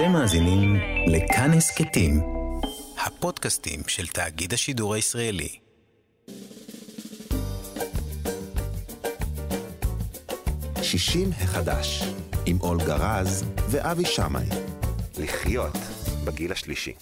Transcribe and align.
אתם 0.00 0.12
מאזינים 0.12 0.76
לכאן 1.06 1.50
הסכתים, 1.50 2.20
הפודקאסטים 3.06 3.80
של 3.86 4.06
תאגיד 4.06 4.52
השידור 4.52 4.94
הישראלי. 4.94 5.58
שישים 10.82 11.30
החדש, 11.30 12.02
עם 12.46 12.60
אולגה 12.60 12.96
רז 12.96 13.44
ואבי 13.70 14.04
שמאי. 14.04 14.46
לחיות 15.18 15.76
בגיל 16.24 16.52
השלישי. 16.52 16.92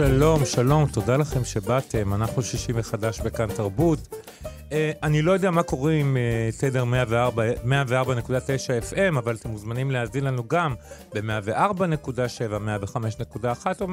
שלום, 0.00 0.44
שלום, 0.44 0.86
תודה 0.86 1.16
לכם 1.16 1.44
שבאתם. 1.44 2.14
אנחנו 2.14 2.42
שישי 2.42 2.72
מחדש 2.72 3.20
בכאן 3.20 3.48
תרבות. 3.56 3.98
Uh, 4.42 4.72
אני 5.02 5.22
לא 5.22 5.32
יודע 5.32 5.50
מה 5.50 5.62
קורה 5.62 5.92
עם 5.92 6.16
uh, 6.16 6.60
תדר 6.60 6.84
104.9 6.84 6.86
FM, 8.92 9.18
אבל 9.18 9.34
אתם 9.34 9.50
מוזמנים 9.50 9.90
להאזין 9.90 10.24
לנו 10.24 10.48
גם 10.48 10.74
ב-104.7, 11.14 13.42
105.1 13.42 13.66
או 13.80 13.86
105.3 13.86 13.90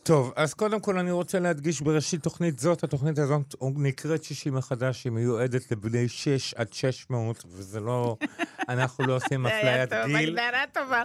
טוב, 0.09 0.33
אז 0.37 0.55
קודם 0.55 0.81
כל 0.81 0.99
אני 0.99 1.11
רוצה 1.11 1.39
להדגיש 1.39 1.81
בראשית 1.81 2.23
תוכנית 2.23 2.59
זאת, 2.59 2.85
התוכנית 2.85 3.19
הזאת 3.19 3.55
נקראת 3.61 4.25
שישי 4.25 4.51
מחדש, 4.51 5.05
היא 5.05 5.13
מיועדת 5.13 5.71
לבני 5.73 6.09
6 6.09 6.55
עד 6.55 6.73
600, 6.73 7.45
וזה 7.49 7.81
לא, 7.81 8.17
אנחנו 8.69 9.07
לא 9.07 9.17
עושים 9.17 9.47
אפליית 9.47 9.93
גיל. 9.93 9.99
זה 9.99 10.01
היה 10.01 10.07
טוב, 10.07 10.17
הגדרה 10.17 10.65
טובה. 10.73 11.03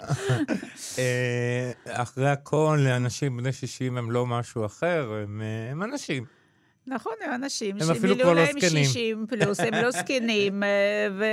אה, 1.00 1.72
אחרי 2.04 2.30
הכל, 2.30 2.80
לאנשים 2.84 3.38
בני 3.38 3.52
60 3.52 3.98
הם 3.98 4.12
לא 4.12 4.26
משהו 4.26 4.66
אחר, 4.66 5.14
הם, 5.24 5.42
אה, 5.42 5.72
הם 5.72 5.84
אנשים. 5.84 6.26
נכון, 6.88 7.14
הם 7.26 7.34
אנשים 7.34 7.80
כבר 7.80 8.34
לא 8.34 8.36
להם 8.36 8.60
זקנים. 8.60 8.86
60 8.86 9.26
פלוס, 9.30 9.60
הם 9.60 9.74
לא 9.74 9.92
זקנים, 10.02 10.64
אה, 10.64 11.08
ו... 11.20 11.26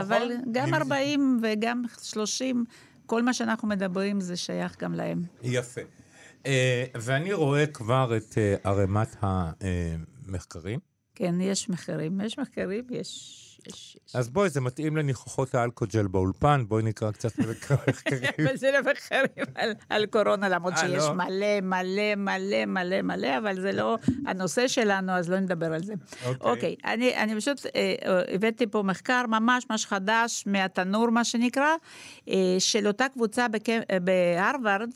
אבל 0.00 0.32
גם 0.52 0.68
אני- 0.68 0.76
40 0.76 1.40
וגם 1.42 1.82
30, 2.02 2.64
כל 3.06 3.22
מה 3.22 3.34
שאנחנו 3.34 3.68
מדברים 3.68 4.20
זה 4.20 4.36
שייך 4.36 4.76
גם 4.80 4.94
להם. 4.94 5.22
יפה. 5.42 5.80
אה, 6.46 6.84
ואני 6.94 7.32
רואה 7.32 7.66
כבר 7.66 8.16
את 8.16 8.38
אה, 8.38 8.54
ערימת 8.64 9.16
המחקרים. 9.20 10.78
כן, 11.14 11.40
יש 11.40 11.68
מחקרים, 11.68 12.20
יש 12.20 12.38
מחקרים, 12.38 12.84
יש... 12.90 13.38
יש, 13.68 13.96
יש. 14.06 14.16
אז 14.16 14.28
בואי, 14.28 14.50
זה 14.50 14.60
מתאים 14.60 14.96
לניחוחות 14.96 15.54
האלכוג'ל 15.54 16.06
באולפן, 16.06 16.64
בואי 16.68 16.82
נקרא 16.82 17.10
קצת 17.10 17.38
מחקרים. 17.48 18.30
אבל 18.46 18.56
זה 18.56 18.70
לא 18.72 18.92
מחקרים 18.92 19.46
על, 19.54 19.72
על 19.88 20.06
קורונה, 20.06 20.48
למרות 20.48 20.72
אה, 20.72 20.78
שיש 20.78 20.90
לא? 20.90 21.12
מלא, 21.12 21.60
מלא, 21.62 22.14
מלא, 22.16 22.64
מלא, 22.66 23.02
מלא, 23.02 23.38
אבל 23.38 23.60
זה 23.60 23.72
לא 23.72 23.98
הנושא 24.26 24.68
שלנו, 24.68 25.12
אז 25.12 25.30
לא 25.30 25.40
נדבר 25.40 25.72
על 25.72 25.82
זה. 25.82 25.94
אוקיי. 26.26 26.50
אוקיי, 26.50 26.76
אני, 26.84 27.16
אני 27.16 27.36
פשוט 27.36 27.66
אה, 27.76 27.94
הבאתי 28.34 28.66
פה 28.66 28.82
מחקר 28.82 29.26
ממש 29.28 29.66
ממש 29.70 29.86
חדש 29.86 30.44
מהתנור, 30.46 31.10
מה 31.10 31.24
שנקרא, 31.24 31.74
אה, 32.28 32.56
של 32.58 32.86
אותה 32.86 33.06
קבוצה 33.08 33.48
בק... 33.48 33.68
בהרווארד. 34.02 34.90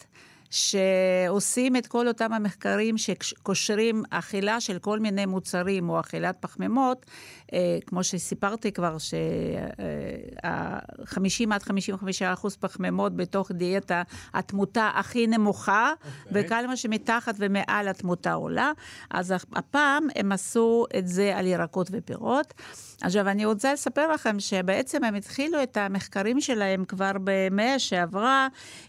שעושים 0.51 1.77
את 1.77 1.87
כל 1.87 2.09
אותם 2.09 2.33
המחקרים 2.33 2.99
שקושרים 2.99 4.03
אכילה 4.11 4.61
של 4.61 4.79
כל 4.79 4.99
מיני 4.99 5.27
מוצרים 5.27 5.89
או 5.89 6.01
אכילת 6.01 6.37
פחמימות, 6.41 7.07
אה, 7.53 7.79
כמו 7.87 8.05
שסיפרתי 8.05 8.73
כבר, 8.73 8.99
שה-50 8.99 9.15
עד 11.51 11.63
55 11.63 12.23
אחוז 12.23 12.57
פחמימות 12.57 13.17
בתוך 13.17 13.51
דיאטה, 13.53 14.03
התמותה 14.35 14.91
הכי 14.95 15.27
נמוכה, 15.27 15.93
אוקיי. 16.27 16.47
וכל 16.47 16.67
מה 16.67 16.77
שמתחת 16.77 17.35
ומעל 17.39 17.89
התמותה 17.89 18.33
עולה. 18.33 18.73
אז 19.11 19.35
הפעם 19.53 20.07
הם 20.17 20.33
עשו 20.33 20.85
את 20.99 21.09
זה 21.09 21.37
על 21.37 21.47
ירקות 21.47 21.89
ופירות. 21.93 22.55
עכשיו, 23.03 23.29
אני 23.29 23.45
רוצה 23.45 23.73
לספר 23.73 24.13
לכם 24.13 24.41
שבעצם 24.41 25.05
הם 25.05 25.15
התחילו 25.15 25.63
את 25.63 25.77
המחקרים 25.77 26.41
שלהם 26.41 26.85
כבר 26.85 27.11
במאה 27.25 27.79
שעברה. 27.79 28.49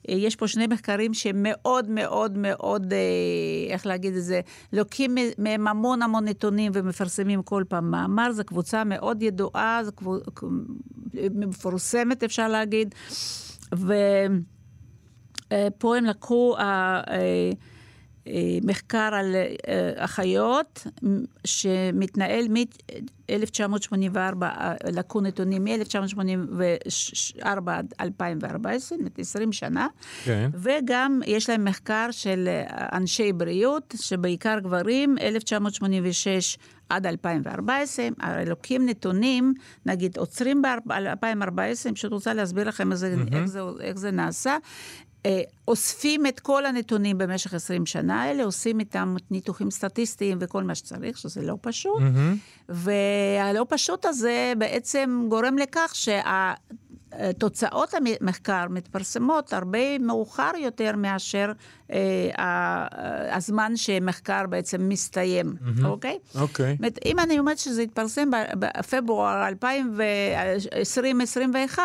אה, 0.09 0.15
יש 0.15 0.35
פה 0.35 0.47
שני 0.47 0.67
מחקרים 0.67 1.13
שמאוד 1.13 1.89
מאוד 1.89 2.37
מאוד, 2.37 2.93
אה, 2.93 2.99
איך 3.73 3.85
להגיד 3.85 4.15
את 4.15 4.23
זה, 4.23 4.41
לוקחים 4.73 5.15
מהם 5.37 5.67
המון 5.67 6.01
המון 6.01 6.25
נתונים 6.25 6.71
ומפרסמים 6.75 7.43
כל 7.43 7.63
פעם 7.69 7.91
מאמר. 7.91 8.31
זו 8.31 8.43
קבוצה 8.43 8.83
מאוד 8.83 9.21
ידועה, 9.21 9.81
זו 9.83 9.91
קבוצה 9.91 10.31
מפורסמת, 11.31 12.23
אפשר 12.23 12.47
להגיד. 12.47 12.95
ופה 13.71 13.97
הם 15.97 16.05
לקחו... 16.05 16.55
אה, 18.27 18.31
אה, 18.31 18.57
מחקר 18.63 19.09
על 19.13 19.35
אה, 19.35 19.91
אחיות 19.95 20.87
שמתנהל 21.45 22.47
מ-1984, 22.49 24.43
לקחו 24.87 25.21
נתונים 25.21 25.63
מ-1984 25.63 27.43
עד 27.71 27.93
2014, 28.01 28.97
20 29.17 29.51
שנה, 29.51 29.87
כן. 30.23 30.49
וגם 30.53 31.19
יש 31.25 31.49
להם 31.49 31.65
מחקר 31.65 32.07
של 32.11 32.49
אנשי 32.93 33.33
בריאות, 33.33 33.95
שבעיקר 33.97 34.59
גברים, 34.59 35.17
1986 35.21 36.57
עד 36.89 37.05
2014, 37.05 38.07
הרי 38.19 38.45
לוקחים 38.45 38.85
נתונים, 38.85 39.53
נגיד 39.85 40.17
עוצרים 40.17 40.61
ב-2014, 40.61 41.59
אני 41.85 41.93
פשוט 41.93 42.11
רוצה 42.11 42.33
להסביר 42.33 42.67
לכם 42.67 42.91
איך 42.91 42.99
זה, 42.99 43.15
mm-hmm. 43.15 43.35
איך 43.35 43.45
זה, 43.45 43.59
איך 43.81 43.97
זה 43.97 44.11
נעשה. 44.11 44.57
אוספים 45.67 46.25
את 46.25 46.39
כל 46.39 46.65
הנתונים 46.65 47.17
במשך 47.17 47.53
20 47.53 47.85
שנה 47.85 48.23
האלה, 48.23 48.43
עושים 48.43 48.79
איתם 48.79 49.15
ניתוחים 49.31 49.71
סטטיסטיים 49.71 50.37
וכל 50.41 50.63
מה 50.63 50.75
שצריך, 50.75 51.17
שזה 51.17 51.41
לא 51.41 51.57
פשוט. 51.61 51.99
Mm-hmm. 51.99 52.69
והלא 52.69 53.65
פשוט 53.69 54.05
הזה 54.05 54.53
בעצם 54.57 55.25
גורם 55.29 55.57
לכך 55.57 55.91
שה... 55.93 56.53
תוצאות 57.37 57.93
המחקר 57.93 58.65
מתפרסמות 58.69 59.53
הרבה 59.53 59.99
מאוחר 59.99 60.51
יותר 60.57 60.95
מאשר 60.95 61.45
אה, 61.47 61.53
הזמן 63.31 63.71
שמחקר 63.75 64.45
בעצם 64.49 64.89
מסתיים, 64.89 65.55
אוקיי? 65.83 66.17
אוקיי. 66.39 66.71
זאת 66.71 66.79
אומרת, 66.79 66.99
אם 67.05 67.19
אני 67.19 67.39
אומרת 67.39 67.57
שזה 67.57 67.81
התפרסם 67.81 68.29
בפברואר 68.59 69.47
2021, 69.47 71.83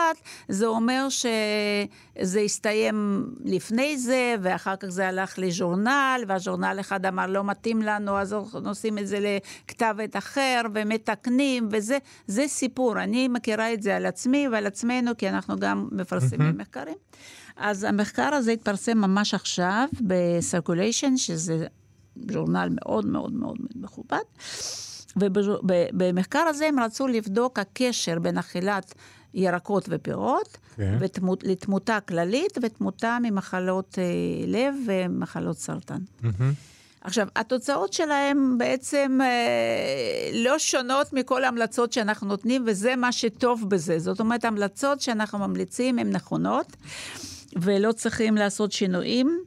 זה 0.48 0.66
אומר 0.66 1.06
שזה 1.08 2.40
הסתיים 2.44 3.26
לפני 3.44 3.98
זה, 3.98 4.34
ואחר 4.42 4.76
כך 4.76 4.88
זה 4.88 5.08
הלך 5.08 5.34
לז'ורנל, 5.38 6.24
והז'ורנל 6.26 6.76
אחד 6.80 7.06
אמר 7.06 7.26
לא 7.26 7.44
מתאים 7.44 7.82
לנו, 7.82 8.18
אז 8.18 8.36
נושאים 8.62 8.98
את 8.98 9.06
זה 9.06 9.18
לכתב 9.20 9.96
עת 10.02 10.16
אחר, 10.16 10.60
ומתקנים, 10.74 11.68
וזה 11.70 11.98
זה 12.26 12.44
סיפור. 12.48 13.02
אני 13.02 13.28
מכירה 13.28 13.72
את 13.72 13.82
זה 13.82 13.96
על 13.96 14.06
עצמי 14.06 14.48
ועל 14.52 14.66
עצמנו, 14.66 15.10
כי 15.18 15.28
אנחנו 15.28 15.58
גם 15.58 15.88
מפרסמים 15.92 16.58
מחקרים. 16.58 16.96
אז 17.56 17.84
המחקר 17.84 18.34
הזה 18.34 18.52
התפרסם 18.52 18.98
ממש 18.98 19.34
עכשיו 19.34 19.88
ב-Circulation, 20.06 21.16
שזה 21.16 21.66
ז'ורנל 22.30 22.68
מאוד 22.70 23.06
מאוד 23.06 23.32
מאוד 23.32 23.56
מכובד. 23.74 24.22
ובמחקר 25.16 26.38
הזה 26.38 26.66
הם 26.66 26.80
רצו 26.80 27.08
לבדוק 27.08 27.58
הקשר 27.58 28.18
בין 28.18 28.38
אכילת 28.38 28.94
ירקות 29.34 29.84
ופירות, 29.88 30.58
כן. 30.76 30.98
לתמותה 31.42 31.98
כללית 32.00 32.58
ותמותה 32.62 33.18
ממחלות 33.22 33.98
אה, 33.98 34.04
לב 34.46 34.74
ומחלות 34.86 35.58
סרטן. 35.58 35.98
מהמם. 36.22 36.52
עכשיו, 37.04 37.28
התוצאות 37.36 37.92
שלהם 37.92 38.58
בעצם 38.58 39.18
אה, 39.22 40.30
לא 40.34 40.58
שונות 40.58 41.12
מכל 41.12 41.44
ההמלצות 41.44 41.92
שאנחנו 41.92 42.26
נותנים, 42.26 42.64
וזה 42.66 42.96
מה 42.96 43.12
שטוב 43.12 43.68
בזה. 43.68 43.98
זאת 43.98 44.20
אומרת, 44.20 44.44
ההמלצות 44.44 45.00
שאנחנו 45.00 45.38
ממליצים 45.38 45.98
הן 45.98 46.10
נכונות, 46.10 46.76
ולא 47.56 47.92
צריכים 47.92 48.34
לעשות 48.34 48.72
שינויים. 48.72 49.38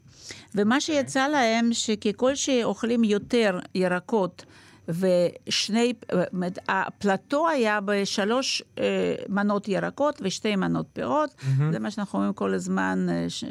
ומה 0.56 0.82
שיצא 0.82 1.28
להם, 1.28 1.74
שככל 1.74 2.36
שאוכלים 2.36 3.04
יותר 3.04 3.60
ירקות, 3.76 4.46
ושני, 4.90 5.94
הפלטו 6.68 7.50
היה 7.50 7.80
בשלוש 7.82 8.64
אה, 8.78 9.16
מנות 9.30 9.68
ירקות 9.68 10.22
ושתי 10.24 10.56
מנות 10.56 10.86
פירות. 10.94 11.30
Mm-hmm. 11.30 11.64
זה 11.72 11.80
מה 11.80 11.92
שאנחנו 11.92 12.20
אומרים 12.20 12.34
כל 12.34 12.54
הזמן, 12.54 13.08
אה, 13.10 13.26
ש... 13.30 13.44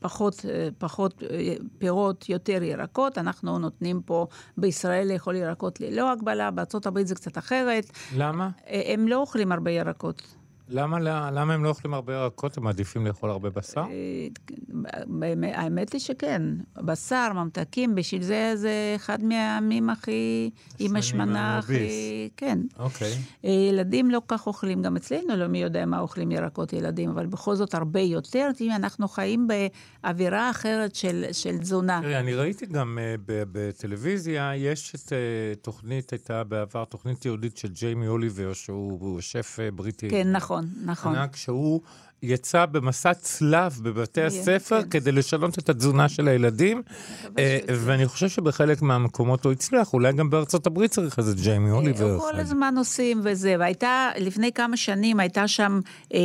פחות, 0.00 0.44
אה, 0.48 0.68
פחות 0.78 1.22
אה, 1.30 1.54
פירות, 1.78 2.28
יותר 2.28 2.62
ירקות. 2.62 3.18
אנחנו 3.18 3.58
נותנים 3.58 4.02
פה 4.02 4.26
בישראל 4.56 5.12
לאכול 5.12 5.36
ירקות 5.36 5.80
ללא 5.80 6.12
הגבלה, 6.12 6.50
בארה"ב 6.50 7.02
זה 7.02 7.14
קצת 7.14 7.38
אחרת. 7.38 7.90
למה? 8.16 8.50
אה, 8.68 8.82
הם 8.94 9.08
לא 9.08 9.16
אוכלים 9.16 9.52
הרבה 9.52 9.70
ירקות. 9.70 10.22
למה, 10.70 11.00
למה 11.30 11.54
הם 11.54 11.64
לא 11.64 11.68
אוכלים 11.68 11.94
הרבה 11.94 12.14
ירקות? 12.14 12.56
הם 12.58 12.64
מעדיפים 12.64 13.06
לאכול 13.06 13.30
הרבה 13.30 13.50
בשר? 13.50 13.84
באמת- 15.06 15.52
האמת 15.56 15.92
היא 15.92 16.00
שכן, 16.00 16.42
בשר, 16.76 17.32
ממתקים, 17.34 17.94
בשביל 17.94 18.22
זה 18.22 18.52
זה 18.56 18.92
אחד 18.96 19.24
מהימים 19.24 19.90
הכי, 19.90 20.50
עם 20.78 20.96
השמנה 20.96 21.58
הכי... 21.58 22.28
כן. 22.36 22.58
אוקיי. 22.78 23.12
אה, 23.44 23.50
ילדים 23.50 24.10
לא 24.10 24.22
כך 24.28 24.46
אוכלים, 24.46 24.82
גם 24.82 24.96
אצלנו 24.96 25.36
לא 25.36 25.46
מי 25.46 25.62
יודע 25.62 25.86
מה 25.86 26.00
אוכלים 26.00 26.30
ירקות 26.32 26.72
ילדים, 26.72 27.10
אבל 27.10 27.26
בכל 27.26 27.54
זאת 27.54 27.74
הרבה 27.74 28.00
יותר, 28.00 28.48
כי 28.56 28.72
אנחנו 28.72 29.08
חיים 29.08 29.48
באווירה 30.02 30.50
אחרת 30.50 30.94
של, 30.94 31.24
של 31.32 31.58
תזונה. 31.58 32.00
תראי, 32.02 32.16
אני 32.16 32.34
ראיתי 32.34 32.66
גם 32.66 32.98
בטלוויזיה, 33.26 34.52
יש 34.56 34.94
את 34.94 35.12
תוכנית, 35.62 36.10
הייתה 36.12 36.44
בעבר 36.44 36.84
תוכנית 36.84 37.24
יהודית 37.24 37.56
של 37.56 37.68
ג'יימי 37.68 38.06
אוליבר, 38.08 38.52
שהוא 38.52 38.98
הוא 39.00 39.20
שף 39.20 39.58
בריטי. 39.74 40.08
כן, 40.08 40.32
נכון, 40.32 40.57
נכון. 40.84 41.16
ענק, 41.16 41.36
שהוא 41.36 41.80
יצא 42.22 42.66
במסע 42.66 43.14
צלב 43.14 43.80
בבתי 43.82 44.20
כן, 44.20 44.26
הספר 44.26 44.82
כן. 44.82 44.88
כדי 44.88 45.12
לשנות 45.12 45.58
את 45.58 45.68
התזונה 45.68 46.08
של 46.08 46.28
הילדים, 46.28 46.82
אה. 47.38 47.58
ואני 47.68 48.06
חושב 48.06 48.28
שבחלק 48.28 48.82
מהמקומות 48.82 49.44
הוא 49.44 49.52
הצליח, 49.52 49.92
אולי 49.92 50.12
גם 50.12 50.30
בארצות 50.30 50.66
הברית 50.66 50.90
צריך 50.90 51.18
איזה 51.18 51.34
ג'יימי 51.34 51.70
אוליבר. 51.70 52.12
הם 52.12 52.18
כל. 52.18 52.40
הזמן 52.40 52.74
עושים 52.78 53.20
וזה, 53.24 53.56
והייתה, 53.58 54.08
לפני 54.18 54.52
כמה 54.52 54.76
שנים 54.76 55.20
הייתה 55.20 55.48
שם 55.48 55.80
אה, 56.14 56.18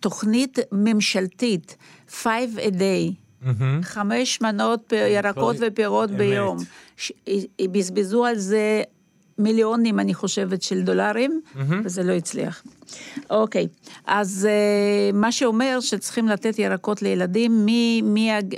תוכנית 0.00 0.58
ממשלתית, 0.72 1.76
Five 2.22 2.58
a 2.58 2.70
day. 2.70 3.12
מהמם. 3.42 3.80
חמש 3.82 4.40
מנות 4.40 4.92
ירקות 4.92 5.56
ופירות. 5.60 6.10
ביום. 6.10 6.58
בזבזו 7.72 8.24
על 8.24 8.38
זה 8.38 8.82
מיליונים, 9.38 10.00
אני 10.00 10.14
חושבת, 10.14 10.62
של 10.62 10.82
דולרים, 10.82 11.40
וזה 11.84 12.02
לא 12.02 12.12
הצליח. 12.12 12.62
אוקיי, 13.30 13.68
אז 14.06 14.48
אה, 14.50 15.18
מה 15.18 15.32
שאומר 15.32 15.78
שצריכים 15.80 16.28
לתת 16.28 16.58
ירקות 16.58 17.02
לילדים 17.02 17.66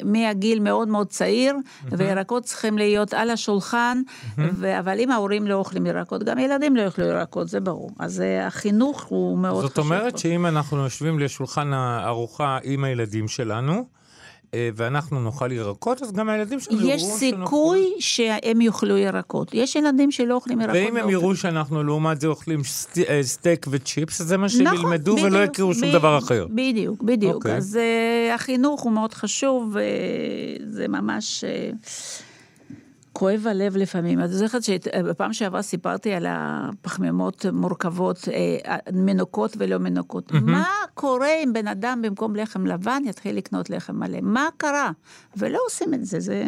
מהגיל 0.04 0.60
מאוד 0.60 0.88
מאוד 0.88 1.06
צעיר, 1.06 1.54
וירקות 1.84 2.44
צריכים 2.44 2.78
להיות 2.78 3.14
על 3.14 3.30
השולחן, 3.30 4.02
ו- 4.38 4.78
אבל 4.78 5.00
אם 5.00 5.10
ההורים 5.10 5.46
לא 5.46 5.54
אוכלים 5.54 5.86
ירקות, 5.86 6.22
גם 6.22 6.38
ילדים 6.38 6.76
לא 6.76 6.82
יאכלו 6.82 7.04
ירקות, 7.04 7.48
זה 7.48 7.60
ברור. 7.60 7.90
אז 7.98 8.20
אה, 8.20 8.46
החינוך 8.46 9.04
הוא 9.04 9.38
מאוד 9.38 9.58
חשוב. 9.58 9.69
זאת 9.69 9.78
אומרת 9.78 10.12
פה. 10.12 10.19
שאם 10.19 10.46
אנחנו 10.46 10.82
יושבים 10.84 11.19
לשולחן 11.19 11.72
הארוחה 11.72 12.58
עם 12.62 12.84
הילדים 12.84 13.28
שלנו, 13.28 13.84
ואנחנו 14.56 15.21
נאכל 15.21 15.53
ירקות, 15.53 16.03
אז 16.03 16.12
גם 16.12 16.29
הילדים 16.29 16.61
שלנו 16.61 16.81
יראו 16.81 16.91
יש 16.91 17.03
שאנחנו- 17.03 17.19
סיכוי 17.19 17.93
שהם 17.99 18.61
יאכלו 18.61 18.97
ירקות. 18.99 19.50
יש 19.55 19.77
ילדים 19.77 20.11
שלא 20.11 20.35
אוכלים 20.35 20.61
ירקות. 20.61 20.77
ואם 20.77 20.97
הם 20.97 21.11
יראו 21.11 21.37
שאנחנו 21.37 21.83
לעומת 21.83 22.21
זה 22.21 22.27
אוכלים 22.27 22.62
אה, 23.09 23.21
סטייק 23.23 23.67
וצ'יפס, 23.71 24.23
זה 24.23 24.37
מה 24.37 24.49
שהם 24.49 24.62
נכון, 24.62 24.79
ילמדו 24.79 25.17
ולא 25.23 25.39
יכירו 25.39 25.75
שום 25.75 25.93
דבר 25.93 26.19
אחר. 26.19 26.47
בדיוק, 26.50 27.03
בדיוק. 27.03 27.35
אוקיי. 27.35 27.56
אז 27.56 27.79
uh, 27.79 28.35
החינוך 28.35 28.81
הוא 28.83 28.93
מאוד 28.93 29.15
חשוב, 29.15 29.77
וזה 30.71 30.89
ממש... 30.89 31.45
כואב 33.19 33.47
הלב 33.47 33.76
לפעמים. 33.76 34.20
אני 34.20 34.29
זוכרת 34.29 34.62
שבפעם 34.62 35.32
שעברה 35.32 35.62
סיפרתי 35.62 36.12
על 36.12 36.26
הפחמימות 36.29 37.47
מורכבות, 37.53 38.29
אה, 38.32 38.76
מנוקות 38.93 39.56
ולא 39.59 39.79
מנוקות. 39.79 40.32
מה 40.32 40.65
קורה 40.94 41.29
אם 41.44 41.53
בן 41.53 41.69
אדם 41.69 42.03
במקום 42.03 42.37
לחם 42.37 42.67
לבן 42.67 43.03
יתחיל 43.06 43.37
לקנות 43.37 43.70
לחם 43.70 43.97
מלא? 43.97 44.19
מה 44.23 44.47
קרה? 44.56 44.91
ולא 45.37 45.59
עושים 45.67 45.94
את 45.94 46.05
זה, 46.05 46.20
זה 46.20 46.44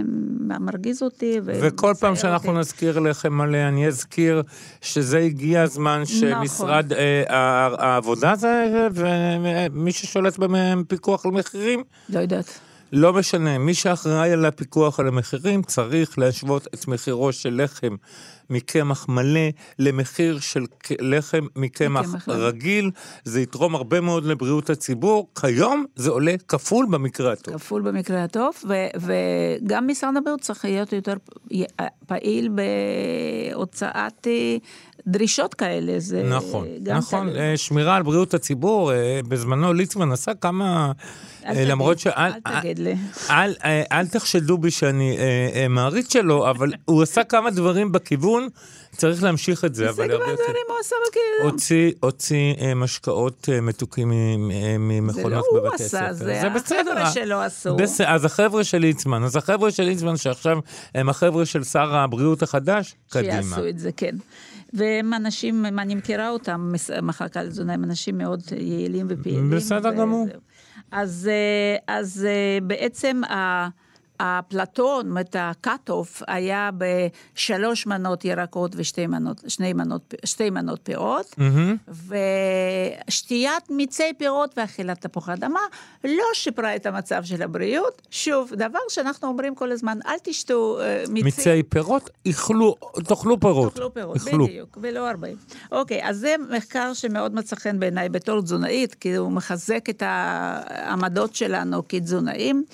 מרגיז 0.60 1.02
אותי. 1.02 1.40
ו- 1.44 1.58
וכל 1.62 1.92
פעם 2.00 2.16
שאנחנו 2.16 2.48
אותי. 2.48 2.60
נזכיר 2.60 2.98
לכם 2.98 3.32
מלא, 3.32 3.68
אני 3.68 3.86
אזכיר 3.86 4.42
שזה 4.80 5.18
הגיע 5.18 5.62
הזמן 5.62 6.02
שמשרד 6.04 6.92
אה, 6.92 7.22
ה- 7.28 7.84
העבודה 7.86 8.34
זה, 8.36 8.66
ומי 8.94 9.92
ששולט 9.92 10.36
בפיקוח 10.38 11.26
על 11.26 11.32
מחירים, 11.32 11.82
לא 12.08 12.20
יודעת. 12.20 12.60
לא 12.92 13.12
משנה, 13.12 13.58
מי 13.58 13.74
שאחראי 13.74 14.32
על 14.32 14.44
הפיקוח 14.44 15.00
על 15.00 15.08
המחירים 15.08 15.62
צריך 15.62 16.18
להשוות 16.18 16.66
את 16.74 16.88
מחירו 16.88 17.32
של 17.32 17.62
לחם 17.62 17.96
מקמח 18.50 19.08
מלא 19.08 19.48
למחיר 19.78 20.38
של 20.38 20.64
לחם 21.00 21.46
מקמח. 21.56 22.28
רגיל. 22.28 22.90
זה 23.24 23.40
יתרום 23.40 23.74
הרבה 23.74 24.00
מאוד 24.00 24.24
לבריאות 24.24 24.70
הציבור. 24.70 25.28
כיום 25.40 25.84
זה 25.96 26.10
עולה 26.10 26.34
כפול 26.48 26.86
במקרה 26.90 27.32
הטוב. 27.32 27.54
כפול 27.54 27.82
במקרה 27.82 28.24
הטוב, 28.24 28.54
ו- 28.68 29.00
וגם 29.00 29.88
משרד 29.88 30.16
הבריאות 30.16 30.40
צריך 30.40 30.64
להיות 30.64 30.92
יותר 30.92 31.14
פעיל 32.06 32.50
בהוצאת 33.52 34.26
אה, 34.26 34.56
דרישות 35.06 35.54
כאלה. 35.54 35.92
זה 35.98 36.22
נכון, 36.22 36.66
גם 36.82 36.96
נכון, 36.96 37.26
כאלה. 37.28 37.40
אה, 37.40 37.56
שמירה 37.56 37.96
על 37.96 38.02
בריאות 38.02 38.34
הציבור, 38.34 38.92
אה, 38.92 39.20
בזמנו 39.28 39.72
ליצמן 39.72 40.12
עשה 40.12 40.34
כמה, 40.34 40.92
אל 41.44 41.48
אה, 41.48 41.54
תגיד, 41.54 41.68
למרות 41.68 41.98
שאל, 41.98 42.32
אל 42.46 42.60
תגיד 42.60 42.78
לי. 42.78 42.94
אל, 43.30 43.54
אה, 43.64 43.82
אל 43.92 44.06
תחשדו 44.06 44.58
בי 44.58 44.70
שאני 44.70 45.16
אה, 45.18 45.48
אה, 45.54 45.68
מעריץ 45.68 46.12
שלו, 46.12 46.50
אבל 46.50 46.72
הוא 46.84 47.02
עשה 47.02 47.24
כמה 47.24 47.50
דברים 47.50 47.92
בכיוון, 47.92 48.48
צריך 49.00 49.22
להמשיך 49.22 49.64
את 49.64 49.74
זה, 49.74 49.84
זה 49.84 49.90
אבל 49.90 50.08
כבר 50.08 50.16
הרבה 50.16 50.30
יותר. 50.30 50.42
דברים 50.42 50.62
הוא 50.68 50.76
עשה 50.80 50.96
בכאילו. 51.08 51.50
הוציא, 51.50 51.92
הוציא 52.00 52.54
אה, 52.60 52.74
משקאות 52.74 53.48
אה, 53.52 53.60
מתוקים 53.60 54.12
אה, 54.12 54.16
זה 54.16 54.78
ממכונות 54.78 55.32
לא 55.32 55.42
הוא 55.50 55.60
בבתי 55.60 55.84
עשה, 55.84 56.12
ספר. 56.12 56.12
זה 56.12 56.42
החבר'ה 56.46 57.10
שלו 57.10 57.40
עשו. 57.40 57.76
בס... 57.76 58.00
אז 58.00 58.24
החבר'ה 58.24 58.64
של 58.64 58.78
ליצמן, 58.78 59.24
אז 59.24 59.36
החבר'ה 59.36 59.70
של 59.70 59.82
ליצמן 59.82 60.16
שעכשיו 60.16 60.58
הם 60.94 61.08
החבר'ה 61.08 61.46
של 61.46 61.64
שר 61.64 61.96
הבריאות 61.96 62.42
החדש, 62.42 62.94
קדימה. 63.10 63.32
שיעשו 63.32 63.68
את 63.68 63.78
זה, 63.78 63.90
כן. 63.96 64.16
והם 64.72 65.14
אנשים, 65.14 65.66
אני 65.66 65.94
מכירה 65.94 66.30
אותם, 66.30 66.72
מחלקה 67.02 67.42
לתזונה, 67.42 67.74
הם 67.74 67.84
אנשים 67.84 68.18
מאוד 68.18 68.42
יעילים 68.56 69.06
ופעילים. 69.08 69.50
בסדר 69.50 69.90
גמור. 69.94 70.28
אז, 70.90 71.30
אז 71.86 72.26
בעצם 72.62 73.24
ה... 73.24 73.68
הפלטון, 74.20 75.14
זאת 75.30 75.36
ה-cut-off 75.36 76.22
היה 76.26 76.70
בשלוש 76.78 77.86
מנות 77.86 78.24
ירקות 78.24 78.72
ושתי 78.76 79.06
מנות, 79.06 79.42
שני 79.48 79.72
מנות, 79.72 80.14
שתי 80.24 80.50
מנות 80.50 80.80
פירות, 80.82 81.34
מהמם. 81.38 81.76
ושתיית 83.08 83.70
מיצי 83.70 84.12
פירות 84.18 84.54
ואכילת 84.56 85.00
תפוחי 85.00 85.32
אדמה 85.32 85.60
לא 86.04 86.24
שיפרה 86.34 86.76
את 86.76 86.86
המצב 86.86 87.24
של 87.24 87.42
הבריאות. 87.42 88.02
שוב, 88.10 88.52
דבר 88.54 88.78
שאנחנו 88.88 89.28
אומרים 89.28 89.54
כל 89.54 89.72
הזמן, 89.72 89.98
אל 90.06 90.18
תשתו 90.22 90.80
אה, 90.80 91.04
מיצים. 91.08 91.24
מיצי 91.24 91.62
פירות, 91.62 92.10
איכלו, 92.26 92.76
תאכלו 93.08 93.40
פירות. 93.40 93.74
תאכלו 93.74 93.94
פירות, 93.94 94.16
איכלו. 94.16 94.46
בדיוק, 94.46 94.78
ולא 94.82 95.08
הרבה. 95.08 95.28
אוקיי, 95.72 96.08
אז 96.08 96.16
זה 96.18 96.34
מחקר 96.56 96.94
שמאוד 96.94 97.34
מצא 97.34 97.56
חן 97.56 97.80
בעיניי 97.80 98.08
בתור 98.08 98.42
תזונאית, 98.42 98.94
כי 98.94 99.14
הוא 99.14 99.32
מחזק 99.32 99.90
את 99.90 100.02
העמדות 100.06 101.34
שלנו 101.34 101.88
כתזונאים. 101.88 102.64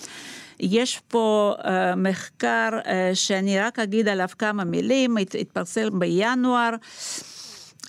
יש 0.61 1.01
פה 1.09 1.55
uh, 1.59 1.67
מחקר 1.97 2.69
uh, 2.83 2.87
שאני 3.15 3.61
רק 3.61 3.79
אגיד 3.79 4.09
עליו 4.09 4.29
כמה 4.39 4.65
מילים, 4.65 5.17
הת, 5.17 5.35
התפרסם 5.41 5.99
בינואר. 5.99 6.71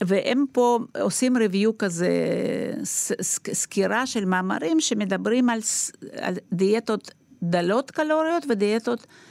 והם 0.01 0.45
פה 0.51 0.79
עושים 1.01 1.37
ריוויו 1.37 1.77
כזה, 1.77 2.09
סקירה 3.53 4.07
של 4.07 4.25
מאמרים 4.25 4.79
שמדברים 4.79 5.49
על, 5.49 5.59
על 6.21 6.33
דיאטות 6.53 7.11
דלות 7.43 7.91
קלוריות 7.91 8.45
ודיאטות 8.49 8.99
אה, 8.99 9.26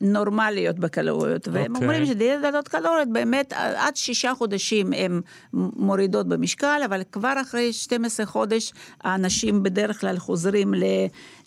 נורמליות 0.00 0.78
בקלוריות. 0.78 1.48
והם 1.48 1.74
אוקיי. 1.74 1.86
אומרים 1.86 2.06
שדיאטות 2.06 2.42
דלות 2.42 2.68
קלוריות 2.68 3.08
באמת 3.08 3.52
עד 3.76 3.96
שישה 3.96 4.34
חודשים 4.34 4.92
הן 4.92 5.20
מורידות 5.52 6.28
במשקל, 6.28 6.80
אבל 6.84 7.02
כבר 7.12 7.34
אחרי 7.42 7.72
12 7.72 8.26
חודש 8.26 8.72
האנשים 9.00 9.62
בדרך 9.62 10.00
כלל 10.00 10.18
חוזרים 10.18 10.74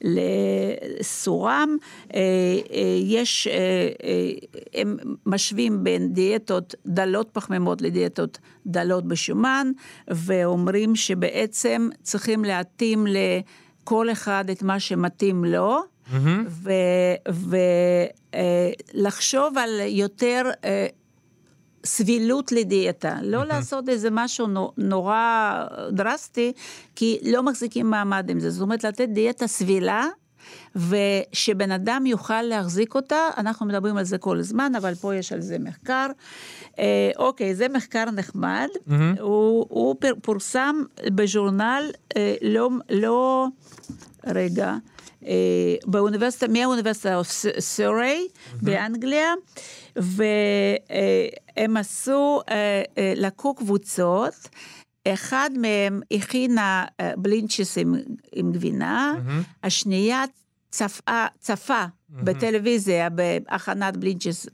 לסורם. 0.01 1.77
אה, 2.13 2.19
אה, 2.73 2.99
יש, 3.03 3.47
אה, 3.47 3.53
אה, 4.03 4.31
הם 4.73 4.97
משווים 5.25 5.83
בין 5.83 6.13
דיאטות 6.13 6.75
דלות 6.85 7.29
פחמימות 7.33 7.81
לדיאטות 7.81 8.39
דלות 8.65 9.07
בשומן, 9.07 9.71
ואומרים 10.07 10.95
שבעצם 10.95 11.89
צריכים 12.03 12.45
להתאים 12.45 13.07
לכל 13.07 14.11
אחד 14.11 14.45
את 14.51 14.63
מה 14.63 14.79
שמתאים 14.79 15.45
לו. 15.45 15.90
ולחשוב 18.93 19.57
על 19.57 19.69
יותר 19.85 20.49
אה, 20.65 20.87
סבילות 21.85 22.51
לדיאטה, 22.51 23.17
לא 23.21 23.45
לעשות 23.45 23.89
איזה 23.89 24.07
משהו 24.11 24.47
נו- 24.47 24.71
נורא 24.77 25.53
דרסטי, 25.91 26.53
כי 26.95 27.19
לא 27.31 27.43
מחזיקים 27.43 27.89
מעמד 27.89 28.29
עם 28.29 28.39
זה. 28.39 28.49
זאת 28.49 28.61
אומרת, 28.61 28.83
לתת 28.83 29.09
דיאטה 29.09 29.47
סבילה. 29.47 30.05
ושבן 30.75 31.71
אדם 31.71 32.05
יוכל 32.05 32.41
להחזיק 32.41 32.95
אותה, 32.95 33.17
אנחנו 33.37 33.65
מדברים 33.65 33.97
על 33.97 34.03
זה 34.03 34.17
כל 34.17 34.39
הזמן, 34.39 34.71
אבל 34.77 34.95
פה 34.95 35.15
יש 35.15 35.31
על 35.33 35.41
זה 35.41 35.59
מחקר. 35.59 36.07
אה, 36.79 37.11
אוקיי, 37.17 37.55
זה 37.55 37.67
מחקר 37.69 38.05
נחמד, 38.11 38.67
הוא, 39.19 39.65
הוא 39.69 39.95
פר- 39.99 40.13
פורסם 40.21 40.75
בז'ורנל 41.15 41.83
אה, 42.17 42.35
לא, 42.41 42.69
לא, 42.89 43.47
רגע, 44.27 44.67
אה, 44.69 44.75
באוניברסיטה, 45.85 46.47
מהאוניברסיטה 46.47 47.21
סורי 47.59 48.27
באנגליה, 48.61 49.33
והם 49.95 51.77
עשו, 51.77 52.41
אה, 52.49 52.81
אה, 52.97 53.13
לקחו 53.15 53.55
קבוצות. 53.55 54.49
אחד 55.07 55.49
מהם 55.57 56.01
הכינה 56.11 56.85
אה, 56.99 57.13
בלינצ'ס 57.17 57.77
עם, 57.77 57.95
עם 58.31 58.51
גבינה, 58.51 59.13
השנייה 59.63 60.23
צפה, 60.69 61.25
צפה 61.39 61.85
בטלוויזיה 62.09 63.09
בהכנת 63.09 63.97
בלינצ'ס 63.97 64.47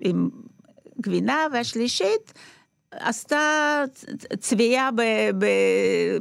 עם 0.00 0.30
גבינה, 1.00 1.46
והשלישית 1.52 2.32
עשתה 2.90 3.84
צביעה 4.40 4.90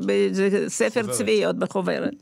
בספר. 0.05 1.13
צביעות, 1.13 1.59
בחוברת. 1.59 2.13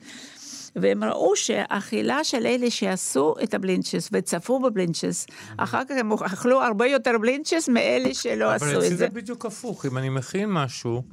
והם 0.75 1.03
ראו 1.03 1.35
שהאכילה 1.35 2.23
של 2.23 2.45
אלה 2.45 2.69
שעשו 2.69 3.35
את 3.43 3.53
הבלינצ'ס 3.53 4.09
וצפו 4.11 4.59
בבלינצ'ס, 4.59 5.27
אחר 5.57 5.81
כך 5.89 5.95
הם 5.97 6.13
אכלו 6.13 6.61
הרבה 6.61 6.87
יותר 6.87 7.17
בלינצ'ס 7.21 7.69
מאלה 7.69 8.13
שלא 8.13 8.55
אבל 8.55 8.69
עשו 8.69 8.77
את 8.77 8.89
זה 8.89 8.95
זה. 8.95 9.07
בדיוק 9.07 9.45
הפוך, 9.45 9.85
אם 9.85 9.97
אני 9.97 10.09
מכין 10.09 10.49
משהו, 10.49 11.03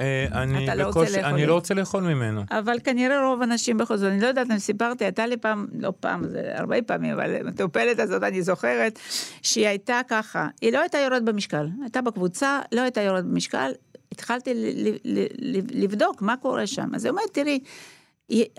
אה, 0.00 0.26
אני 0.32 0.64
אתה 0.64 0.74
לא 0.74 0.84
רוצה 0.84 1.00
בקושי, 1.00 1.16
לאכול 1.16 1.32
אני 1.32 1.46
לא. 1.46 1.54
רוצה 1.54 1.74
לאכול 1.74 2.02
ממנו. 2.02 2.42
אבל 2.50 2.78
כנראה 2.84 3.28
רוב 3.28 3.40
האנשים 3.40 3.78
בכל 3.78 3.96
זאת, 3.96 4.08
אני 4.12 4.20
לא 4.20 4.26
יודעת 4.26 4.50
אם 4.50 4.58
סיפרתי, 4.58 5.04
הייתה 5.04 5.26
לי 5.26 5.36
פעם, 5.36 5.66
לא 5.78 5.92
פעם, 6.00 6.28
זה 6.28 6.52
הרבה 6.54 6.82
פעמים, 6.82 7.12
אבל 7.12 7.36
המטופלת 7.40 7.98
הזאת 7.98 8.22
אני 8.22 8.42
זוכרת, 8.42 8.98
שהיא 9.42 9.68
הייתה 9.68 10.00
ככה, 10.08 10.48
היא 10.60 10.72
לא 10.72 10.80
הייתה 10.80 10.98
יורדת 10.98 11.22
במשקל, 11.22 11.68
הייתה 11.82 12.00
בקבוצה, 12.02 12.60
לא 12.72 12.80
הייתה 12.80 13.00
יורדת 13.00 13.24
במשקל, 13.24 13.70
התחלתי 14.12 14.54
ל- 14.54 14.88
ל- 14.88 14.96
ל- 15.04 15.26
ל- 15.58 15.82
לבדוק 15.84 16.22
מה 16.22 16.36
קורה 16.36 16.66
שם, 16.66 16.94
אז 16.94 17.04
היא 17.04 17.10
אומרת, 17.10 17.30
תראי, 17.32 17.60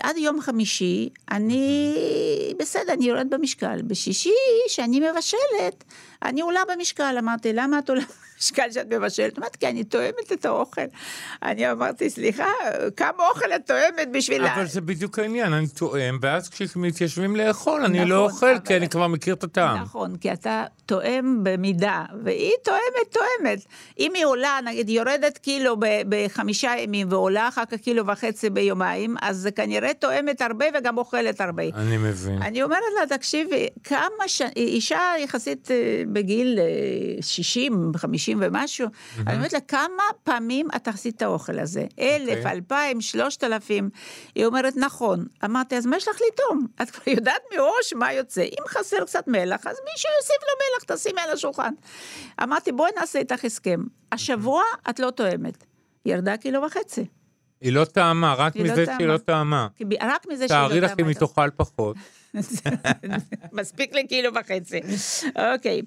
עד 0.02 0.16
יום 0.16 0.40
חמישי, 0.40 1.08
אני 1.30 1.94
בסדר, 2.58 2.92
אני 2.92 3.04
יורדת 3.04 3.30
במשקל. 3.30 3.82
בשישי, 3.82 4.30
שאני 4.68 5.00
מבשלת, 5.00 5.84
אני 6.24 6.40
עולה 6.40 6.60
במשקל. 6.74 7.16
אמרתי, 7.18 7.52
למה 7.52 7.78
את 7.78 7.90
עולה 7.90 8.02
במשקל 8.44 8.72
שאת 8.72 8.92
מבשלת? 8.92 9.38
אמרתי, 9.38 9.58
כי 9.58 9.68
אני 9.68 9.84
תואמת 9.84 10.32
את 10.32 10.44
האוכל. 10.44 10.80
אני 11.42 11.70
אמרתי, 11.72 12.10
סליחה, 12.10 12.46
כמה 12.96 13.28
אוכל 13.30 13.52
את 13.56 13.66
תואמת 13.66 14.08
בשביל... 14.12 14.46
אבל 14.46 14.66
זה 14.66 14.80
בדיוק 14.80 15.18
העניין, 15.18 15.52
אני 15.52 15.66
תואם, 15.68 16.18
ואז 16.22 16.48
כשמתיישבים 16.48 17.36
לאכול, 17.36 17.84
אני 17.84 17.98
נכון, 17.98 18.08
לא 18.10 18.24
אוכל, 18.24 18.46
אבל- 18.46 18.58
כי 18.64 18.76
אני 18.76 18.88
כבר 18.88 19.08
מכיר 19.08 19.34
את 19.34 19.44
הטעם. 19.44 19.76
נכון, 19.82 20.16
כי 20.16 20.32
אתה 20.32 20.64
תואם 20.86 21.40
במידה, 21.42 22.04
והיא 22.24 22.50
תואמת, 22.64 22.80
תואמת. 23.10 23.58
אם 23.98 24.12
היא 24.14 24.24
עולה, 24.26 24.58
נגיד, 24.64 24.88
יורדת 24.88 25.38
קילו 25.38 25.76
בחמישה 26.08 26.72
ימים 26.78 27.06
ועולה 27.10 27.48
אחר 27.48 27.64
כך 27.64 27.76
קילו 27.80 28.06
וחצי 28.06 28.50
ביומיים, 28.50 29.14
אז 29.22 29.36
זה 29.36 29.50
כנראה 29.50 29.94
תואמת 29.94 30.40
הרבה 30.42 30.66
וגם 30.78 30.98
אוכלת 30.98 31.40
הרבה. 31.40 31.62
אני 31.74 31.96
מבין. 31.96 32.42
אני 32.42 32.62
אומרת 32.62 32.78
לה, 33.00 33.16
תקשיבי, 33.16 33.68
כמה 33.84 33.98
ש... 34.26 34.42
אישה 34.56 35.00
יחסית 35.18 35.70
אה, 35.70 35.76
בגיל 36.12 36.58
אה, 36.58 36.64
60, 37.22 37.92
50 37.96 38.33
ומשהו, 38.40 38.88
אני 39.26 39.36
אומרת 39.36 39.52
לה, 39.52 39.60
כמה 39.60 40.02
פעמים 40.24 40.68
את 40.76 40.88
עשית 40.88 41.16
את 41.16 41.22
האוכל 41.22 41.58
הזה? 41.58 41.86
אלף, 42.00 42.46
אלפיים, 42.46 43.00
שלושת 43.00 43.44
אלפים. 43.44 43.90
היא 44.34 44.46
אומרת, 44.46 44.76
נכון. 44.76 45.26
אמרתי, 45.44 45.76
אז 45.76 45.86
מה 45.86 45.96
יש 45.96 46.08
לך 46.08 46.16
לטעום? 46.32 46.66
את 46.82 46.90
כבר 46.90 47.12
יודעת 47.12 47.42
מראש 47.54 47.92
מה 47.96 48.12
יוצא. 48.12 48.42
אם 48.42 48.68
חסר 48.68 49.04
קצת 49.04 49.28
מלח, 49.28 49.66
אז 49.66 49.76
מישהו 49.92 50.10
יוסיף 50.18 50.36
לו 50.42 50.48
מלח, 50.58 50.96
תשימי 50.98 51.20
על 51.20 51.30
השולחן. 51.30 51.74
אמרתי, 52.42 52.72
בואי 52.72 52.90
נעשה 52.96 53.18
איתך 53.18 53.44
הסכם. 53.44 53.80
השבוע 54.12 54.62
את 54.90 54.98
לא 55.00 55.10
תואמת. 55.10 55.64
ירדה 56.06 56.36
קילו 56.36 56.62
וחצי. 56.62 57.06
היא 57.60 57.72
לא 57.72 57.84
טעמה, 57.84 58.34
רק 58.34 58.56
לא 58.56 58.62
מזה 58.62 58.74
שהיא 58.74 58.86
טעמה. 58.86 59.06
לא 59.06 59.18
טעמה. 59.18 59.66
רק 60.02 60.26
מזה 60.28 60.48
שהיא 60.48 60.58
לא 60.58 60.68
תארי 60.68 60.80
לך 60.80 60.90
אם 60.90 60.96
טעמה. 60.96 61.08
היא 61.08 61.16
תאכל 61.16 61.50
פחות. 61.56 61.96
מספיק 63.52 63.94
לקילו 63.94 64.30
וחצי. 64.34 64.80
אוקיי, 65.54 65.82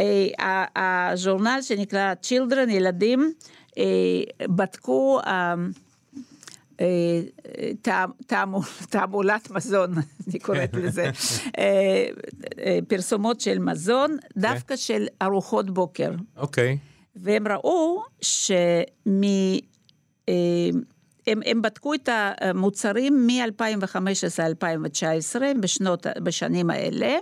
אה, 0.00 0.64
הז'ורנל 0.76 1.58
שנקרא 1.62 2.14
Children, 2.22 2.70
ילדים, 2.70 3.32
אה, 3.78 3.84
בדקו 4.48 5.20
אה, 5.26 5.54
תע- 7.82 8.04
תעמול- 8.26 8.62
תעמולת 8.90 9.50
מזון, 9.50 9.94
אני 10.28 10.38
קוראת 10.38 10.74
לזה, 10.74 11.10
פרסומות 12.88 13.40
של 13.40 13.58
מזון, 13.58 14.16
דווקא 14.36 14.76
של 14.76 15.06
ארוחות 15.22 15.70
בוקר. 15.70 16.10
אוקיי. 16.36 16.78
והם 17.16 17.48
ראו 17.48 18.02
שמ... 18.20 18.52
הם, 21.26 21.40
הם 21.46 21.62
בדקו 21.62 21.94
את 21.94 22.08
המוצרים 22.12 23.26
מ-2015 23.26 24.42
עד 24.42 24.48
2019, 24.48 25.52
בשנות, 25.60 26.06
בשנים 26.22 26.70
האלה, 26.70 27.16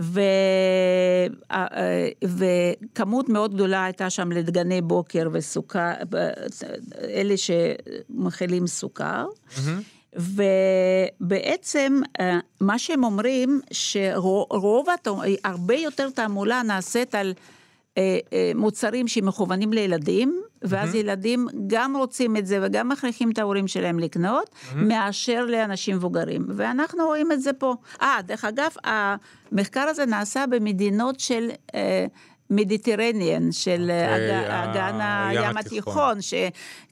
ו, 0.00 0.20
אה, 1.50 1.66
אה, 1.72 2.08
וכמות 2.24 3.28
מאוד 3.28 3.54
גדולה 3.54 3.84
הייתה 3.84 4.10
שם 4.10 4.32
לדגני 4.32 4.80
בוקר 4.80 5.28
וסוכר, 5.32 5.92
אלה 7.02 7.34
שמכילים 7.36 8.66
סוכר. 8.66 9.26
ובעצם 10.16 12.00
אה, 12.20 12.38
מה 12.60 12.78
שהם 12.78 13.04
אומרים, 13.04 13.60
שרוב, 13.70 14.86
הרבה 15.44 15.74
יותר 15.74 16.10
תעמולה 16.10 16.62
נעשית 16.62 17.14
על 17.14 17.34
מוצרים 18.54 19.08
שמכוונים 19.08 19.72
לילדים, 19.72 20.42
ואז 20.62 20.94
ילדים 20.94 21.46
גם 21.66 21.96
רוצים 21.96 22.36
את 22.36 22.46
זה 22.46 22.58
וגם 22.62 22.88
מכריחים 22.88 23.30
את 23.30 23.38
ההורים 23.38 23.68
שלהם 23.68 23.98
לקנות, 23.98 24.50
מאשר 24.76 25.46
לאנשים 25.46 25.96
מבוגרים. 25.96 26.46
ואנחנו 26.48 27.04
רואים 27.06 27.32
את 27.32 27.42
זה 27.42 27.52
פה. 27.52 27.74
אה, 28.02 28.18
דרך 28.26 28.44
אגב, 28.44 28.70
המחקר 28.84 29.80
הזה 29.80 30.06
נעשה 30.06 30.44
במדינות 30.50 31.20
של... 31.20 31.50
אה, 31.74 32.06
מדיטרניאן 32.54 33.52
של 33.52 33.80
אוקיי, 33.90 34.40
אג- 34.40 34.50
ה- 34.50 34.64
אגן 34.72 34.98
הים 35.00 35.42
הים 35.44 35.56
התיכון. 35.56 36.18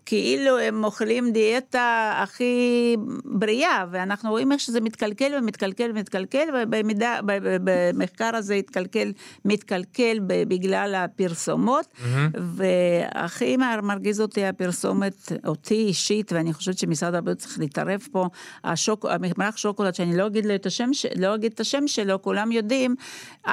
שכאילו 0.05 0.59
הם 0.59 0.85
אוכלים 0.85 1.33
דיאטה 1.33 2.13
הכי 2.23 2.97
בריאה, 3.25 3.85
ואנחנו 3.91 4.31
רואים 4.31 4.53
איך 4.53 4.61
שזה 4.61 4.81
מתקלקל 4.81 5.33
ומתקלקל 5.39 5.91
ומתקלקל, 5.95 6.49
ובמידה, 6.55 7.19
ב- 7.27 7.33
ב- 7.33 7.57
במחקר 7.65 8.37
הזה 8.37 8.55
התקלקל, 8.55 9.13
מתקלקל 9.45 10.19
בגלל 10.27 10.95
הפרסומות, 10.95 11.87
והכי 12.35 13.57
מר- 13.57 13.81
מרגיז 13.83 14.21
אותי 14.21 14.45
הפרסומת, 14.47 15.33
אותי 15.47 15.75
אישית, 15.75 16.33
ואני 16.33 16.53
חושבת 16.53 16.79
שמשרד 16.79 17.15
הבריאות 17.15 17.39
צריך 17.39 17.59
להתערב 17.59 18.01
פה, 18.13 18.27
השוק, 18.65 19.07
הממרח 19.07 19.57
שוקולד, 19.57 19.95
שאני 19.95 20.17
לא 20.17 20.27
אגיד, 20.27 20.47
את 20.47 20.67
השם, 20.67 20.91
לא 21.17 21.35
אגיד 21.35 21.53
את 21.53 21.61
השם 21.61 21.87
שלו, 21.87 22.23
כולם 22.23 22.53
יודעים, 22.53 22.95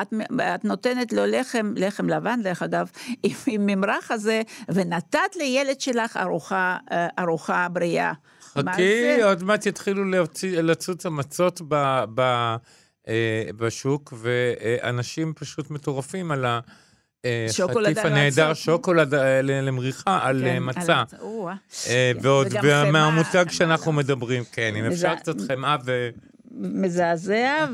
את, 0.01 0.13
את 0.55 0.65
נותנת 0.65 1.13
לו 1.13 1.25
לחם, 1.25 1.73
לחם 1.75 2.09
לבן 2.09 2.39
דרך 2.43 2.63
אגב, 2.63 2.89
עם, 3.23 3.31
עם 3.47 3.65
ממרח 3.65 4.11
הזה, 4.11 4.41
ונתת 4.69 5.35
לילד 5.35 5.81
שלך 5.81 6.17
ארוחה, 6.17 6.36
אה, 6.91 7.07
ארוחה 7.19 7.67
בריאה. 7.73 8.13
חכי? 8.53 9.21
עוד 9.23 9.43
מעט 9.43 9.65
יתחילו 9.65 10.05
להוציא- 10.05 10.61
לצוץ 10.61 11.05
המצות 11.05 11.61
ב- 11.67 12.03
ב- 12.15 12.55
אה, 13.07 13.43
בשוק, 13.57 14.13
ואנשים 14.17 15.33
פשוט 15.35 15.71
מטורפים 15.71 16.31
על 16.31 16.45
החטיף 16.45 17.69
על 17.97 18.13
הנהדר. 18.13 18.53
שוקולד 18.53 19.13
אה, 19.13 19.41
למריחה, 19.41 20.19
על 20.21 20.41
כן, 20.41 20.47
אה, 20.47 20.59
מצה. 20.59 21.03
אה, 21.87 22.11
ועוד, 22.21 22.47
מהמותג 22.91 23.45
שאנחנו. 23.49 23.91
מדברים, 23.91 24.43
כן, 24.51 24.73
אם 24.75 24.85
אפשר 24.85 25.15
קצת 25.15 25.35
חמאה 25.47 25.75
ו... 25.85 26.09
מזעזע, 26.59 27.65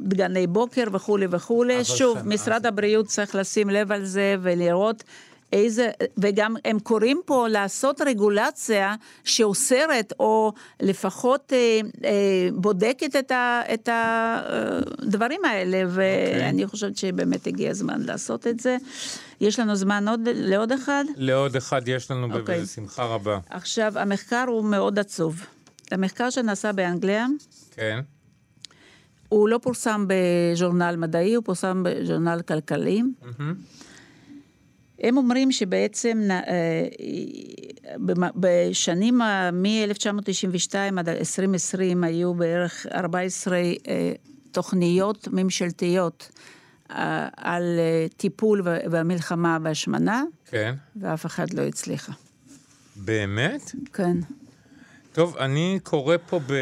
דגני 0.00 0.46
בוקר 0.46 0.84
וכולי 0.92 1.26
וכולי. 1.30 1.84
שוב, 1.84 2.18
משרד 2.24 2.66
הבריאות 2.66 3.06
צריך 3.06 3.34
לשים 3.34 3.70
לב 3.70 3.92
על 3.92 4.04
זה 4.04 4.36
ולראות 4.42 5.04
איזה, 5.52 5.90
וגם 6.18 6.56
הם 6.64 6.78
קוראים 6.78 7.20
פה 7.24 7.48
לעשות 7.48 8.00
רגולציה 8.00 8.94
שאוסרת, 9.24 10.12
או 10.20 10.52
לפחות 10.80 11.52
אה, 11.52 11.80
אה, 12.04 12.48
בודקת 12.54 13.16
את, 13.16 13.30
ה, 13.30 13.62
את 13.74 13.88
הדברים 13.92 15.40
האלה, 15.44 15.82
ואני 15.88 16.66
חושבת 16.66 16.96
שבאמת 16.96 17.46
הגיע 17.46 17.70
הזמן 17.70 18.02
לעשות 18.02 18.46
את 18.46 18.60
זה. 18.60 18.76
יש 19.40 19.58
לנו 19.58 19.76
זמן 19.76 20.08
עוד, 20.08 20.20
לעוד 20.34 20.72
אחד? 20.72 21.04
לעוד 21.16 21.56
אחד 21.56 21.88
יש 21.88 22.10
לנו 22.10 22.38
אוקיי. 22.38 22.60
בשמחה 22.60 23.04
רבה. 23.04 23.38
עכשיו, 23.50 23.98
המחקר 23.98 24.44
הוא 24.48 24.64
מאוד 24.64 24.98
עצוב. 24.98 25.46
המחקר 25.90 26.30
שנעשה 26.30 26.72
באנגליה, 26.72 27.26
כן. 27.70 28.00
הוא 29.28 29.48
לא 29.48 29.58
פורסם 29.62 30.06
בז'ורנל 30.08 30.96
מדעי, 30.98 31.34
הוא 31.34 31.44
פורסם 31.44 31.82
בז'ורנל 31.84 32.40
כלכלי. 32.48 33.02
הם 35.00 35.16
אומרים 35.16 35.52
שבעצם 35.52 36.28
אה, 36.30 36.86
בשנים 38.34 39.18
מ-1992 39.52 40.74
עד 40.98 41.08
2020 41.08 42.04
היו 42.04 42.34
בערך 42.34 42.86
14 42.94 43.56
אה, 43.56 43.72
תוכניות 44.52 45.28
ממשלתיות 45.32 46.30
אה, 46.90 47.28
על 47.36 47.78
טיפול 48.16 48.62
והמלחמה 48.64 49.58
בהשמנה, 49.58 50.22
כן. 50.46 50.74
ואף 50.96 51.26
אחד 51.26 51.52
לא 51.52 51.62
הצליחה. 51.62 52.12
באמת? 52.96 53.72
כן. 53.92 54.16
טוב, 55.12 55.36
אני 55.36 55.78
קורא 55.82 56.16
פה 56.26 56.38
ב, 56.38 56.52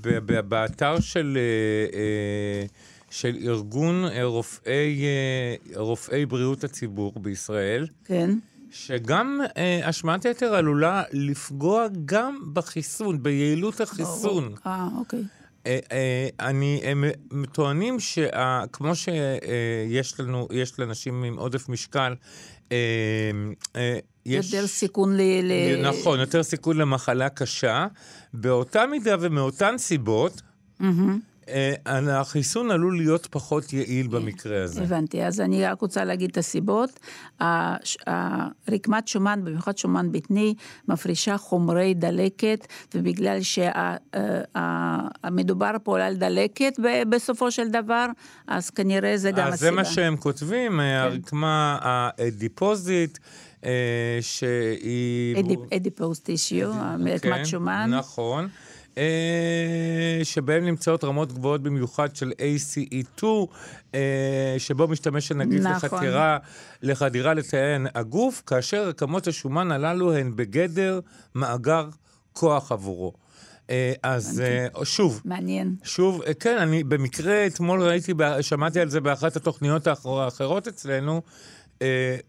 ב, 0.00 0.18
ב, 0.18 0.40
באתר 0.40 1.00
של, 1.00 1.38
אה, 1.40 1.98
אה, 1.98 2.66
של 3.14 3.36
ארגון 3.42 4.04
אה, 4.04 4.24
רופאי, 4.24 5.04
אה, 5.04 5.80
רופאי 5.80 6.26
בריאות 6.26 6.64
הציבור 6.64 7.12
בישראל, 7.16 7.86
כן. 8.04 8.30
שגם 8.70 9.40
אה, 9.56 9.88
השמעת 9.88 10.24
יתר 10.24 10.54
עלולה 10.54 11.02
לפגוע 11.12 11.86
גם 12.04 12.38
בחיסון, 12.52 13.22
ביעילות 13.22 13.80
החיסון. 13.80 14.54
אה, 14.66 14.88
אוקיי. 14.98 15.22
אה, 15.66 15.78
אה, 15.92 16.28
אני, 16.40 16.80
הם 16.84 17.04
טוענים 17.52 18.00
שכמו 18.00 18.92
שיש 18.94 20.20
לנו, 20.20 20.48
יש 20.50 20.78
לאנשים 20.78 21.24
עם 21.24 21.38
עודף 21.38 21.68
משקל, 21.68 22.14
אה, 22.72 22.76
אה, 23.76 23.98
יש... 24.26 24.52
יותר 24.52 24.66
סיכון 24.66 25.16
ל... 25.16 25.20
ל- 25.20 25.88
נכון, 25.88 26.20
יותר 26.20 26.42
סיכון 26.42 26.76
למחלה 26.76 27.28
קשה. 27.28 27.86
באותה 28.34 28.86
מידה 28.86 29.16
ומאותן 29.20 29.74
סיבות, 29.78 30.42
אה, 30.82 30.88
החיסון 31.86 32.70
עלול 32.70 32.96
להיות 32.96 33.26
פחות 33.30 33.72
יעיל 33.72 34.06
במקרה 34.06 34.62
הזה. 34.62 34.82
הבנתי, 34.82 35.24
אז 35.24 35.40
אני 35.40 35.64
רק 35.64 35.80
רוצה 35.80 36.04
להגיד 36.04 36.30
את 36.30 36.36
הסיבות. 36.36 37.00
הרקמת 38.06 39.08
שומן, 39.08 39.40
במיוחד 39.44 39.78
שומן 39.78 40.12
בטני, 40.12 40.54
מפרישה 40.88 41.38
חומרי 41.38 41.94
דלקת, 41.94 42.66
ובגלל 42.94 43.38
שמדובר 45.22 45.70
פה 45.82 46.02
על 46.02 46.16
דלקת 46.16 46.72
בסופו 47.08 47.50
של 47.50 47.68
דבר, 47.68 48.06
אז 48.46 48.70
כנראה 48.70 49.16
זה 49.16 49.30
גם 49.30 49.46
אז 49.46 49.54
הסיבה. 49.54 49.70
זה 49.70 49.76
מה 49.76 49.84
שהם 49.84 50.16
כותבים, 50.16 50.80
אה, 50.80 51.02
הרקמה 51.02 51.78
האדיפוזית, 51.82 53.18
אה, 53.64 54.18
שהיא... 54.20 55.36
אדיפוס 55.76 56.20
טישיו, 56.20 56.72
רקמת 57.14 57.34
כן, 57.34 57.44
שומן. 57.44 57.90
נכון. 57.94 58.48
אה, 58.98 59.04
שבהם 60.24 60.64
נמצאות 60.64 61.04
רמות 61.04 61.32
גבוהות 61.32 61.62
במיוחד 61.62 62.16
של 62.16 62.32
ACE2, 62.38 63.24
אה, 63.94 64.00
שבו 64.58 64.88
משתמש 64.88 65.30
הנגיף 65.30 65.60
נכון. 65.62 65.72
לחתירה, 65.98 66.38
לחדירה 66.82 67.34
לתאי 67.34 67.58
הגוף, 67.94 68.42
כאשר 68.46 68.88
רקמות 68.88 69.26
השומן 69.26 69.72
הללו 69.72 70.14
הן 70.14 70.32
בגדר 70.36 71.00
מאגר 71.34 71.88
כוח 72.32 72.72
עבורו. 72.72 73.12
אה, 73.70 73.92
אז 74.02 74.40
אה, 74.44 74.84
שוב, 74.84 75.20
מעניין. 75.24 75.76
שוב, 75.82 76.22
כן, 76.40 76.58
אני 76.58 76.84
במקרה 76.84 77.46
אתמול 77.46 77.82
ראיתי, 77.82 78.12
שמעתי 78.40 78.80
על 78.80 78.90
זה 78.90 79.00
באחת 79.00 79.36
התוכניות 79.36 79.86
האחר- 79.86 80.20
האחרות 80.20 80.68
אצלנו, 80.68 81.22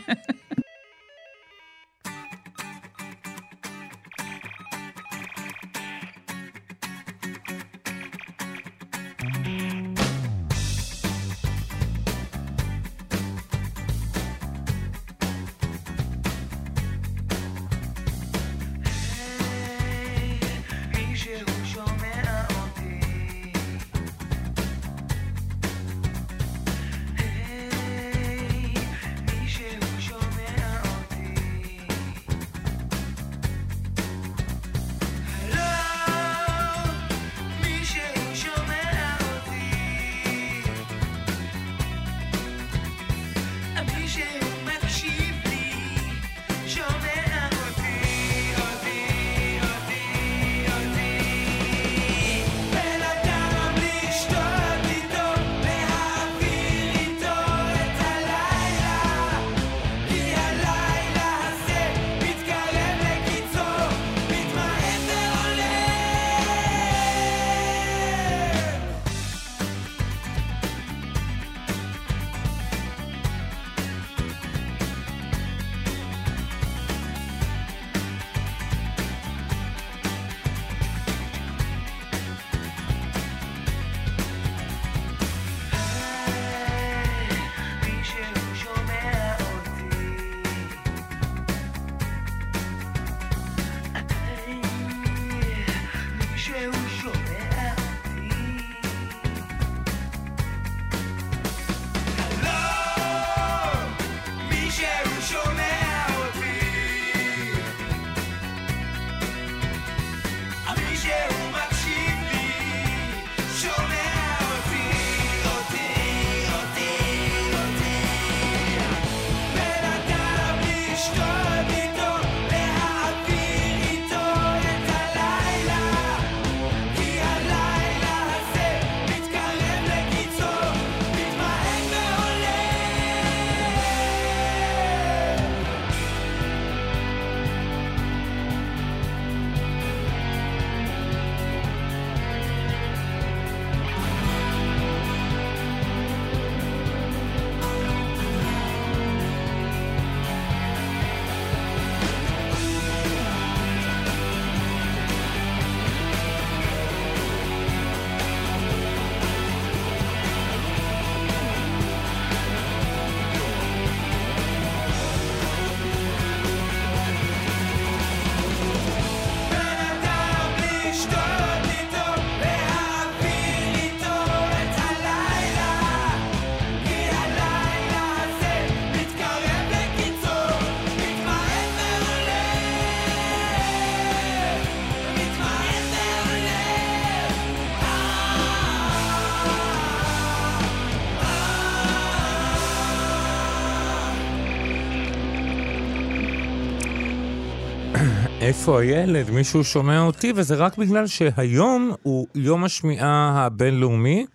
איפה 198.65 198.82
הילד? 198.82 199.30
מישהו 199.30 199.63
שומע 199.63 200.01
אותי, 200.01 200.34
וזה 200.36 200.56
רק 200.56 200.78
בגלל 200.78 201.08
שהיום 201.08 201.91
הוא 202.04 202.28
יום 202.36 202.63
השמיעה 202.63 203.34
הבינלאומי. 203.45 204.25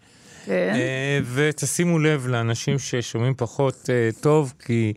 כן. 0.45 0.73
אה, 0.75 1.19
ותשימו 1.35 1.99
לב 1.99 2.27
לאנשים 2.27 2.79
ששומעים 2.79 3.35
פחות 3.37 3.91
אה, 3.91 4.11
טוב, 4.21 4.53
כי 4.59 4.93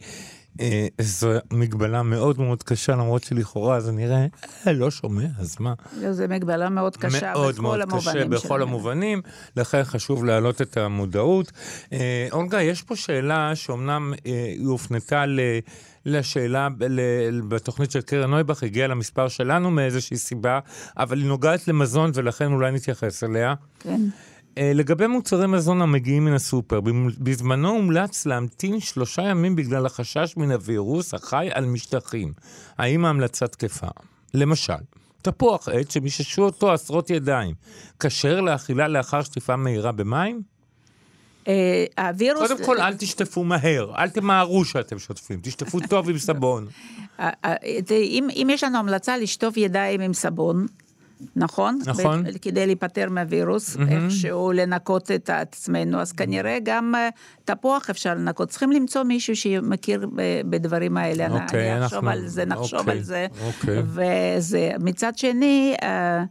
אה, 0.59 0.87
זו 1.01 1.29
מגבלה 1.51 2.03
מאוד 2.03 2.39
מאוד 2.39 2.63
קשה, 2.63 2.91
למרות 2.91 3.23
שלכאורה 3.23 3.79
זה 3.79 3.91
נראה, 3.91 4.25
אה, 4.67 4.73
לא 4.73 4.91
שומע, 4.91 5.25
אז 5.39 5.55
מה? 5.59 5.73
זו 6.11 6.23
מגבלה 6.29 6.69
מאוד 6.69 6.97
קשה 6.97 7.33
מאוד 7.33 7.55
בכל 7.55 7.61
מאוד 7.61 7.81
המובנים 7.81 8.29
קשה 8.29 8.45
בכל 8.45 8.61
המובנים, 8.61 9.21
לכן 9.57 9.83
חשוב 9.83 10.25
להעלות 10.25 10.61
את 10.61 10.77
המודעות. 10.77 11.51
אולגה, 12.31 12.61
יש 12.61 12.81
פה 12.81 12.95
שאלה 12.95 13.55
שאומנם 13.55 14.13
היא 14.25 14.67
הופנתה 14.67 15.25
ל... 15.25 15.39
לשאלה 16.05 16.67
בתוכנית 17.47 17.91
של 17.91 18.01
קרן 18.01 18.29
נויבך, 18.29 18.63
הגיעה 18.63 18.87
למספר 18.87 19.27
שלנו 19.27 19.71
מאיזושהי 19.71 20.17
סיבה, 20.17 20.59
אבל 20.97 21.17
היא 21.17 21.27
נוגעת 21.27 21.67
למזון 21.67 22.11
ולכן 22.13 22.51
אולי 22.51 22.71
נתייחס 22.71 23.23
אליה. 23.23 23.53
כן. 23.79 24.01
אה, 24.57 24.71
לגבי 24.73 25.07
מוצרי 25.07 25.47
מזון 25.47 25.81
המגיעים 25.81 26.25
מן 26.25 26.33
הסופר, 26.33 26.79
בזמנו 27.19 27.69
הומלץ 27.69 28.25
להמתין 28.25 28.79
שלושה 28.79 29.21
ימים 29.21 29.55
בגלל 29.55 29.85
החשש 29.85 30.33
מן 30.37 30.51
הווירוס 30.51 31.13
החי 31.13 31.49
על 31.53 31.65
משטחים. 31.65 32.33
האם 32.77 33.05
ההמלצה 33.05 33.47
תקפה? 33.47 33.87
למשל, 34.33 34.73
תפוח 35.21 35.69
עץ 35.69 35.93
שמיששו 35.93 36.41
אותו 36.43 36.73
עשרות 36.73 37.09
ידיים, 37.09 37.55
כשר 37.99 38.41
לאכילה 38.41 38.87
לאחר 38.87 39.21
שטיפה 39.21 39.55
מהירה 39.55 39.91
במים? 39.91 40.52
אה, 41.47 41.85
הווירוס... 42.07 42.47
קודם 42.51 42.65
כל, 42.65 42.81
אל 42.81 42.93
תשטפו 42.93 43.43
מהר, 43.43 43.91
אל 43.97 44.09
תמהרו 44.09 44.65
שאתם 44.65 44.99
שוטפים, 44.99 45.39
תשטפו 45.43 45.79
טוב 45.89 46.09
עם 46.09 46.17
סבון. 46.17 46.67
אה, 47.19 47.29
אה, 47.45 47.55
אם, 47.91 48.27
אם 48.35 48.47
יש 48.51 48.63
לנו 48.63 48.77
המלצה 48.77 49.17
לשטוף 49.17 49.57
ידיים 49.57 50.01
עם 50.01 50.13
סבון, 50.13 50.65
נכון? 51.35 51.79
נכון. 51.85 52.23
ב- 52.23 52.37
כדי 52.41 52.65
להיפטר 52.65 53.09
מהווירוס, 53.09 53.77
איכשהו 53.89 54.51
לנקות 54.51 55.11
את 55.11 55.29
עצמנו, 55.29 55.99
אז 55.99 56.11
כנראה 56.11 56.57
גם 56.63 56.93
תפוח 57.45 57.89
אפשר 57.89 58.13
לנקות. 58.13 58.49
צריכים 58.49 58.71
למצוא 58.71 59.03
מישהו 59.03 59.35
שמכיר 59.35 60.07
בדברים 60.49 60.97
האלה. 60.97 61.27
אוקיי, 61.29 61.73
אני 61.75 61.85
אחשוב 61.85 61.95
אנחנו- 62.05 62.09
על 62.09 62.27
זה, 62.27 62.45
נחשוב 62.45 62.79
אוקיי, 62.79 62.93
על 62.97 63.03
זה. 63.03 63.27
אוקיי. 63.45 63.81
וזה, 63.85 64.71
מצד 64.79 65.17
שני, 65.17 65.75
אה, 65.83 66.23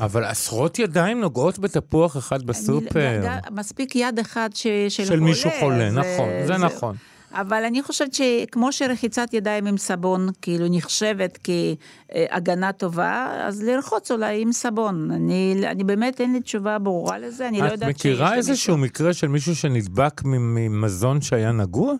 אבל 0.00 0.24
עשרות 0.24 0.78
ידיים 0.78 1.20
נוגעות 1.20 1.58
בתפוח 1.58 2.16
אחד 2.16 2.42
בסופר. 2.42 3.20
מספיק 3.50 3.96
יד 3.96 4.18
אחת 4.18 4.56
ש, 4.56 4.66
של, 4.88 5.04
של 5.04 5.20
מישהו 5.20 5.50
חולה, 5.60 5.90
זה- 5.90 5.96
נכון, 6.00 6.28
זה 6.46 6.56
נכון. 6.56 6.96
אבל 7.32 7.64
אני 7.64 7.82
חושבת 7.82 8.14
שכמו 8.14 8.72
שרחיצת 8.72 9.28
ידיים 9.34 9.66
עם 9.66 9.76
סבון 9.76 10.28
כאילו 10.42 10.66
נחשבת 10.70 11.38
כהגנה 11.44 12.72
טובה, 12.72 13.26
אז 13.46 13.62
לרחוץ 13.62 14.10
אולי 14.10 14.42
עם 14.42 14.52
סבון. 14.52 15.10
אני, 15.10 15.54
אני 15.66 15.84
באמת 15.84 16.20
אין 16.20 16.32
לי 16.32 16.40
תשובה 16.40 16.78
ברורה 16.78 17.18
לזה, 17.18 17.48
אני 17.48 17.60
לא 17.60 17.66
את 17.66 17.72
יודעת 17.72 17.88
מכירה 17.90 18.28
שיש 18.28 18.36
איזשהו 18.36 18.72
למישהו- 18.76 18.86
מקרה 18.86 19.12
של 19.12 19.28
מישהו 19.28 19.56
שנדבק 19.56 20.20
ממזון 20.24 21.20
שהיה 21.20 21.52
נגוע? 21.52 21.94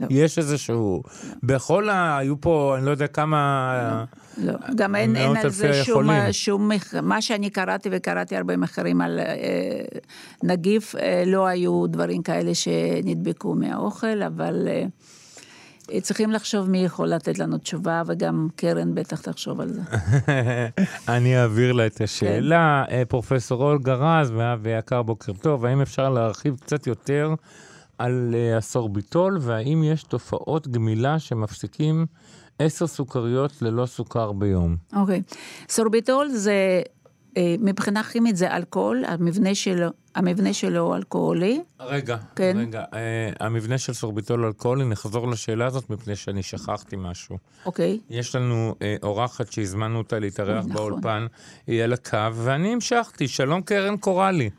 לא. 0.00 0.06
יש 0.10 0.38
איזשהו... 0.38 1.02
בכל 1.42 1.88
ה... 1.88 2.18
היו 2.18 2.40
פה, 2.40 2.74
אני 2.78 2.86
לא 2.86 2.90
יודע 2.90 3.06
כמה... 3.06 4.04
לא, 4.38 4.52
גם 4.76 4.96
אין, 4.96 5.16
אין 5.16 5.36
על 5.36 5.50
זה 5.50 5.84
שום. 5.84 6.08
שום, 6.32 6.70
מה 7.02 7.22
שאני 7.22 7.50
קראתי 7.50 7.88
וקראתי 7.92 8.36
הרבה 8.36 8.56
מחקרים 8.56 9.00
על 9.00 9.18
אה, 9.18 9.24
נגיף, 10.42 10.94
אה, 10.96 11.22
לא 11.26 11.46
היו 11.46 11.86
דברים 11.86 12.22
כאלה 12.22 12.54
שנדבקו 12.54 13.54
מהאוכל, 13.54 14.22
אבל 14.22 14.68
אה, 14.68 14.84
צריכים 16.00 16.30
לחשוב 16.30 16.70
מי 16.70 16.84
יכול 16.84 17.08
לתת 17.08 17.38
לנו 17.38 17.58
תשובה, 17.58 18.02
וגם 18.06 18.48
קרן 18.56 18.94
בטח 18.94 19.20
תחשוב 19.20 19.60
על 19.60 19.68
זה. 19.68 19.80
אני 21.16 21.42
אעביר 21.42 21.72
לה 21.72 21.86
את 21.86 22.00
השאלה. 22.00 22.84
אה, 22.90 23.02
פרופסור 23.08 23.62
אולגה 23.62 23.94
רז 23.94 24.32
ואבי 24.36 24.70
יקר, 24.70 25.02
בוקר 25.02 25.32
טוב. 25.32 25.64
האם 25.64 25.80
אפשר 25.80 26.08
להרחיב 26.08 26.56
קצת 26.60 26.86
יותר 26.86 27.34
על 28.00 28.34
אה, 28.34 28.56
הסורביטול, 28.56 29.38
והאם 29.40 29.84
יש 29.84 30.02
תופעות 30.02 30.68
גמילה 30.68 31.18
שמפסיקים 31.18 32.06
עשר 32.58 32.86
סוכריות 32.86 33.62
ללא 33.62 33.86
סוכר 33.86 34.32
ביום? 34.32 34.76
אוקיי. 34.96 35.22
סורביטול 35.68 36.28
זה, 36.28 36.82
אה, 37.36 37.54
מבחינה 37.58 38.02
כימית 38.02 38.36
זה 38.36 38.56
אלכוהול, 38.56 39.04
המבנה 39.06 39.54
שלו, 39.54 39.88
המבנה 40.14 40.52
שלו 40.52 40.96
אלכוהולי. 40.96 41.60
רגע, 41.80 42.16
כן. 42.36 42.56
רגע. 42.58 42.84
אה, 42.94 43.30
המבנה 43.40 43.78
של 43.78 43.92
סורביטול 43.92 44.44
אלכוהולי, 44.44 44.84
נחזור 44.84 45.28
לשאלה 45.28 45.66
הזאת 45.66 45.90
מפני 45.90 46.16
שאני 46.16 46.42
שכחתי 46.42 46.96
משהו. 46.98 47.38
אוקיי. 47.66 47.98
יש 48.10 48.34
לנו 48.36 48.74
אה, 48.82 48.96
אורחת 49.02 49.52
שהזמנו 49.52 49.98
אותה 49.98 50.18
להתארח 50.18 50.64
נכון. 50.64 50.72
באולפן, 50.72 51.26
היא 51.66 51.82
על 51.82 51.92
הקו, 51.92 52.34
ואני 52.34 52.72
המשכתי. 52.72 53.28
שלום 53.28 53.62
קרן 53.62 53.96
קורלי. 53.96 54.50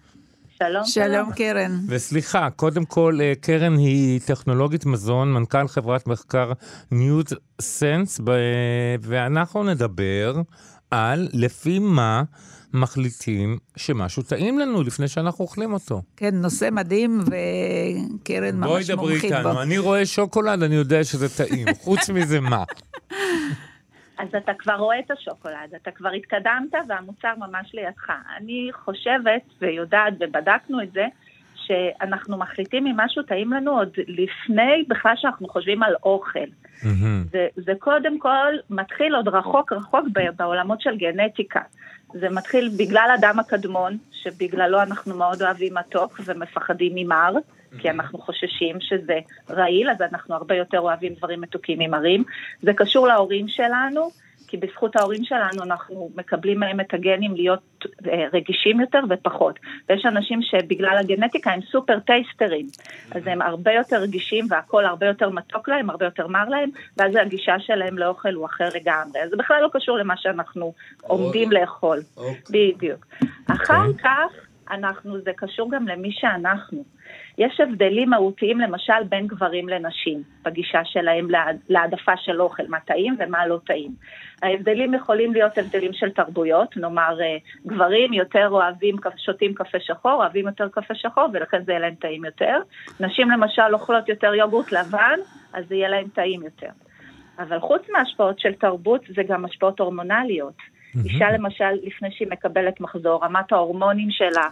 שלום. 0.69 0.86
שלום 0.86 1.32
קרן. 1.32 1.80
וסליחה, 1.88 2.50
קודם 2.50 2.86
כל, 2.86 3.17
אה, 3.21 3.34
קרן 3.41 3.78
היא 3.78 4.19
טכנולוגית 4.26 4.86
מזון, 4.86 5.34
מנכ"ל 5.34 5.67
חברת 5.67 6.08
מחקר 6.08 6.52
News 6.91 7.26
Sense, 7.62 8.20
ואנחנו 9.02 9.63
נדבר 9.63 10.41
על 10.91 11.30
לפי 11.34 11.80
מה 11.80 12.24
מחליטים 12.74 13.58
שמשהו 13.76 14.24
טעים 14.24 14.60
לנו 14.60 14.84
לפני 14.84 15.08
שאנחנו 15.08 15.43
אוכלים 15.43 15.74
אותו. 15.74 16.02
כן, 16.17 16.36
נושא 16.36 16.69
מדהים, 16.71 17.19
וקרן 17.21 18.62
בואי 18.62 18.80
ממש 18.80 18.89
דברי 18.89 19.12
מומחית 19.13 19.32
בו. 19.32 19.38
איתנו, 19.38 19.62
אני 19.62 19.78
רואה 19.78 20.06
שוקולד, 20.06 20.63
אני 20.63 20.76
יודע 20.76 21.04
שזה 21.04 21.30
טעים. 21.38 21.67
חוץ 21.82 22.10
מזה, 22.10 22.39
מה? 22.39 22.63
אז 24.22 24.36
אתה 24.36 24.54
כבר 24.54 24.76
רואה 24.76 25.00
את 25.00 25.12
השוקולד, 25.12 25.76
אתה 25.76 25.92
כבר 25.92 26.10
התקדמת 26.10 26.74
והמוצר 26.88 27.34
ממש 27.38 27.74
לידך. 27.74 28.10
אני 28.38 28.70
חושבת 28.74 29.42
ויודעת 29.62 30.14
ובדקנו 30.20 30.84
את 30.84 30.92
זה, 30.92 31.06
שאנחנו 31.56 32.38
מחליטים 32.38 32.88
אם 32.88 32.94
משהו 32.98 33.24
טעים 33.24 33.54
לנו 33.54 33.72
עוד 33.72 33.90
לפני 34.08 34.84
בכלל 34.88 35.14
שאנחנו 35.16 35.48
חושבים 35.48 35.84
על 35.84 35.96
אוכל. 36.04 36.40
מהמם. 36.84 37.24
זה, 37.32 37.48
זה 37.56 37.74
קודם 37.80 38.20
כל 38.20 38.54
מתחיל 38.70 39.16
עוד 39.16 39.28
רחוק 39.28 39.74
רחוק 39.74 40.06
בעולמות 40.36 40.82
של 40.82 40.98
גנטיקה. 40.98 41.62
זה 42.14 42.30
מתחיל 42.30 42.72
בגלל 42.78 43.16
הדם 43.18 43.40
הקדמון, 43.40 43.98
שבגללו 44.12 44.82
אנחנו 44.82 45.18
מאוד 45.18 45.42
אוהבים 45.42 45.74
מתוק 45.74 46.20
ומפחדים 46.26 46.92
ממר, 46.96 47.34
כי 47.80 47.90
אנחנו 47.90 48.20
חוששים 48.20 48.82
שזה 48.82 49.20
רעיל, 49.50 49.90
אז 49.90 50.02
אנחנו 50.02 50.36
הרבה 50.36 50.56
יותר 50.56 50.80
אוהבים 50.80 51.14
דברים 51.14 51.42
מתוקים 51.42 51.80
ממרים. 51.80 52.24
זה 52.62 52.74
קשור 52.74 53.08
להורים 53.08 53.48
שלנו, 53.48 54.10
כי 54.52 54.58
בזכות 54.58 54.96
ההורים 54.96 55.24
שלנו 55.24 55.64
אנחנו 55.64 56.10
מקבלים 56.16 56.60
מהם 56.60 56.80
את 56.80 56.94
הגנים 56.94 57.36
להיות 57.36 57.86
אה, 58.08 58.26
רגישים 58.34 58.82
יותר 58.82 59.00
ופחות. 59.10 59.60
ויש 59.90 60.06
אנשים 60.06 60.42
שבגלל 60.42 60.98
הגנטיקה 61.00 61.52
הם 61.52 61.60
סופר 61.72 62.00
טייסטרים, 62.00 62.66
אז 63.12 63.22
הם 63.26 63.42
הרבה 63.42 63.74
יותר 63.74 63.98
רגישים 63.98 64.46
והכל 64.50 64.86
הרבה 64.86 65.08
יותר 65.08 65.30
מתוק 65.30 65.70
להם, 65.70 65.90
הרבה 65.90 66.06
יותר 66.06 66.28
מר 66.28 66.50
להם, 66.50 66.70
ואז 66.98 67.16
הגישה 67.16 67.60
שלהם 67.60 67.98
לאוכל 67.98 68.34
הוא 68.34 68.46
אחר 68.46 68.70
לגמרי. 68.76 69.22
אז 69.24 69.30
זה 69.30 69.38
בכלל 69.38 69.62
לא 69.62 69.70
קשור 69.74 69.98
למה 69.98 70.18
שאנחנו 70.18 70.74
עומדים 71.02 71.52
לאכול. 71.52 72.00
בדיוק. 72.50 73.06
אחר 73.48 73.94
כך 74.04 74.51
אנחנו, 74.69 75.21
זה 75.21 75.32
קשור 75.38 75.71
גם 75.71 75.88
למי 75.88 76.12
שאנחנו. 76.12 76.84
יש 77.38 77.60
הבדלים 77.60 78.10
מהותיים 78.10 78.60
למשל 78.60 79.04
בין 79.10 79.28
גברים 79.28 79.69
לנשים, 79.69 80.24
בגישה 80.43 80.86
שלהם 80.86 81.30
להע- 81.30 81.58
להעדפה 81.69 82.17
של 82.17 82.41
אוכל, 82.41 82.63
מה 82.67 82.80
טעים 82.80 83.15
ומה 83.19 83.47
לא 83.47 83.60
טעים. 83.65 83.91
ההבדלים 84.43 84.93
יכולים 84.93 85.34
להיות 85.34 85.58
הבדלים 85.58 85.93
של 85.93 86.10
תרבויות, 86.10 86.78
נאמר 86.78 87.21
אה, 87.21 87.38
גברים 87.67 88.13
יותר 88.13 88.47
אוהבים, 88.52 88.95
שותים 89.17 89.54
קפה 89.54 89.80
שחור, 89.80 90.13
אוהבים 90.13 90.47
יותר 90.47 90.67
קפה 90.69 90.95
שחור 90.95 91.28
ולכן 91.34 91.63
זה 91.65 91.71
יהיה 91.71 91.80
להם 91.80 91.95
טעים 91.95 92.26
יותר. 92.26 92.58
נשים 93.00 93.32
למשל 93.32 93.74
אוכלות 93.74 94.10
יותר 94.10 94.34
יוגורט 94.34 94.71
לבן, 94.71 95.19
אז 95.54 95.65
זה 95.67 95.76
יהיה 95.76 95.89
להם 95.89 96.08
טעים 96.08 96.43
יותר. 96.43 96.69
אבל 97.39 97.60
חוץ 97.60 97.82
מהשפעות 97.89 98.39
של 98.39 98.54
תרבות 98.54 99.02
זה 99.15 99.24
גם 99.24 99.45
השפעות 99.45 99.80
הורמונליות. 99.80 100.54
אישה 101.06 101.32
למשל, 101.32 101.71
לפני 101.84 102.10
שהיא 102.12 102.27
מקבלת 102.32 102.82
מחזור, 102.82 103.25
רמת 103.25 103.51
ההורמונים 103.51 104.12
שלה 104.12 104.45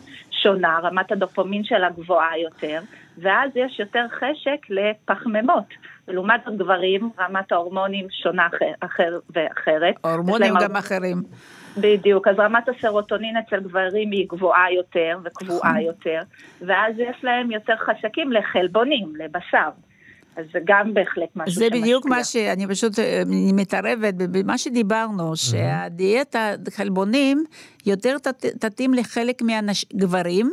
שונה, 0.43 0.79
רמת 0.83 1.11
הדופומין 1.11 1.63
שלה 1.63 1.89
גבוהה 1.89 2.37
יותר, 2.37 2.79
ואז 3.17 3.51
יש 3.55 3.79
יותר 3.79 4.05
חשק 4.11 4.65
לפחמימות. 4.69 5.65
ולעומת 6.07 6.41
זאת 6.45 6.57
גברים, 6.57 7.09
רמת 7.19 7.51
ההורמונים 7.51 8.07
שונה 8.23 8.47
אחר, 8.47 8.71
אחר 8.79 9.19
ואחרת. 9.29 9.95
יש 9.95 10.11
הורמונים 10.11 10.53
להם 10.53 10.63
גם 10.63 10.75
אחרים. 10.75 11.23
בדיוק, 11.77 12.27
אז 12.27 12.35
רמת 12.39 12.69
הסרוטונין 12.69 13.37
אצל 13.37 13.59
גברים 13.59 14.11
היא 14.11 14.27
גבוהה 14.29 14.71
יותר 14.71 15.17
נכון. 15.17 15.23
וקבועה 15.25 15.81
יותר, 15.81 16.21
ואז 16.61 16.93
יש 16.97 17.23
להם 17.23 17.51
יותר 17.51 17.73
חשקים 17.77 18.31
לחלבונים, 18.31 19.13
לבשר. 19.15 19.69
אז 20.39 20.45
זה 20.53 20.59
גם 20.65 20.93
בהחלט 20.93 21.29
משהו 21.35 21.53
זה 21.59 21.67
בדיוק 21.71 22.03
שמשפיע. 22.03 22.17
מה 22.17 22.23
שאני 22.23 22.67
פשוט 22.67 22.99
אה, 22.99 23.21
אני 23.21 23.51
מתערבת 23.53 24.13
במה 24.13 24.57
שדיברנו, 24.57 25.35
שהדיאטה 25.35 26.39
חלבונים 26.69 27.43
יותר 27.85 28.17
תת- 28.17 28.45
תתאים 28.45 28.93
לחלק 28.93 29.41
מהגברים, 29.41 30.51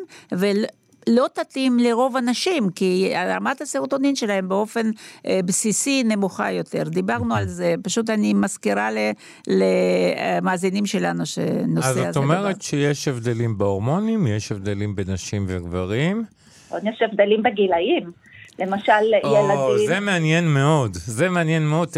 לא 1.09 1.27
תתאים 1.35 1.79
לרוב 1.79 2.17
הנשים, 2.17 2.71
כי 2.71 3.13
רמת 3.29 3.61
הסרוטונין 3.61 4.17
שלהם 4.17 4.49
באופן 4.49 4.91
אה, 5.27 5.41
בסיסי 5.45 6.03
נמוכה 6.05 6.51
יותר. 6.53 6.83
דיברנו 6.89 7.35
על 7.35 7.47
זה, 7.47 7.75
פשוט 7.83 8.11
אני 8.11 8.35
מזכירה 8.35 8.91
ל- 8.91 9.11
למאזינים 9.49 10.87
שלנו 10.87 11.27
שנושא 11.27 11.89
אז 11.89 11.97
הזה. 11.97 12.11
את 12.11 12.17
אומרת 12.17 12.63
שיש 12.63 13.09
הבדלים 13.09 13.59
בהורמונים, 13.59 14.27
יש 14.27 14.53
הבדלים 14.53 14.97
בין 14.97 15.11
נשים 15.11 15.45
וגברים. 15.49 16.25
עוד 16.69 16.83
יש 16.85 17.03
הבדלים 17.11 17.43
בגילאים. 17.43 18.11
למשל, 18.59 18.93
או, 19.25 19.35
ילדים... 19.35 19.87
זה 19.87 20.01
מעניין 20.01 20.49
מאוד, 20.55 20.91
זה 20.95 21.29
מעניין 21.29 21.67
מאוד. 21.67 21.89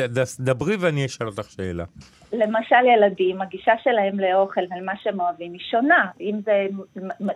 דברי 0.40 0.76
ואני 0.80 1.06
אשאל 1.06 1.26
אותך 1.26 1.50
שאלה. 1.50 1.84
למשל 2.32 2.76
ילדים, 2.96 3.42
הגישה 3.42 3.72
שלהם 3.84 4.20
לאוכל 4.20 4.60
ולמה 4.70 4.92
שהם 5.02 5.20
אוהבים 5.20 5.52
היא 5.52 5.60
שונה, 5.70 6.06
אם 6.20 6.34
זה 6.44 6.66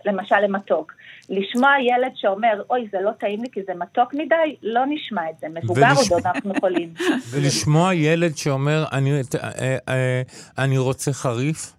למשל 0.05 0.39
למתוק. 0.39 0.91
לשמוע 1.29 1.71
ילד 1.81 2.11
שאומר, 2.15 2.61
אוי, 2.69 2.87
זה 2.91 2.97
לא 3.01 3.11
טעים 3.11 3.43
לי 3.43 3.47
כי 3.51 3.61
זה 3.67 3.73
מתוק 3.79 4.13
מדי, 4.13 4.55
לא 4.63 4.81
נשמע 4.89 5.21
את 5.29 5.35
זה. 5.39 5.47
מבוגר 5.49 5.81
ולש- 5.99 6.11
עוד 6.11 6.21
אנחנו 6.25 6.53
יכולים. 6.57 6.93
ולשמוע 7.31 7.93
ילד 7.93 8.37
שאומר, 8.37 8.83
אני, 8.91 9.11
אה, 9.43 9.77
אה, 9.89 10.21
אני 10.57 10.77
רוצה 10.77 11.13
חריף? 11.13 11.73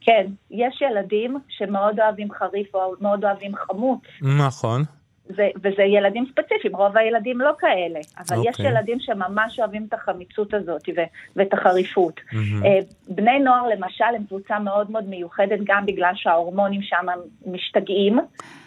כן, 0.00 0.26
יש 0.50 0.82
ילדים 0.82 1.38
שמאוד 1.48 2.00
אוהבים 2.00 2.28
חריף 2.32 2.74
או 2.74 2.94
מאוד 3.00 3.24
אוהבים 3.24 3.52
חמוץ. 3.56 4.00
נכון. 4.38 4.82
זה, 5.28 5.48
וזה 5.56 5.82
ילדים 5.82 6.26
ספציפיים, 6.32 6.76
רוב 6.76 6.96
הילדים 6.96 7.40
לא 7.40 7.50
כאלה, 7.58 8.00
אבל 8.18 8.36
okay. 8.36 8.48
יש 8.48 8.54
אוקיי. 8.54 8.66
ילדים 8.66 9.00
שממש 9.00 9.58
אוהבים 9.58 9.86
את 9.88 9.94
החמיצות 9.94 10.54
הזאת 10.54 10.82
ו, 10.96 11.00
ואת 11.36 11.52
החריפות. 11.52 12.20
אה, 12.64 12.78
בני 13.08 13.38
נוער 13.38 13.68
למשל 13.68 14.04
הם 14.16 14.24
קבוצה 14.24 14.58
מאוד 14.58 14.90
מאוד 14.90 15.08
מיוחדת 15.08 15.58
גם 15.64 15.86
בגלל 15.86 16.12
שההורמונים 16.14 16.82
שם 16.82 17.06
משתגעים, 17.46 18.18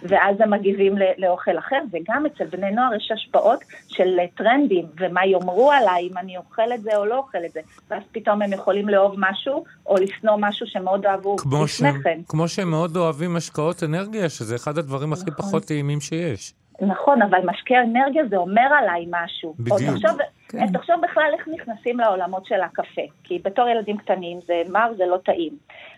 ואז 0.04 0.36
הם 0.41 0.54
מגיבים 0.54 0.96
לאוכל 1.17 1.58
אחר, 1.58 1.80
וגם 1.91 2.26
אצל 2.26 2.46
בני 2.46 2.72
נוער 2.72 2.93
יש 2.96 3.12
השפעות 3.12 3.60
של 3.88 4.17
טרנדים, 4.38 4.86
ומה 5.00 5.26
יאמרו 5.26 5.72
עליי, 5.72 6.08
אם 6.12 6.17
אני 6.17 6.38
אוכל 6.38 6.74
את 6.76 6.82
זה 6.82 6.98
או 6.98 7.06
לא 7.06 7.17
אוכל 7.17 7.46
את 7.46 7.52
זה, 7.52 7.60
ואז 7.89 8.04
פתאום 8.12 8.41
הם 8.41 8.54
יכולים 8.54 8.89
לאהוב 8.89 9.15
משהו, 9.17 9.63
או 9.86 9.96
לשנוא 9.96 10.38
משהו 10.39 10.67
שמאוד 10.67 11.06
אהבו 11.06 11.38
כמו, 11.38 11.63
לפני 11.63 11.67
שהם, 11.67 12.02
כן. 12.04 12.20
כמו 12.28 12.48
שהם 12.48 12.70
מאוד 12.70 12.98
אוהבים 12.98 13.36
השקעות 13.36 13.84
אנרגיה, 13.84 14.30
שזה 14.30 14.56
אחד 14.56 14.78
הדברים 14.78 15.13
הכי 15.13 15.22
נכון. 15.32 15.46
פחות 15.46 15.65
טעימים 15.65 16.02
שיש. 16.02 16.54
נכון, 16.82 17.22
אבל 17.22 17.40
משקיע 17.46 17.82
אנרגיה 17.82 18.24
זה 18.30 18.38
אומר 18.38 18.62
עליי 18.62 19.06
משהו. 19.10 19.56
בדיוק. 19.60 19.82
או 19.82 19.94
תחשוב, 19.94 20.18
כן. 20.50 20.60
כן. 20.60 20.74
תחשוב 20.74 20.96
בכלל 21.04 21.32
איך 21.34 21.48
נכנסים 21.48 22.00
לעולמות 22.00 22.46
של 22.46 22.62
הקפה, 22.62 23.02
כי 23.24 23.40
בתור 23.44 23.68
ילדים 23.70 23.98
קטנים 23.98 24.40
זה 24.48 24.62
מר, 24.70 24.92
זה 24.98 25.06
לא 25.06 25.18
טעים. 25.18 25.54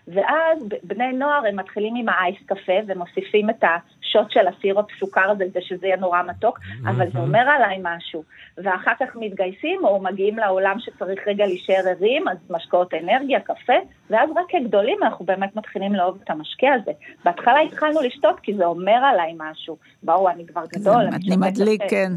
ואז 0.08 0.58
בני 0.82 1.12
נוער 1.12 1.46
הם 1.48 1.56
מתחילים 1.56 1.94
עם 1.96 2.08
האייס 2.08 2.36
קפה 2.46 2.72
ומוסיפים 2.86 3.50
את 3.50 3.64
השוט 3.64 4.30
של 4.30 4.46
הסירופ 4.46 4.86
סוכר 4.98 5.30
הזה 5.30 5.44
כדי 5.50 5.62
שזה 5.62 5.86
יהיה 5.86 5.96
נורא 5.96 6.22
מתוק, 6.22 6.58
אבל 6.84 7.10
זה 7.12 7.18
אומר 7.18 7.38
עליי 7.38 7.78
משהו. 7.82 8.22
ואחר 8.58 8.92
כך 9.00 9.16
מתגייסים 9.16 9.84
או 9.84 10.00
מגיעים 10.00 10.38
לעולם 10.38 10.76
שצריך 10.78 11.28
רגע 11.28 11.46
להישאר 11.46 11.88
ערים, 11.88 12.28
אז 12.28 12.36
משקאות 12.50 12.94
אנרגיה, 12.94 13.40
קפה, 13.40 13.72
ואז 14.10 14.30
רק 14.36 14.46
כגדולים 14.48 14.98
אנחנו 15.02 15.24
באמת 15.24 15.56
מתחילים 15.56 15.94
לאהוב 15.94 16.18
את 16.24 16.30
המשקה 16.30 16.68
הזה. 16.74 16.92
בהתחלה 17.24 17.60
התחלנו 17.60 18.00
לשתות 18.00 18.40
כי 18.40 18.54
זה 18.54 18.64
אומר 18.64 18.92
עליי 18.92 19.34
משהו. 19.36 19.76
ברור, 20.02 20.30
אני 20.30 20.46
כבר 20.46 20.62
גדול, 20.74 21.02
אני 21.02 21.16
אני 21.28 21.36
מדליק, 21.36 21.82
קפה. 21.82 21.90
כן. 21.90 22.12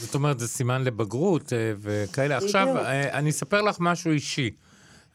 זאת 0.00 0.14
אומרת, 0.14 0.38
זה 0.38 0.48
סימן 0.48 0.84
לבגרות 0.84 1.52
אה, 1.52 1.72
וכאלה. 1.78 2.36
עכשיו, 2.36 2.76
אה, 2.76 3.18
אני 3.18 3.30
אספר 3.30 3.62
לך 3.62 3.76
משהו 3.80 4.10
אישי. 4.10 4.50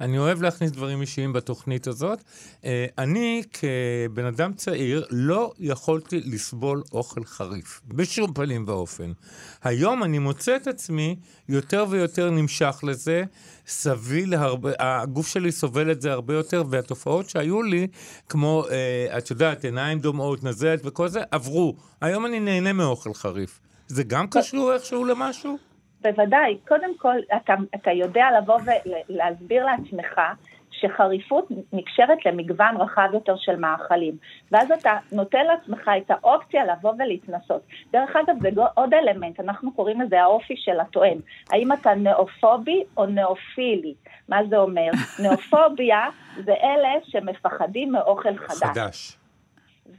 אני 0.02 0.18
אוהב 0.18 0.42
להכניס 0.42 0.72
דברים 0.72 1.02
אישיים 1.02 1.34
בתוכנית 1.34 1.88
הזאת. 1.88 2.24
אה, 2.66 2.86
אני, 2.98 3.44
כבן 3.54 4.26
אדם 4.26 4.54
צעיר, 4.54 5.06
לא 5.10 5.52
יכולתי 5.60 6.22
לסבול 6.26 6.84
אוכל 6.92 7.26
חריף, 7.26 7.82
בשום 7.88 8.34
פנים 8.34 8.66
ואופן. 8.68 9.12
היום 9.64 10.04
אני 10.04 10.20
מוצא 10.20 10.56
את 10.56 10.68
עצמי 10.68 11.16
יותר 11.50 11.86
ויותר 11.90 12.30
נמשך 12.30 12.80
לזה, 12.84 13.24
סביל 13.68 14.32
להרבה, 14.32 14.72
הגוף 14.80 15.28
שלי 15.28 15.52
סובל 15.52 15.92
את 15.92 16.02
זה 16.02 16.12
הרבה 16.12 16.34
יותר, 16.34 16.64
והתופעות 16.70 17.30
שהיו 17.30 17.64
לי, 17.64 17.88
כמו, 18.30 18.66
את 19.18 19.30
יודעת, 19.30 19.66
עיניים 19.66 20.00
דומעות, 20.00 20.44
נזלת 20.44 20.82
וכל 20.84 21.08
זה, 21.08 21.22
עברו. 21.32 21.76
היום 22.02 22.26
אני 22.26 22.40
נהנה 22.40 22.74
מאוכל 22.74 23.14
חריף. 23.14 23.60
זה 23.92 24.04
גם 24.08 24.26
קשור 24.32 24.74
איכשהו 24.74 25.06
למשהו? 25.06 25.58
בוודאי. 26.02 26.58
קודם 26.68 26.98
כל, 26.98 27.16
אתה, 27.36 27.54
אתה 27.76 27.92
יודע 27.92 28.26
לבוא 28.38 28.58
ולהסביר 28.66 29.66
לעצמך 29.66 30.22
שחריפות 30.72 31.48
נקשרת 31.74 32.26
למגוון 32.26 32.78
רחב 32.78 33.10
יותר 33.14 33.36
של 33.38 33.56
מאכלים. 33.56 34.18
ואז 34.52 34.72
אתה 34.72 34.98
נותן 35.12 35.46
לעצמך 35.46 35.92
את 35.98 36.12
האופציה 36.12 36.66
לבוא 36.66 36.94
ולהתנסות. 37.00 37.62
דרך 37.92 38.10
אגב, 38.16 38.36
זה 38.42 38.50
עוד 38.74 38.94
אלמנט, 38.94 39.40
אנחנו 39.40 39.74
קוראים 39.74 40.02
לזה 40.02 40.22
האופי 40.22 40.54
של 40.58 40.80
הטוען. 40.80 41.18
האם 41.52 41.74
אתה 41.74 41.94
נאופובי 41.94 42.84
או 42.98 43.06
נאופילי? 43.06 43.94
מה 44.30 44.40
זה 44.50 44.58
אומר? 44.58 44.92
נאופוביה 45.24 46.10
זה 46.46 46.54
אלה 46.54 46.90
שמפחדים 47.04 47.92
מאוכל 47.92 48.38
חדש. 48.38 48.64
חדש. 48.64 49.18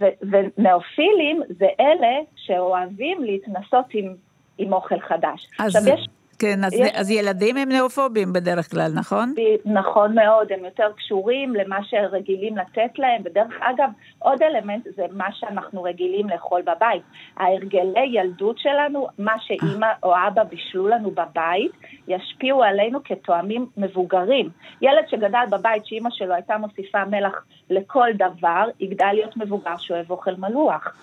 ו- 0.00 0.26
ונאופילים 0.30 1.42
זה 1.58 1.66
אלה 1.80 2.18
שאוהבים 2.36 3.24
להתנסות 3.24 3.84
עם, 3.94 4.14
עם 4.58 4.72
אוכל 4.72 5.00
חדש. 5.00 5.50
אז, 5.58 5.76
עכשיו 5.76 5.94
יש... 5.94 6.08
כן, 6.38 6.64
אז, 6.64 6.72
יש- 6.72 6.90
אז 6.94 7.10
ילדים 7.10 7.56
הם 7.56 7.68
נאופובים 7.68 8.32
בדרך 8.32 8.70
כלל, 8.70 8.92
נכון? 8.94 9.34
ב- 9.36 9.68
נכון 9.72 10.14
מאוד, 10.14 10.52
הם 10.52 10.64
יותר 10.64 10.92
קשורים 10.96 11.54
למה 11.54 11.78
שרגילים 11.84 12.56
לתת 12.56 12.98
להם, 12.98 13.22
ודרך 13.24 13.52
אגב, 13.60 13.88
עוד 14.18 14.42
אלמנט 14.42 14.84
זה 14.96 15.02
מה 15.12 15.26
שאנחנו 15.32 15.82
רגילים 15.82 16.28
לאכול 16.28 16.62
בבית. 16.62 17.02
ההרגלי 17.36 18.10
ילדות 18.12 18.58
שלנו, 18.58 19.06
מה 19.18 19.32
שאימא 19.40 19.86
או 20.02 20.14
אבא 20.28 20.42
בישלו 20.42 20.88
לנו 20.88 21.10
בבית, 21.10 21.72
ישפיעו 22.08 22.62
עלינו 22.62 22.98
כתואמים 23.04 23.66
מבוגרים. 23.76 24.48
ילד 24.80 25.04
שגדל 25.08 25.44
בבית 25.50 25.86
שאימא 25.86 26.10
שלו 26.12 26.34
הייתה 26.34 26.58
מוסיפה 26.58 27.04
מלח 27.04 27.34
לכל 27.70 28.08
דבר, 28.14 28.64
יגדל 28.80 29.10
להיות 29.12 29.36
מבוגר 29.36 29.76
שאוהב 29.78 30.10
אוכל 30.10 30.34
מלוח. 30.38 30.96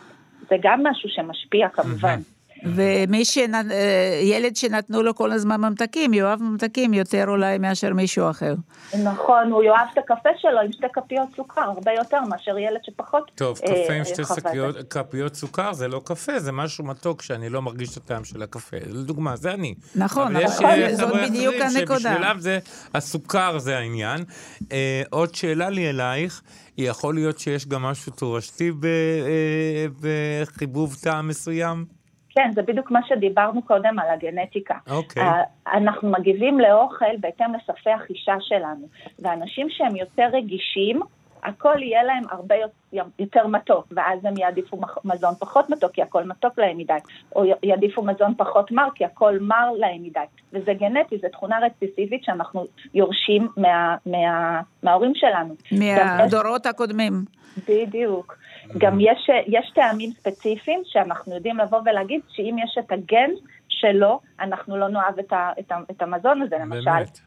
זה 0.50 0.56
גם 0.62 0.84
משהו 0.84 1.10
שמשפיע 1.10 1.70
כמובן. 1.70 2.20
ומי 2.64 3.26
שנ... 3.26 3.56
אה, 3.56 4.20
ילד 4.24 4.56
שנתנו 4.56 5.04
לו 5.04 5.16
כל 5.16 5.32
הזמן 5.32 5.62
ממתקים, 5.62 6.14
יאהב 6.14 6.44
ממתקים 6.44 6.94
יותר 6.94 7.26
אולי 7.28 7.58
מאשר 7.58 7.94
מישהו 7.94 8.30
אחר. 8.30 8.54
נכון, 9.04 9.52
הוא 9.52 9.64
יאהב 9.64 9.88
את 9.94 9.98
הקפה 9.98 10.30
שלו 10.38 10.60
עם 10.60 10.72
שתי 10.72 10.88
כפיות 10.94 11.28
סוכר, 11.36 11.62
הרבה 11.62 11.92
יותר 11.92 12.22
מאשר 12.22 12.58
ילד 12.58 12.80
שפחות 12.84 13.32
טוב, 13.36 13.60
אה, 13.64 13.84
קפה 13.84 13.94
עם 13.94 14.06
שתי 14.06 14.24
כפיות 14.90 15.36
סוכר 15.36 15.74
זה 15.74 15.88
לא 15.88 16.02
קפה, 16.06 16.40
זה 16.40 16.52
משהו 16.52 16.86
מתוק 16.86 17.22
שאני 17.22 17.50
לא 17.50 17.62
מרגיש 17.62 17.92
את 17.92 17.98
הטעם 17.98 18.24
של 18.24 18.44
הקפה. 18.44 18.78
לדוגמה, 18.88 19.36
זה 19.36 19.54
אני. 19.54 19.76
נכון, 19.96 20.38
נכון, 20.38 20.66
אה, 20.66 20.96
זאת 20.96 21.14
בדיוק 21.24 21.56
הנקודה. 21.56 22.00
שבשבילם 22.00 22.40
זה, 22.40 22.60
הסוכר 22.94 23.58
זה 23.60 23.78
העניין. 23.78 24.24
אה, 24.72 25.02
עוד 25.10 25.36
שאלה 25.36 25.70
לי 25.70 25.90
אלייך, 25.90 26.42
יכול 26.78 27.16
להיות 27.16 27.40
שיש 27.40 27.68
גם 27.68 27.82
משהו 27.82 28.12
תורשתי 28.12 28.72
בחיבוב 30.02 30.96
טעם 31.02 31.28
מסוים? 31.28 31.99
כן, 32.30 32.52
זה 32.56 32.62
בדיוק 32.62 32.92
מה 32.92 33.00
שדיברנו 33.08 33.62
קודם 33.62 34.00
על 34.00 34.10
הגנטיקה. 34.10 34.76
אוקיי. 34.90 35.24
ה- 35.24 35.44
אנחנו 35.74 36.12
מגיבים 36.12 36.60
לאוכל 36.60 37.18
בהתאם 37.20 37.54
לספי 37.54 37.90
החישה 37.92 38.36
שלנו, 38.40 38.88
ואנשים 39.20 39.68
שהם 39.70 39.96
יותר 39.96 40.28
רגישים, 40.34 41.00
הכל 41.44 41.76
יהיה 41.84 42.04
להם 42.04 42.24
הרבה 42.32 42.56
יותר- 43.20 43.48
מתוק, 43.48 43.88
ואז 43.92 44.26
הם 44.26 44.38
יעדיפו 44.38 44.80
מזון 45.06 45.34
פחות 45.40 45.70
מתוק, 45.70 45.92
כי 45.92 46.02
הכל 46.02 46.24
מתוק 46.24 46.60
להם 46.60 46.78
מדי, 46.78 46.94
או 47.36 47.44
יעדיפו 47.64 48.04
מזון 48.04 48.34
פחות 48.38 48.72
מר, 48.72 48.88
כי 48.96 49.06
הכל 49.06 49.38
מר 49.42 49.72
להם 49.78 50.04
מדי. 50.04 50.20
וזה 50.54 50.74
גנטי, 50.74 51.18
זו 51.18 51.28
תכונה 51.32 51.60
רציסיבית 51.60 52.24
שאנחנו 52.24 52.66
יורשים 52.94 53.48
מה, 53.58 53.96
מה, 54.06 54.62
מההורים 54.84 55.12
שלנו. 55.16 55.56
גם 55.72 55.82
יש- 55.82 56.00
מהדורות 56.00 56.66
הקודמים. 56.66 57.14
בדיוק. 57.70 58.38
גם 58.78 59.00
יש, 59.00 59.30
יש 59.48 59.72
טעמים 59.76 60.12
ספציפיים 60.12 60.82
שאנחנו 60.86 61.36
יודעים 61.36 61.58
לבוא 61.58 61.80
ולהגיד 61.86 62.22
שאם 62.30 62.56
יש 62.64 62.78
את 62.80 62.92
הגן 62.92 63.30
שלו, 63.70 64.20
אנחנו 64.40 64.78
לא 64.78 64.88
נאהב 64.88 65.20
את, 65.20 65.34
ה, 65.34 65.52
את, 65.60 65.72
ה, 65.72 65.78
את 65.92 66.02
המזון 66.02 66.42
הזה, 66.42 66.56
למשל. 66.62 66.86
באמת. 66.86 67.20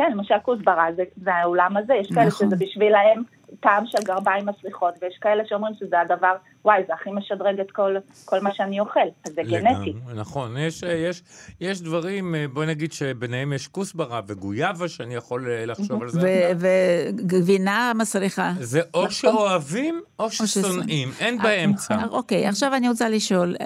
כן, 0.00 0.12
למשל 0.12 0.34
כוסברה, 0.42 0.86
זה, 0.96 1.02
זה 1.24 1.34
העולם 1.34 1.76
הזה, 1.76 1.94
יש 1.94 2.08
כאלה 2.14 2.26
נכון. 2.26 2.46
שזה 2.46 2.56
בשבילהם 2.64 3.22
טעם 3.60 3.84
של 3.86 3.98
גרביים 4.04 4.46
מסריחות, 4.46 4.94
ויש 5.02 5.18
כאלה 5.20 5.42
שאומרים 5.48 5.74
שזה 5.80 6.00
הדבר, 6.00 6.32
וואי, 6.64 6.82
זה 6.86 6.94
הכי 6.94 7.10
משדרג 7.10 7.60
את 7.60 7.70
כל, 7.70 7.96
כל 8.24 8.40
מה 8.40 8.54
שאני 8.54 8.80
אוכל, 8.80 9.00
אז 9.26 9.32
זה 9.32 9.42
גנטי. 9.42 9.90
לגמרי, 9.90 9.92
נכון, 10.14 10.56
יש, 10.56 10.82
יש, 10.82 11.22
יש 11.60 11.82
דברים, 11.82 12.34
אה, 12.34 12.44
בוא 12.52 12.64
נגיד 12.64 12.92
שביניהם 12.92 13.52
יש 13.52 13.68
כוסברה 13.68 14.20
וגויאבה, 14.26 14.88
שאני 14.88 15.14
יכול 15.14 15.50
אה, 15.50 15.66
לחשוב 15.66 16.02
על 16.02 16.08
זה. 16.08 16.52
וגבינה 16.56 17.92
מסריחה. 17.94 18.52
זה 18.60 18.80
או 18.94 19.10
שאוהבים 19.10 20.00
או 20.18 20.30
ששונאים, 20.30 21.08
אין 21.20 21.38
באמצע. 21.38 21.94
אה, 21.94 22.06
אוקיי, 22.10 22.46
עכשיו 22.46 22.74
אני 22.74 22.88
רוצה 22.88 23.08
לשאול, 23.08 23.56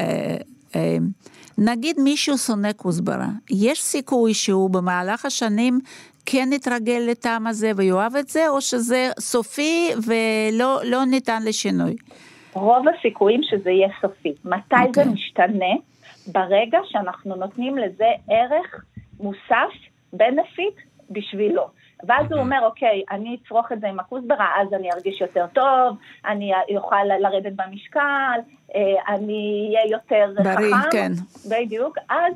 נגיד 1.58 2.00
מישהו 2.00 2.38
שונא 2.38 2.70
כוסברה, 2.76 3.28
יש 3.50 3.82
סיכוי 3.82 4.34
שהוא 4.34 4.70
במהלך 4.70 5.24
השנים 5.24 5.80
כן 6.26 6.48
יתרגל 6.52 7.02
לטעם 7.10 7.46
הזה 7.46 7.72
ויאהב 7.76 8.16
את 8.16 8.28
זה, 8.28 8.48
או 8.48 8.60
שזה 8.60 9.10
סופי 9.20 9.90
ולא 10.06 10.80
לא 10.84 11.04
ניתן 11.04 11.42
לשינוי? 11.44 11.96
רוב 12.52 12.84
הסיכויים 12.88 13.40
שזה 13.42 13.70
יהיה 13.70 13.88
סופי. 14.00 14.32
מתי 14.44 14.76
זה 14.94 15.00
אוקיי. 15.00 15.04
משתנה? 15.12 15.74
ברגע 16.26 16.78
שאנחנו 16.84 17.36
נותנים 17.36 17.78
לזה 17.78 18.08
ערך 18.30 18.84
מוסף, 19.20 19.72
benefit, 20.16 20.80
בשבילו. 21.10 21.66
ואז 22.06 22.32
הוא 22.32 22.40
אומר, 22.40 22.58
אוקיי, 22.62 23.02
אני 23.10 23.36
אצרוך 23.42 23.72
את 23.72 23.80
זה 23.80 23.88
עם 23.88 24.00
הכוסברה, 24.00 24.46
אז 24.60 24.74
אני 24.74 24.92
ארגיש 24.92 25.20
יותר 25.20 25.46
טוב, 25.52 25.96
אני 26.26 26.52
אוכל 26.76 27.04
לרדת 27.20 27.52
במשקל, 27.56 28.40
אה, 28.74 29.14
אני 29.14 29.72
אהיה 29.74 29.90
יותר 29.90 30.42
בריא, 30.42 30.74
חכם. 30.74 30.88
כן. 30.90 31.12
בדיוק. 31.50 31.98
אז, 32.08 32.34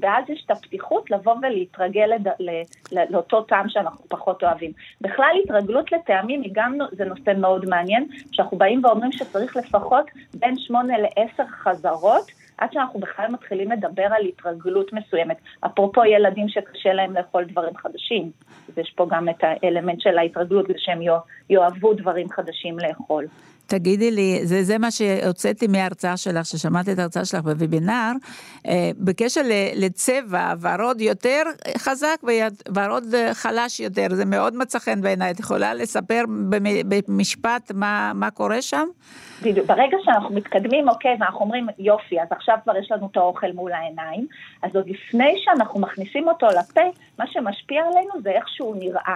ואז 0.00 0.24
יש 0.28 0.42
את 0.46 0.50
הפתיחות 0.50 1.10
לבוא 1.10 1.34
ולהתרגל 1.42 2.06
לד, 2.06 2.28
ל, 2.28 2.50
ל, 2.92 2.98
לאותו 3.10 3.42
טעם 3.42 3.68
שאנחנו 3.68 4.04
פחות 4.08 4.44
אוהבים. 4.44 4.72
בכלל, 5.00 5.34
התרגלות 5.44 5.92
לטעמים 5.92 6.42
היא 6.42 6.50
גם, 6.54 6.78
זה 6.92 7.04
נושא 7.04 7.32
מאוד 7.36 7.68
מעניין, 7.68 8.08
שאנחנו 8.32 8.58
באים 8.58 8.84
ואומרים 8.84 9.12
שצריך 9.12 9.56
לפחות 9.56 10.06
בין 10.34 10.58
שמונה 10.58 10.94
לעשר 10.98 11.46
חזרות. 11.46 12.45
עד 12.58 12.72
שאנחנו 12.72 13.00
בכלל 13.00 13.26
מתחילים 13.32 13.70
לדבר 13.72 14.02
על 14.02 14.24
התרגלות 14.24 14.92
מסוימת. 14.92 15.36
אפרופו 15.66 16.04
ילדים 16.04 16.48
שקשה 16.48 16.92
להם 16.92 17.14
לאכול 17.16 17.44
דברים 17.44 17.76
חדשים, 17.76 18.30
אז 18.68 18.78
יש 18.78 18.92
פה 18.96 19.06
גם 19.10 19.28
את 19.28 19.44
האלמנט 19.44 20.00
של 20.00 20.18
ההתרגלות, 20.18 20.66
שהם 20.76 21.02
יאה- 21.02 21.18
יאהבו 21.50 21.94
דברים 21.94 22.28
חדשים 22.30 22.78
לאכול. 22.78 23.26
תגידי 23.66 24.10
לי, 24.10 24.40
זה, 24.44 24.62
זה 24.62 24.78
מה 24.78 24.90
שהוצאתי 24.90 25.66
מההרצאה 25.66 26.16
שלך, 26.16 26.46
ששמעתי 26.46 26.92
את 26.92 26.98
ההרצאה 26.98 27.24
שלך 27.24 27.40
בוובינר, 27.40 28.12
אה, 28.66 28.90
בקשר 28.98 29.40
לצבע, 29.74 30.52
ורוד 30.60 31.00
יותר 31.00 31.42
חזק 31.78 32.16
ויד- 32.22 32.62
ורוד 32.74 33.14
אה, 33.14 33.34
חלש 33.34 33.80
יותר, 33.80 34.06
זה 34.10 34.24
מאוד 34.24 34.56
מצא 34.56 34.78
חן 34.78 35.00
בעיניי. 35.00 35.30
את 35.30 35.40
יכולה 35.40 35.74
לספר 35.74 36.22
במ- 36.50 36.88
במשפט 37.08 37.72
מה, 37.74 38.12
מה 38.14 38.30
קורה 38.30 38.62
שם? 38.62 38.86
ברגע 39.42 39.96
שאנחנו 40.04 40.34
מתקדמים, 40.34 40.88
אוקיי, 40.88 41.16
ואנחנו 41.20 41.40
אומרים, 41.40 41.66
יופי, 41.78 42.20
אז 42.20 42.28
עכשיו 42.30 42.56
כבר 42.64 42.76
יש 42.76 42.90
לנו 42.92 43.08
את 43.12 43.16
האוכל 43.16 43.52
מול 43.54 43.72
העיניים, 43.72 44.26
אז 44.62 44.70
עוד 44.76 44.88
לפני 44.88 45.34
שאנחנו 45.44 45.80
מכניסים 45.80 46.28
אותו 46.28 46.46
לפה, 46.46 46.80
מה 47.18 47.24
שמשפיע 47.26 47.82
עלינו 47.82 48.22
זה 48.22 48.30
איך 48.30 48.44
שהוא 48.48 48.76
נראה. 48.78 49.14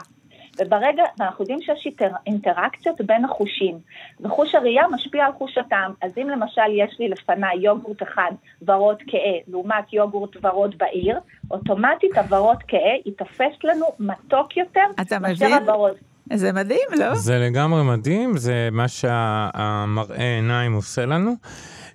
וברגע, 0.59 1.03
ואנחנו 1.19 1.43
יודעים 1.43 1.61
שיש 1.63 1.87
אינטר, 1.87 2.11
אינטראקציות 2.27 3.01
בין 3.01 3.25
החושים, 3.25 3.79
וחוש 4.21 4.55
הראייה 4.55 4.83
משפיע 4.93 5.27
על 5.27 5.33
חוש 5.39 5.59
הטעם, 5.59 5.93
אז 6.03 6.19
אם 6.19 6.29
למשל 6.29 6.71
יש 6.77 6.97
לי 6.99 7.09
לפניי 7.09 7.59
יוגורט 7.61 8.03
אחד 8.03 8.31
ורוד 8.67 8.97
כהה, 9.07 9.39
לעומת 9.49 9.93
יוגורט 9.93 10.37
ורוד 10.45 10.79
בעיר, 10.79 11.19
אוטומטית 11.51 12.19
הוורוד 12.19 12.59
כהה 12.69 12.97
ייתפס 13.07 13.65
לנו 13.65 13.87
מתוק 13.99 14.57
יותר, 14.57 14.85
אתה 15.01 15.19
מאשר 15.19 15.47
מבין? 15.47 15.59
הוורוד. 15.59 15.95
זה 16.33 16.53
מדהים, 16.53 16.89
לא? 16.99 17.15
זה 17.15 17.39
לגמרי 17.39 17.83
מדהים, 17.83 18.37
זה 18.37 18.69
מה 18.73 18.89
שהמראה 18.89 20.35
עיניים 20.35 20.73
עושה 20.73 21.07
לנו. 21.07 21.35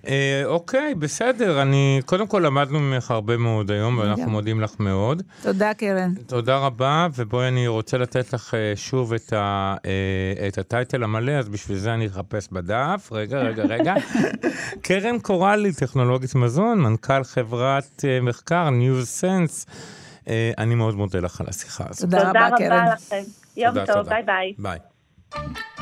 אה, 0.06 0.42
אוקיי, 0.44 0.94
בסדר, 0.94 1.62
אני, 1.62 2.00
קודם 2.06 2.26
כל 2.26 2.42
למדנו 2.44 2.80
ממך 2.80 3.10
הרבה 3.10 3.36
מאוד 3.36 3.70
היום, 3.70 3.98
ואנחנו. 3.98 4.36
מודים 4.36 4.60
לך 4.60 4.80
מאוד. 4.80 5.22
תודה, 5.42 5.74
קרן. 5.74 6.14
תודה 6.26 6.56
רבה, 6.56 7.06
ובואי 7.14 7.48
אני 7.48 7.66
רוצה 7.66 7.98
לתת 7.98 8.32
לך 8.32 8.54
אה, 8.54 8.72
שוב 8.76 9.12
את, 9.12 9.32
ה, 9.32 9.74
אה, 9.84 10.48
את 10.48 10.58
ה 10.58 10.65
title 10.65 11.02
המלא, 11.02 11.32
אז 11.32 11.48
בשביל 11.48 11.78
זה 11.78 11.94
אני 11.94 12.06
אחפש 12.06 12.48
בדף. 12.52 13.08
רגע, 13.12 13.38
רגע, 13.38 13.62
רגע. 13.62 13.94
קרן 14.86 15.18
קורלי, 15.18 15.72
טכנולוגית 15.72 16.34
מזון, 16.34 16.78
מנכ"ל 16.80 17.24
חברת 17.24 18.04
אה, 18.08 18.20
מחקר, 18.20 18.68
News 18.68 19.22
Sense. 19.22 19.70
אה, 20.28 20.52
אני 20.58 20.74
מאוד 20.74 20.94
מודה 20.94 21.20
לך 21.20 21.40
על 21.40 21.46
השיחה 21.48 21.84
הזאת. 21.88 22.00
תודה 22.00 22.18
תודה 22.18 22.30
רבה, 22.30 22.46
רבה 22.46 22.56
קרן. 22.58 22.86
לכם. 22.92 23.22
יום 23.56 23.74
תודה, 23.74 23.86
טוב, 23.86 23.96
תודה. 23.96 24.10
ביי 24.10 24.22
ביי. 24.22 24.52
ביי. 24.58 25.75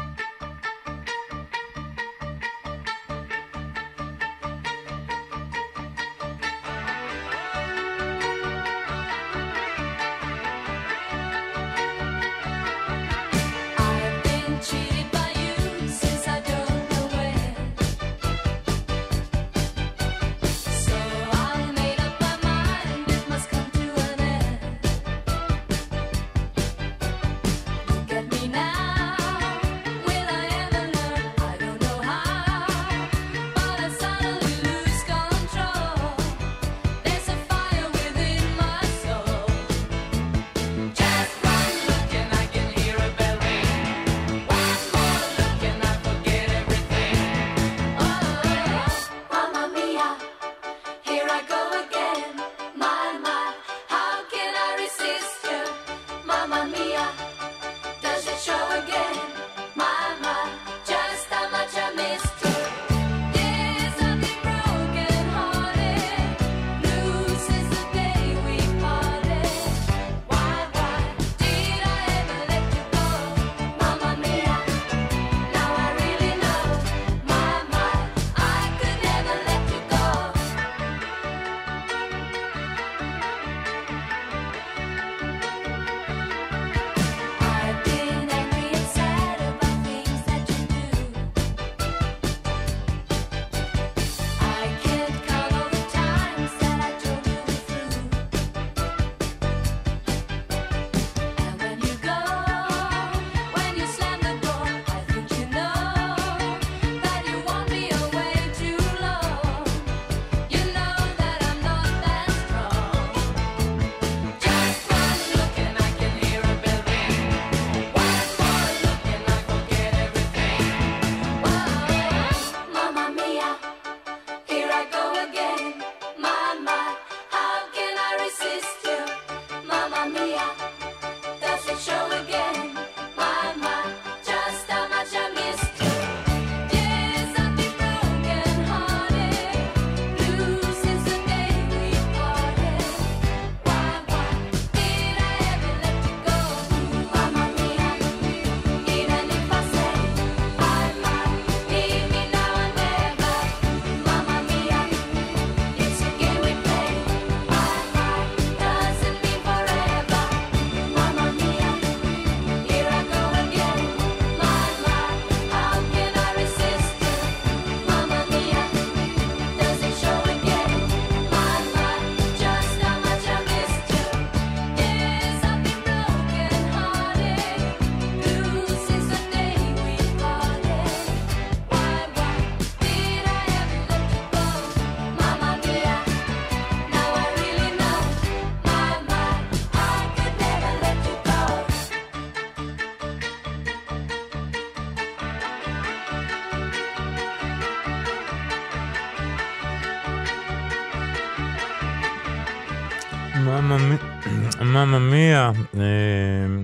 מיה, 205.35 205.53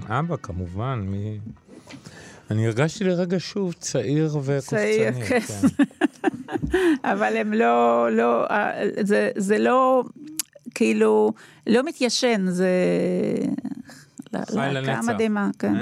אה, 0.09 0.19
אבא 0.19 0.37
כמובן, 0.43 1.05
מי... 1.07 1.39
אני 2.51 2.67
הרגשתי 2.67 3.05
לרגע 3.05 3.37
שוב 3.41 3.73
צעיר 3.73 4.37
וקופצני. 4.43 4.63
צעיר, 4.63 5.13
כן. 5.29 5.39
אבל 7.13 7.37
הם 7.37 7.53
לא, 7.53 8.09
לא, 8.13 8.47
אה, 8.51 8.89
זה, 9.01 9.31
זה 9.37 9.59
לא, 9.59 10.05
כאילו, 10.75 11.33
לא 11.67 11.83
מתיישן, 11.83 12.47
זה... 12.49 12.69
חי 14.69 14.75
להקה 14.75 14.93
לנצח. 14.93 15.09
מדהימה, 15.09 15.51
כן. 15.59 15.75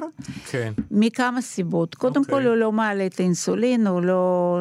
כן. 0.50 0.74
מכמה 0.92 1.42
סיבות. 1.42 1.96
קודם 1.96 2.22
אוקיי. 2.22 2.36
כל, 2.36 2.46
הוא 2.46 2.56
לא 2.56 2.72
מעלה 2.72 3.06
את 3.06 3.20
האינסולין, 3.20 3.88
הוא 3.88 4.02
לא... 4.02 4.60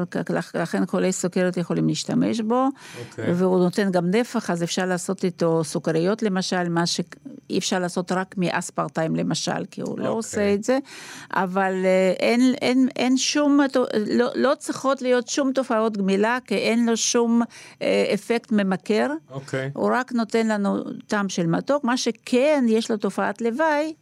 לכן 0.55 0.86
חולי 0.86 1.12
סוכרת 1.12 1.57
יכולים 1.57 1.89
להשתמש 1.89 2.41
בו, 2.41 2.68
אוקיי. 3.01 3.32
והוא 3.32 3.59
נותן 3.59 3.91
גם 3.91 4.11
נפח, 4.11 4.51
אז 4.51 4.62
אפשר 4.62 4.86
לעשות 4.86 5.24
איתו 5.24 5.64
סוכריות 5.64 6.22
למשל, 6.22 6.68
מה 6.68 6.86
שאי 6.86 7.59
אפשר 7.59 7.78
לעשות 7.78 8.12
רק 8.12 8.34
מאספרטיים 8.39 9.16
למשל, 9.16 9.64
כי 9.70 9.80
הוא 9.80 9.99
לא 9.99 10.03
אוקיי. 10.03 10.09
עושה 10.09 10.55
את 10.55 10.64
זה, 10.64 10.78
אבל 11.32 11.72
אה, 11.84 12.12
אין, 12.20 12.55
אין, 12.62 12.89
אין 12.97 13.16
שום, 13.16 13.61
לא, 14.07 14.30
לא 14.34 14.53
צריכות 14.59 15.03
להיות 15.03 15.28
שום 15.28 15.53
תופעות 15.53 15.97
גמילה, 15.97 16.39
כי 16.47 16.55
אין 16.55 16.86
לו 16.86 16.97
שום 16.97 17.43
אה, 17.82 18.11
אפקט 18.14 18.53
ממכר. 18.53 19.11
אוקיי. 19.30 19.70
הוא 19.74 19.91
רק 19.93 20.12
נותן 20.12 20.28
לנו 20.35 20.76
טעם 21.07 21.29
של 21.29 21.47
מתוק, 21.47 21.85
מה 21.85 21.97
שכן, 21.97 22.64
יש 22.68 22.91
לו 22.91 22.97
תופעת 22.97 23.41
לוואי. 23.41 23.95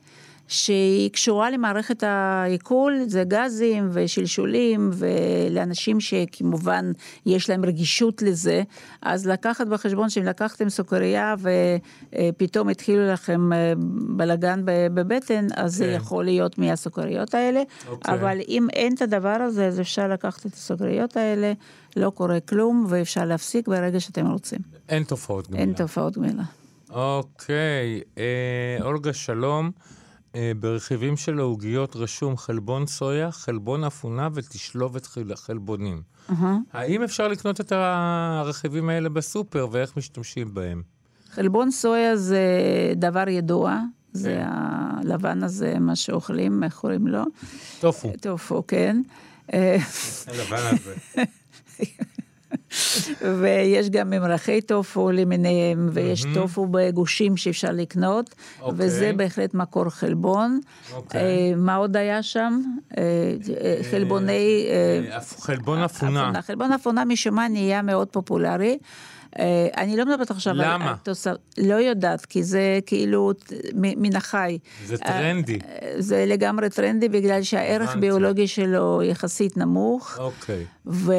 שהיא 0.49 1.11
קשורה 1.11 1.51
למערכת 1.51 2.03
העיכול, 2.03 3.01
זה 3.07 3.25
גזים 3.25 3.89
ושלשולים, 3.93 4.91
ולאנשים 4.93 6.01
שכמובן 6.01 6.93
יש 7.27 7.51
להם 7.51 7.65
רגישות 7.65 8.23
לזה, 8.23 8.63
אז 9.03 9.27
לקחת 9.27 9.67
בחשבון 9.67 10.11
שאם 10.11 10.25
לקחתם 10.25 10.69
סוכריה 10.69 11.35
ופתאום 11.39 12.69
התחילו 12.69 13.13
לכם 13.13 13.53
אה, 13.53 13.73
בלגן 14.17 14.63
בבטן, 14.65 15.47
אז 15.57 15.75
זה 15.75 15.85
כן. 15.85 15.93
יכול 15.97 16.25
להיות 16.25 16.59
מהסוכריות 16.59 17.35
האלה, 17.35 17.63
אוקיי. 17.89 18.15
אבל 18.15 18.39
אם 18.49 18.69
אין 18.73 18.95
את 18.95 19.03
הדבר 19.03 19.29
הזה, 19.29 19.67
אז 19.67 19.81
אפשר 19.81 20.09
לקחת 20.09 20.47
את 20.47 20.55
הסוכריות 20.55 21.17
האלה, 21.17 21.53
לא 21.97 22.11
קורה 22.11 22.41
כלום, 22.41 22.87
ואפשר 22.89 23.25
להפסיק 23.25 23.69
ברגע 23.69 24.01
שאתם 24.01 24.27
רוצים. 24.27 24.59
אין 24.89 25.05
תופעות 25.05 25.49
גמילה. 25.49 25.63
אין 25.65 25.73
תופעות 25.73 26.17
גמילה. 26.17 26.43
אוקיי, 26.91 28.01
אה, 28.19 28.79
אולגה, 28.81 29.13
שלום. 29.13 29.71
אה, 30.37 30.53
ברכיבים 30.61 31.17
של 31.17 31.39
העוגיות 31.39 31.97
רשום 31.97 32.37
חלבון 32.37 32.87
סויה, 32.87 33.31
חלבון 33.33 33.85
אפונה 33.85 34.29
ותשלובת 34.35 35.07
חלבונים. 35.35 36.03
האם 36.73 37.03
אפשר 37.03 37.29
לקנות 37.29 37.61
את 37.61 37.73
הרכיבים 37.73 38.89
האלה 38.89 39.09
בסופר 39.09 39.69
ואיך 39.71 39.97
משתמשים 39.97 40.55
בהם? 40.55 40.83
חלבון 41.31 41.71
סויה 41.71 42.17
זה 42.17 42.43
דבר 42.97 43.29
ידוע, 43.29 43.81
זה 44.13 44.43
הלבן 44.47 45.43
הזה, 45.43 45.79
מה 45.79 45.97
שאוכלים, 45.97 46.65
איך 46.65 46.75
קוראים 46.75 47.07
לו? 47.07 47.23
טופו. 47.81 48.13
טופו, 48.21 48.63
כן. 48.69 49.03
הלבן 49.53 50.63
הזה. 50.73 50.95
ויש 53.41 53.91
גם 53.91 54.11
ממרחי 54.11 54.61
טופו 54.61 55.11
למיניהם, 55.11 55.89
ויש 55.93 56.25
טופו 56.35 56.67
בגושים 56.71 57.37
שאפשר 57.37 57.73
לקנות, 57.73 58.35
אוקיי. 58.61 58.87
וזה 58.87 59.13
בהחלט 59.17 59.55
מקור 59.55 59.91
חלבון. 59.91 60.61
אוקיי. 60.95 61.21
אה, 61.21 61.57
מה 61.57 61.75
עוד 61.75 61.97
היה 61.97 62.23
שם? 62.23 62.61
אה, 62.99 63.03
אה, 63.61 63.77
חלבוני... 63.91 64.67
אה, 64.71 65.15
אה, 65.15 65.21
חלבון 65.41 65.83
אפונה. 65.83 66.43
חלבון 66.43 66.73
אפונה 66.73 67.05
משום 67.05 67.35
מה 67.35 67.49
נהיה 67.49 67.83
מאוד 67.83 68.09
פופולרי. 68.09 68.79
אה, 69.39 69.69
אני 69.77 69.97
לא 69.97 70.05
מדברת 70.05 70.31
עכשיו 70.31 70.53
על... 70.53 70.61
למה? 70.65 70.89
על 70.91 70.95
תוסף- 71.03 71.37
לא 71.59 71.75
יודעת, 71.75 72.27
כי 72.27 72.43
זה 72.43 72.79
כאילו 72.87 73.33
מן 73.75 74.17
החי. 74.17 74.59
זה 74.87 74.99
טרנדי. 74.99 75.59
אה, 75.69 75.93
זה 75.99 76.25
לגמרי 76.27 76.71
טרנדי, 76.71 77.09
בגלל 77.09 77.43
שהערך. 77.43 77.97
ביולוגי 77.97 78.49
שלו 78.49 79.03
יחסית 79.05 79.57
נמוך. 79.57 80.19
אוקיי. 80.19 80.65
ו... 80.87 81.13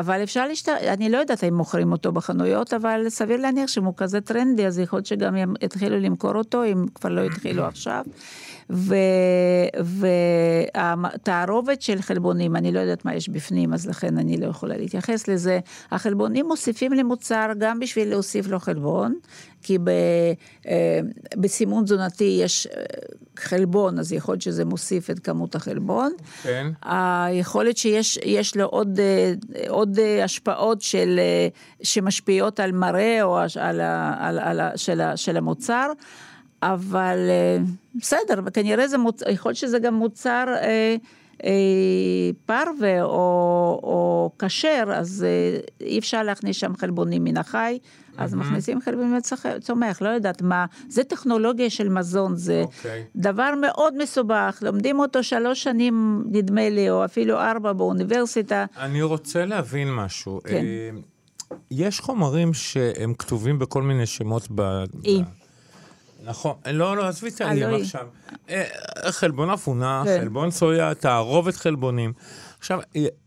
אבל 0.00 0.22
אפשר 0.22 0.46
להשת... 0.48 0.68
אני 0.68 1.08
לא 1.08 1.18
יודעת 1.18 1.44
אם 1.44 1.54
מוכרים 1.54 1.92
אותו 1.92 2.12
בחנויות, 2.12 2.74
אבל 2.74 3.04
סביר 3.08 3.36
להניח 3.36 3.68
שאם 3.68 3.84
הוא 3.84 3.94
כזה 3.96 4.20
טרנדי, 4.20 4.66
אז 4.66 4.78
יכול 4.78 4.96
להיות 4.96 5.06
שגם 5.06 5.36
יתחילו 5.62 5.98
למכור 5.98 6.34
אותו, 6.34 6.64
אם 6.64 6.86
כבר 6.94 7.10
לא 7.10 7.20
התחילו 7.24 7.64
עכשיו. 7.72 8.04
והתערובת 10.74 11.82
של 11.82 12.02
חלבונים, 12.02 12.56
אני 12.56 12.72
לא 12.72 12.80
יודעת 12.80 13.04
מה 13.04 13.14
יש 13.14 13.28
בפנים, 13.28 13.74
אז 13.74 13.86
לכן 13.86 14.18
אני 14.18 14.36
לא 14.36 14.46
יכולה 14.46 14.76
להתייחס 14.76 15.28
לזה. 15.28 15.58
החלבונים 15.90 16.46
מוסיפים 16.46 16.92
למוצר 16.92 17.50
גם 17.58 17.80
בשביל 17.80 18.08
להוסיף 18.08 18.48
לו 18.48 18.58
חלבון, 18.58 19.14
כי 19.62 19.78
ב, 19.78 19.88
אה, 20.68 21.00
בסימון 21.36 21.84
תזונתי 21.84 22.38
יש 22.42 22.66
אה, 22.66 22.82
חלבון, 23.38 23.98
אז 23.98 24.12
יכול 24.12 24.32
להיות 24.32 24.42
שזה 24.42 24.64
מוסיף 24.64 25.10
את 25.10 25.18
כמות 25.18 25.54
החלבון. 25.54 26.12
כן. 26.42 26.66
היכולת 26.82 27.76
שיש 27.76 28.18
יש 28.24 28.56
לו 28.56 28.64
עוד, 28.64 29.00
אה, 29.00 29.32
עוד 29.68 29.98
אה, 29.98 30.24
השפעות 30.24 30.82
של, 30.82 31.20
שמשפיעות 31.82 32.60
על 32.60 32.72
מראה 32.72 33.22
או 33.22 33.38
על, 33.38 33.48
על, 33.80 33.80
על, 34.38 34.60
ה- 34.60 34.76
של, 34.76 35.00
של 35.16 35.36
המוצר, 35.36 35.92
אבל 36.74 37.18
אה, 37.28 37.58
בסדר, 37.94 38.50
כנראה 38.54 38.88
זה 38.88 38.98
מוצר, 38.98 39.30
יכול 39.30 39.50
להיות 39.50 39.58
שזה 39.58 39.78
גם 39.78 39.94
מוצר 39.94 40.44
אה, 40.48 40.96
אה, 41.44 41.50
פרווה 42.46 43.02
או, 43.02 43.80
או 43.82 44.30
כשר, 44.38 44.84
אז 44.94 45.26
אה, 45.28 45.60
אי 45.80 45.98
אפשר 45.98 46.22
להכניס 46.22 46.56
שם 46.56 46.76
חלבונים 46.76 47.24
מן 47.24 47.36
החי. 47.36 47.78
אז 48.18 48.34
מכניסים 48.34 48.80
חלבונים 48.80 49.14
מצומח, 49.56 50.02
לא 50.02 50.08
יודעת 50.08 50.42
מה, 50.42 50.66
זה 50.88 51.04
טכנולוגיה 51.04 51.70
של 51.70 51.88
מזון, 51.88 52.36
זה 52.36 52.62
אוקיי. 52.64 53.04
דבר 53.16 53.54
מאוד 53.60 54.02
מסובך, 54.02 54.58
לומדים 54.62 54.98
אותו 54.98 55.22
שלוש 55.22 55.62
שנים, 55.62 56.24
נדמה 56.30 56.68
לי, 56.68 56.90
או 56.90 57.04
אפילו 57.04 57.40
ארבע 57.40 57.72
באוניברסיטה. 57.72 58.64
אני 58.80 59.02
רוצה 59.02 59.44
להבין 59.44 59.94
משהו. 59.94 60.40
כן. 60.44 60.54
אה, 60.54 60.90
יש 61.70 62.00
חומרים 62.00 62.54
שהם 62.54 63.14
כתובים 63.14 63.58
בכל 63.58 63.82
מיני 63.82 64.06
שמות 64.06 64.48
ב... 64.54 64.84
אי. 65.04 65.22
ב- 65.22 65.45
נכון, 66.26 66.54
לא, 66.72 66.96
לא, 66.96 67.08
עזבי 67.08 67.28
את 67.28 67.40
אי. 67.40 67.80
עכשיו. 67.82 68.06
אה, 68.50 68.64
חלבון 69.10 69.50
אפונה, 69.50 70.02
כן. 70.04 70.20
חלבון 70.20 70.50
סויה, 70.50 70.94
תערובת 70.94 71.56
חלבונים. 71.56 72.12
עכשיו, 72.66 72.80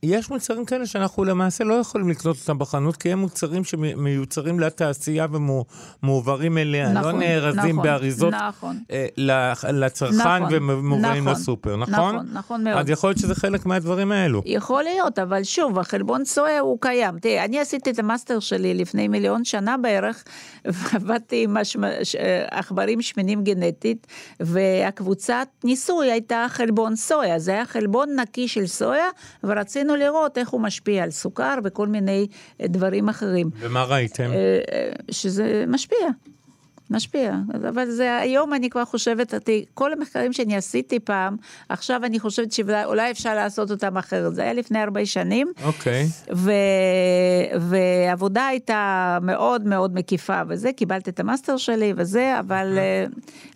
יש 0.03 0.29
מוצרים 0.29 0.65
כאלה 0.65 0.85
שאנחנו 0.85 1.23
למעשה 1.23 1.63
לא 1.63 1.73
יכולים 1.73 2.09
לקנות 2.09 2.37
אותם 2.41 2.59
בחנות, 2.59 2.97
כי 2.97 3.11
הם 3.11 3.19
מוצרים 3.19 3.63
שמיוצרים 3.63 4.59
לתעשייה 4.59 5.27
ומועברים 6.03 6.57
אליה, 6.57 6.93
לא 6.93 6.99
נכון, 6.99 7.19
נארזים 7.19 7.75
נכון, 7.75 7.83
באריזות 7.83 8.33
נכון. 8.33 8.79
אה, 8.91 9.05
לצרכן 9.71 10.15
נכון, 10.15 10.47
ומובאים 10.51 11.23
נכון, 11.23 11.41
לסופר, 11.41 11.75
נכון? 11.75 12.15
נכון, 12.15 12.27
נכון 12.33 12.63
מאוד. 12.63 12.77
אז 12.77 12.89
יכול 12.89 13.09
להיות 13.09 13.19
שזה 13.19 13.35
חלק 13.35 13.65
מהדברים 13.65 14.11
האלו. 14.11 14.41
יכול 14.45 14.83
להיות, 14.83 15.19
אבל 15.19 15.43
שוב, 15.43 15.79
החלבון 15.79 16.25
סויה 16.25 16.59
הוא 16.59 16.77
קיים. 16.81 17.19
תראה, 17.19 17.45
אני 17.45 17.59
עשיתי 17.59 17.89
את 17.89 17.99
המאסטר 17.99 18.39
שלי 18.39 18.73
לפני 18.73 19.07
מיליון 19.07 19.45
שנה 19.45 19.77
בערך, 19.77 20.23
ועבדתי 20.65 21.43
עם 21.43 21.57
עכברים 22.51 23.01
שמנים 23.01 23.43
גנטית, 23.43 24.07
והקבוצת 24.39 25.47
ניסוי 25.63 26.11
הייתה 26.11 26.45
חלבון 26.49 26.95
סויה. 26.95 27.39
זה 27.39 27.51
היה 27.51 27.65
חלבון 27.65 28.19
נקי 28.19 28.47
של 28.47 28.67
סויה, 28.67 29.07
ורצינו 29.43 29.95
לראות 29.95 30.37
איך 30.37 30.49
הוא 30.49 30.61
משפיע 30.61 31.03
על 31.03 31.11
סוכר 31.11 31.55
וכל 31.63 31.87
מיני 31.87 32.27
אה, 32.61 32.67
דברים 32.67 33.09
אחרים. 33.09 33.49
ומה 33.59 33.83
ראיתם? 33.83 34.31
אה, 34.31 34.59
אה, 34.71 34.91
שזה 35.11 35.63
משפיע. 35.67 36.07
משפיע, 36.91 37.35
אבל 37.69 37.89
זה 37.89 38.17
היום 38.17 38.53
אני 38.53 38.69
כבר 38.69 38.85
חושבת, 38.85 39.33
אותי, 39.33 39.65
כל 39.73 39.93
המחקרים 39.93 40.33
שאני 40.33 40.55
עשיתי 40.55 40.99
פעם, 40.99 41.37
עכשיו 41.69 42.05
אני 42.05 42.19
חושבת 42.19 42.51
שאולי 42.51 43.11
אפשר 43.11 43.35
לעשות 43.35 43.71
אותם 43.71 43.97
אחרת. 43.97 44.35
זה 44.35 44.41
היה 44.41 44.53
לפני 44.53 44.79
הרבה 44.79 45.05
שנים, 45.05 45.51
אוקיי. 45.63 46.05
ו... 46.33 46.51
והעבודה 47.59 48.47
הייתה 48.47 49.17
מאוד 49.21 49.67
מאוד 49.67 49.95
מקיפה 49.95 50.41
וזה, 50.47 50.73
קיבלתי 50.73 51.09
את 51.09 51.19
המאסטר 51.19 51.57
שלי 51.57 51.93
וזה, 51.97 52.39
אבל 52.39 52.77
אה, 52.77 53.05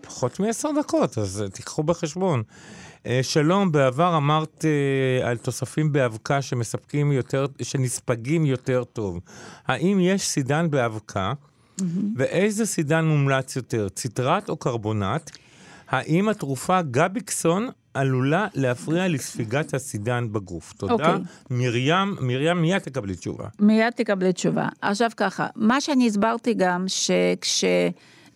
פחות 0.00 0.40
מעשר 0.40 0.68
דקות, 0.80 1.18
אז 1.18 1.42
אה, 1.42 1.48
תיקחו 1.48 1.82
בחשבון. 1.82 2.42
אה, 3.06 3.20
שלום, 3.22 3.72
בעבר 3.72 4.16
אמרת 4.16 4.64
אה, 4.64 5.30
על 5.30 5.36
תוספים 5.36 5.92
באבקה 5.92 6.42
שמספקים 6.42 7.12
יותר, 7.12 7.46
שנספגים 7.62 8.46
יותר 8.46 8.84
טוב. 8.84 9.20
האם 9.66 10.00
יש 10.00 10.22
סידן 10.28 10.70
באבקה, 10.70 11.32
ואיזה 12.16 12.66
סידן 12.66 13.04
מומלץ 13.04 13.56
יותר, 13.56 13.88
ציטרט 13.88 14.48
או 14.48 14.56
קרבונט? 14.56 15.30
האם 15.88 16.28
התרופה 16.28 16.82
גביקסון 16.82 17.68
עלולה 17.94 18.46
להפריע 18.54 19.08
לספיגת 19.08 19.74
הסידן 19.74 20.32
בגוף? 20.32 20.72
תודה. 20.72 20.92
אוקיי. 20.92 21.12
מרים, 21.50 22.16
מרים, 22.20 22.62
מיד 22.62 22.78
תקבלי 22.78 23.14
תשובה. 23.14 23.48
מיד 23.58 23.92
תקבלי 23.92 24.32
תשובה. 24.32 24.68
עכשיו 24.80 25.10
ככה, 25.16 25.46
מה 25.56 25.80
שאני 25.80 26.06
הסברתי 26.06 26.54
גם, 26.54 26.84
שכש... 26.88 27.64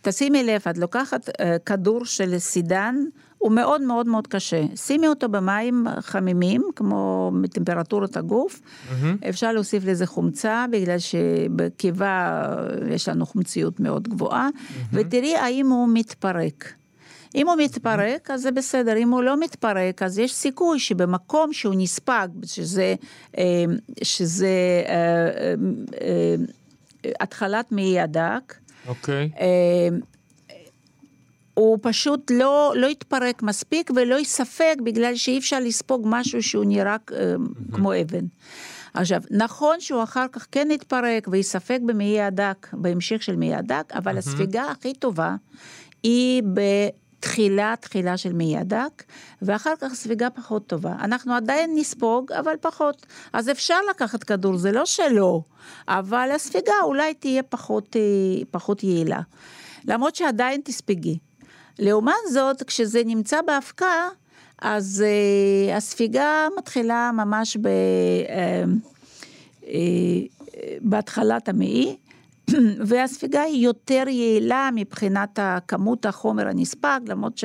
תשימי 0.03 0.43
לב, 0.43 0.61
את 0.71 0.79
לוקחת 0.79 1.29
uh, 1.29 1.33
כדור 1.67 2.05
של 2.05 2.39
סידן, 2.39 2.97
הוא 3.43 3.53
מאוד 3.53 3.83
מאוד 3.83 4.09
מאוד 4.09 4.27
קשה. 4.27 4.63
שימי 4.77 5.09
אותו 5.09 5.29
במים 5.29 5.87
חמימים, 6.01 6.63
כמו 6.77 7.31
מטמפרטורת 7.35 8.17
הגוף. 8.17 8.61
Mm-hmm. 8.61 9.29
אפשר 9.29 9.53
להוסיף 9.53 9.85
לזה 9.87 10.07
חומצה, 10.07 10.65
בגלל 10.73 10.99
שבקיבה 10.99 12.47
יש 12.91 13.09
לנו 13.09 13.27
חומציות 13.27 13.81
מאוד 13.81 14.09
גבוהה, 14.09 14.49
mm-hmm. 14.49 14.87
ותראי 14.93 15.37
האם 15.37 15.67
הוא 15.67 15.89
מתפרק. 15.93 16.73
אם 17.35 17.49
הוא 17.49 17.57
מתפרק, 17.59 18.31
אז 18.31 18.43
זה 18.43 18.51
בסדר, 18.51 18.97
אם 18.97 19.11
הוא 19.11 19.23
לא 19.23 19.41
מתפרק, 19.41 20.03
אז 20.03 20.19
יש 20.19 20.35
סיכוי 20.35 20.79
שבמקום 20.79 21.53
שהוא 21.53 21.75
נספג, 21.77 22.29
שזה, 22.45 22.95
אה, 23.39 23.65
שזה 24.03 24.83
אה, 24.89 25.55
אה, 26.01 26.35
התחלת 27.21 27.73
מעי 27.73 28.01
הדק, 28.01 28.55
אוקיי. 28.89 29.31
אה, 29.41 29.89
הוא 31.55 31.79
פשוט 31.83 32.31
לא, 32.31 32.73
לא 32.77 32.87
יתפרק 32.87 33.43
מספיק 33.43 33.91
ולא 33.97 34.15
ייספג 34.15 34.75
בגלל 34.85 35.15
שאי 35.15 35.39
אפשר 35.39 35.61
לספוג 35.61 36.03
משהו 36.11 36.43
שהוא 36.43 36.65
נראה 36.65 36.97
אה, 37.13 37.35
כמו 37.73 37.93
אבן. 38.01 38.25
עכשיו, 38.95 39.23
נכון 39.31 39.81
שהוא 39.81 40.03
אחר 40.03 40.27
כך 40.33 40.47
כן 40.53 40.69
יתפרק 40.71 41.29
וייספג 41.31 41.79
במעי 41.87 42.21
הדק, 42.21 42.69
בהמשך 42.73 43.23
של 43.23 43.37
מעי 43.37 43.55
הדק, 43.55 43.93
אבל 43.95 44.19
הספיגה 44.19 44.65
הכי 44.71 44.95
טובה 44.95 45.37
היא 46.03 46.43
בתחילה, 46.55 47.75
תחילה 47.81 48.17
של 48.17 48.33
מעי 48.33 48.57
הדק, 48.57 49.05
ואחר 49.43 49.73
כך 49.81 49.95
ספיגה 49.95 50.31
פחות 50.31 50.67
טובה. 50.67 50.93
אנחנו 51.01 51.35
עדיין 51.35 51.71
נספוג, 51.75 52.33
אבל 52.33 52.55
פחות. 52.61 53.07
אז 53.33 53.51
אפשר 53.51 53.79
לקחת 53.91 54.25
כדור, 54.25 54.57
זה 54.57 54.73
לא 54.73 54.87
שלא, 54.87 55.41
אבל 55.89 56.31
הספיגה 56.35 56.75
אולי 56.83 57.15
תהיה 57.15 57.43
פחות, 57.43 57.97
אה, 57.97 58.45
פחות 58.51 58.83
יעילה. 58.83 59.21
למרות 59.85 60.15
שעדיין 60.15 60.61
תספגי. 60.65 61.19
לעומת 61.79 62.15
זאת, 62.33 62.63
כשזה 62.63 63.03
נמצא 63.07 63.43
באבקה, 63.43 64.09
אז 64.63 65.05
uh, 65.05 65.77
הספיגה 65.77 66.49
מתחילה 66.59 67.11
ממש 67.15 67.57
ב, 67.57 67.69
uh, 67.69 69.63
uh, 69.63 69.67
בהתחלת 70.81 71.49
המעי, 71.49 71.97
והספיגה 72.87 73.43
היא 73.43 73.65
יותר 73.65 74.05
יעילה 74.09 74.69
מבחינת 74.75 75.39
כמות 75.69 76.07
החומר 76.07 76.49
הנספג, 76.49 77.01
למרות 77.07 77.41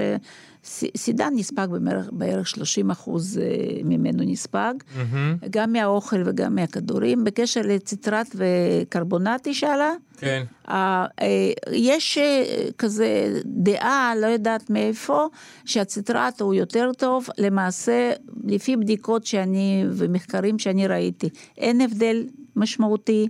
שסידן 0.63 1.33
נספג 1.35 1.67
בערך, 1.71 2.09
בערך 2.11 2.47
30 2.47 2.91
אחוז 2.91 3.37
uh, 3.37 3.41
ממנו 3.83 4.23
נספג, 4.23 4.73
Mm-hmm. 4.79 5.47
גם 5.49 5.73
מהאוכל 5.73 6.21
וגם 6.25 6.55
מהכדורים. 6.55 7.23
בקשר 7.23 7.61
לציטרט 7.63 8.35
וקרבונט 8.35 9.45
היא 9.45 9.53
שאלה? 9.53 9.93
כן. 10.17 10.43
אה, 10.69 11.05
אה, 11.21 11.51
יש 11.71 12.17
אה, 12.17 12.43
כזה 12.77 13.39
דעה, 13.45 14.13
לא 14.21 14.27
יודעת 14.27 14.69
מאיפה, 14.69 15.27
שהציטרט 15.65 16.41
הוא 16.41 16.53
יותר 16.53 16.91
טוב, 16.97 17.27
למעשה, 17.37 18.11
לפי 18.43 18.77
בדיקות 18.77 19.25
שאני 19.25 19.85
ומחקרים 19.89 20.59
שאני 20.59 20.87
ראיתי, 20.87 21.29
אין 21.57 21.81
הבדל 21.81 22.23
משמעותי, 22.57 23.27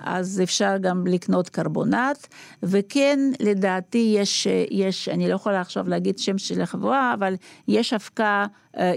אז 0.00 0.40
אפשר 0.42 0.76
גם 0.80 1.06
לקנות 1.06 1.48
קרבונט, 1.48 2.26
וכן, 2.62 3.18
לדעתי 3.40 4.14
יש, 4.16 4.46
אה, 4.46 4.64
יש, 4.70 5.08
אני 5.08 5.28
לא 5.28 5.34
יכולה 5.34 5.60
עכשיו 5.60 5.88
להגיד 5.88 6.18
שם 6.18 6.38
של 6.38 6.60
החברה, 6.60 7.14
אבל 7.14 7.34
יש 7.68 7.92
אבקה, 7.92 8.46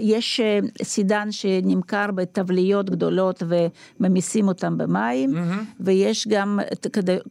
יש 0.00 0.40
סידן 0.82 1.32
שנמכר 1.32 2.10
בתבליות 2.14 2.90
גדולות 2.90 3.42
וממיסים 3.48 4.48
אותם 4.48 4.78
במים, 4.78 5.34
ויש 5.80 6.28
גם 6.28 6.60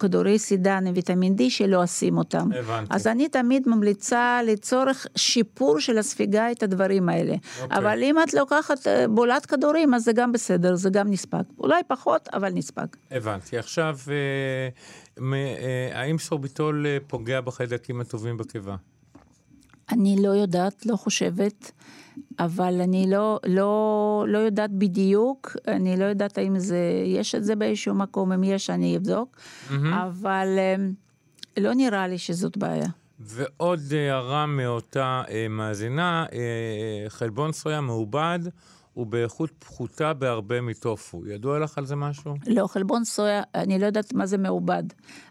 כדורי 0.02 0.40
סידן 0.40 0.88
עם 0.88 0.94
ויטמין 0.96 1.36
D 1.40 1.42
שלא 1.50 1.84
עושים 1.84 2.18
אותם. 2.18 2.50
הבנתי. 2.60 2.94
אז 2.96 3.08
אני 3.08 3.30
תמיד 3.30 3.70
ממליצה 3.70 4.40
לצורך 4.46 5.08
שיפור 5.16 5.80
של 5.80 5.98
הספיגה 5.98 6.52
את 6.52 6.64
הדברים 6.64 7.10
האלה. 7.10 7.36
אוקיי. 7.62 7.78
אבל 7.78 8.04
אם 8.04 8.16
את 8.24 8.34
לוקחת 8.34 8.88
אה, 8.88 9.08
בולת 9.08 9.46
כדורים, 9.46 9.94
אז 9.94 10.04
זה 10.04 10.14
גם 10.14 10.32
בסדר, 10.32 10.76
זה 10.76 10.90
גם 10.90 11.12
נספג. 11.12 11.44
אולי 11.60 11.82
פחות, 11.88 12.30
אבל 12.34 12.50
נספג. 12.54 12.88
הבנתי. 13.12 13.58
עכשיו, 13.58 13.98
אה, 14.10 15.34
אה, 15.34 16.00
האם 16.02 16.18
סורביטול 16.18 16.86
פוגע 17.08 17.42
בחיידקים 17.42 18.02
הטובים 18.02 18.38
בקיבה? 18.38 18.76
אני 19.92 20.16
לא 20.24 20.30
יודעת, 20.30 20.86
לא 20.86 20.96
חושבת, 20.96 21.72
אבל 22.40 22.82
אני 22.82 23.06
לא, 23.10 23.40
לא, 23.46 24.26
לא 24.28 24.38
יודעת 24.38 24.72
בדיוק, 24.72 25.56
אני 25.68 25.98
לא 25.98 26.04
יודעת 26.06 26.38
האם 26.38 26.60
זה, 26.60 26.78
יש 27.06 27.36
את 27.36 27.44
זה 27.44 27.56
באיזשהו 27.56 27.94
מקום, 27.96 28.32
אם 28.32 28.44
יש 28.44 28.70
אני 28.70 28.98
אבדוק, 28.98 29.38
אבל 29.94 30.48
אמ, 30.60 30.94
לא 31.58 31.74
נראה 31.74 32.08
לי 32.08 32.18
שזאת 32.18 32.58
בעיה. 32.58 32.88
ועוד 33.20 33.80
הערה 33.94 34.46
מאותה 34.46 35.24
אה, 35.30 35.48
מאזינה, 35.50 36.26
אה, 36.34 37.10
חלבון 37.10 37.52
סויה 37.52 37.82
מעובד 37.82 38.40
הוא 38.94 39.08
באיכות 39.08 39.52
פחותה 39.60 40.14
בהרבה 40.14 40.62
מטופו. 40.62 41.28
ידוע 41.28 41.60
לך 41.60 41.78
על 41.78 41.86
זה 41.86 41.96
משהו? 41.96 42.34
לא, 42.48 42.68
חלבון 42.68 43.06
סויה, 43.06 43.44
אני 43.56 43.80
לא 43.80 43.86
יודעת 43.86 44.14
מה 44.14 44.26
זה 44.26 44.38
מעובד. 44.38 44.84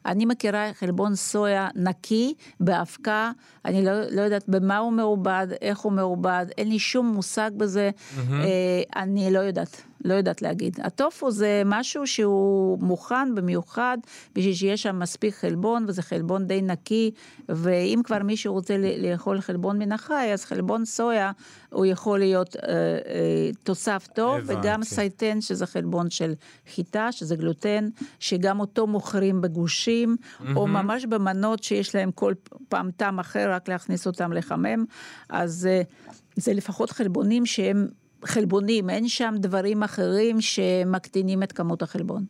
אני 0.07 0.27
מכירה 0.27 0.71
חלבון 0.75 1.17
סויה 1.17 1.69
נקי, 1.75 2.35
באבקה, 2.61 3.31
אני 3.65 3.85
לא, 3.85 3.93
לא 4.11 4.21
יודעת 4.21 4.49
במה 4.49 4.79
הוא 4.79 4.93
מעובד, 4.93 5.47
איך 5.61 5.79
הוא 5.79 5.93
מעובד, 5.93 6.47
אין 6.59 6.69
לי 6.69 6.79
שום 6.79 7.07
מושג 7.07 7.51
בזה, 7.57 7.91
אה, 8.33 8.83
אני 8.97 9.31
לא 9.31 9.39
יודעת. 9.39 9.83
לא 10.05 10.15
יודעת 10.15 10.43
להגיד. 10.43 10.81
הטופו 10.83 11.31
זה 11.31 11.63
משהו 11.65 12.07
שהוא 12.07 12.79
מוכן 12.83 13.35
במיוחד 13.35 13.99
בשביל 14.35 14.55
שיש 14.55 14.83
שם 14.83 14.99
מספיק 14.99 15.35
חלבון, 15.35 15.85
וזה 15.89 16.03
חלבון 16.03 16.47
די 16.47 16.63
נקי, 16.63 17.11
ואם 17.49 18.01
כבר 18.05 18.23
מישהו 18.23 18.53
רוצה 18.53 18.77
לאכול 18.99 19.41
חלבון 19.41 19.79
מן 19.79 19.93
החי, 19.93 20.31
אז 20.33 20.45
חלבון 20.45 20.85
סויה 20.85 21.33
הוא 21.71 21.87
יכול 21.87 22.19
להיות 22.19 22.57
אה, 22.57 22.63
אה, 22.63 23.51
תוסף 23.63 24.09
טוב, 24.15 24.37
הבנתי. 24.39 24.61
וגם 24.61 24.83
סייטן, 24.83 25.41
שזה 25.41 25.67
חלבון 25.67 26.11
של 26.11 26.33
חיטה, 26.75 27.13
שזה 27.13 27.37
גלוטן, 27.37 27.89
שגם 28.21 28.61
אותו 28.61 28.87
מוכרים 28.87 29.41
בגושים, 29.41 30.17
או 30.57 30.67
ממש 30.67 31.05
במנות 31.05 31.63
שיש 31.63 31.95
להם 31.95 32.13
כל 32.13 32.35
פעם 32.69 32.91
טעם 32.91 33.19
אחר, 33.19 33.53
רק 33.53 33.69
להכניס 33.69 34.07
אותם 34.07 34.33
לחמם. 34.33 34.85
אז 35.29 35.69
אה, 35.71 35.83
זה 36.37 36.53
לפחות 36.53 36.91
חלבונים 36.91 37.47
שהם 37.47 37.87
חלבונים, 38.25 38.91
אין 38.91 39.09
שם 39.09 39.35
דברים 39.39 39.83
אחרים 39.83 40.41
שמקטינים 40.41 41.43
את 41.43 41.53
כמות 41.53 41.83
החלבון. 41.83 42.25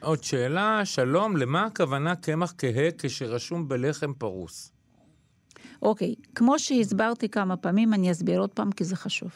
עוד 0.00 0.24
שאלה, 0.24 0.80
שלום, 0.84 1.36
למה 1.36 1.64
הכוונה 1.64 2.16
קמח 2.16 2.54
כהה 2.58 2.88
כשרשום 2.98 3.68
בלחם 3.68 4.12
פרוס? 4.12 4.72
אוקיי, 5.82 6.14
כמו 6.34 6.58
שהסברתי 6.58 7.28
כמה 7.28 7.56
פעמים, 7.56 7.94
אני 7.94 8.10
אסביר 8.10 8.40
עוד 8.40 8.50
פעם 8.50 8.72
כי 8.72 8.84
זה 8.84 8.96
חשוב. 8.96 9.30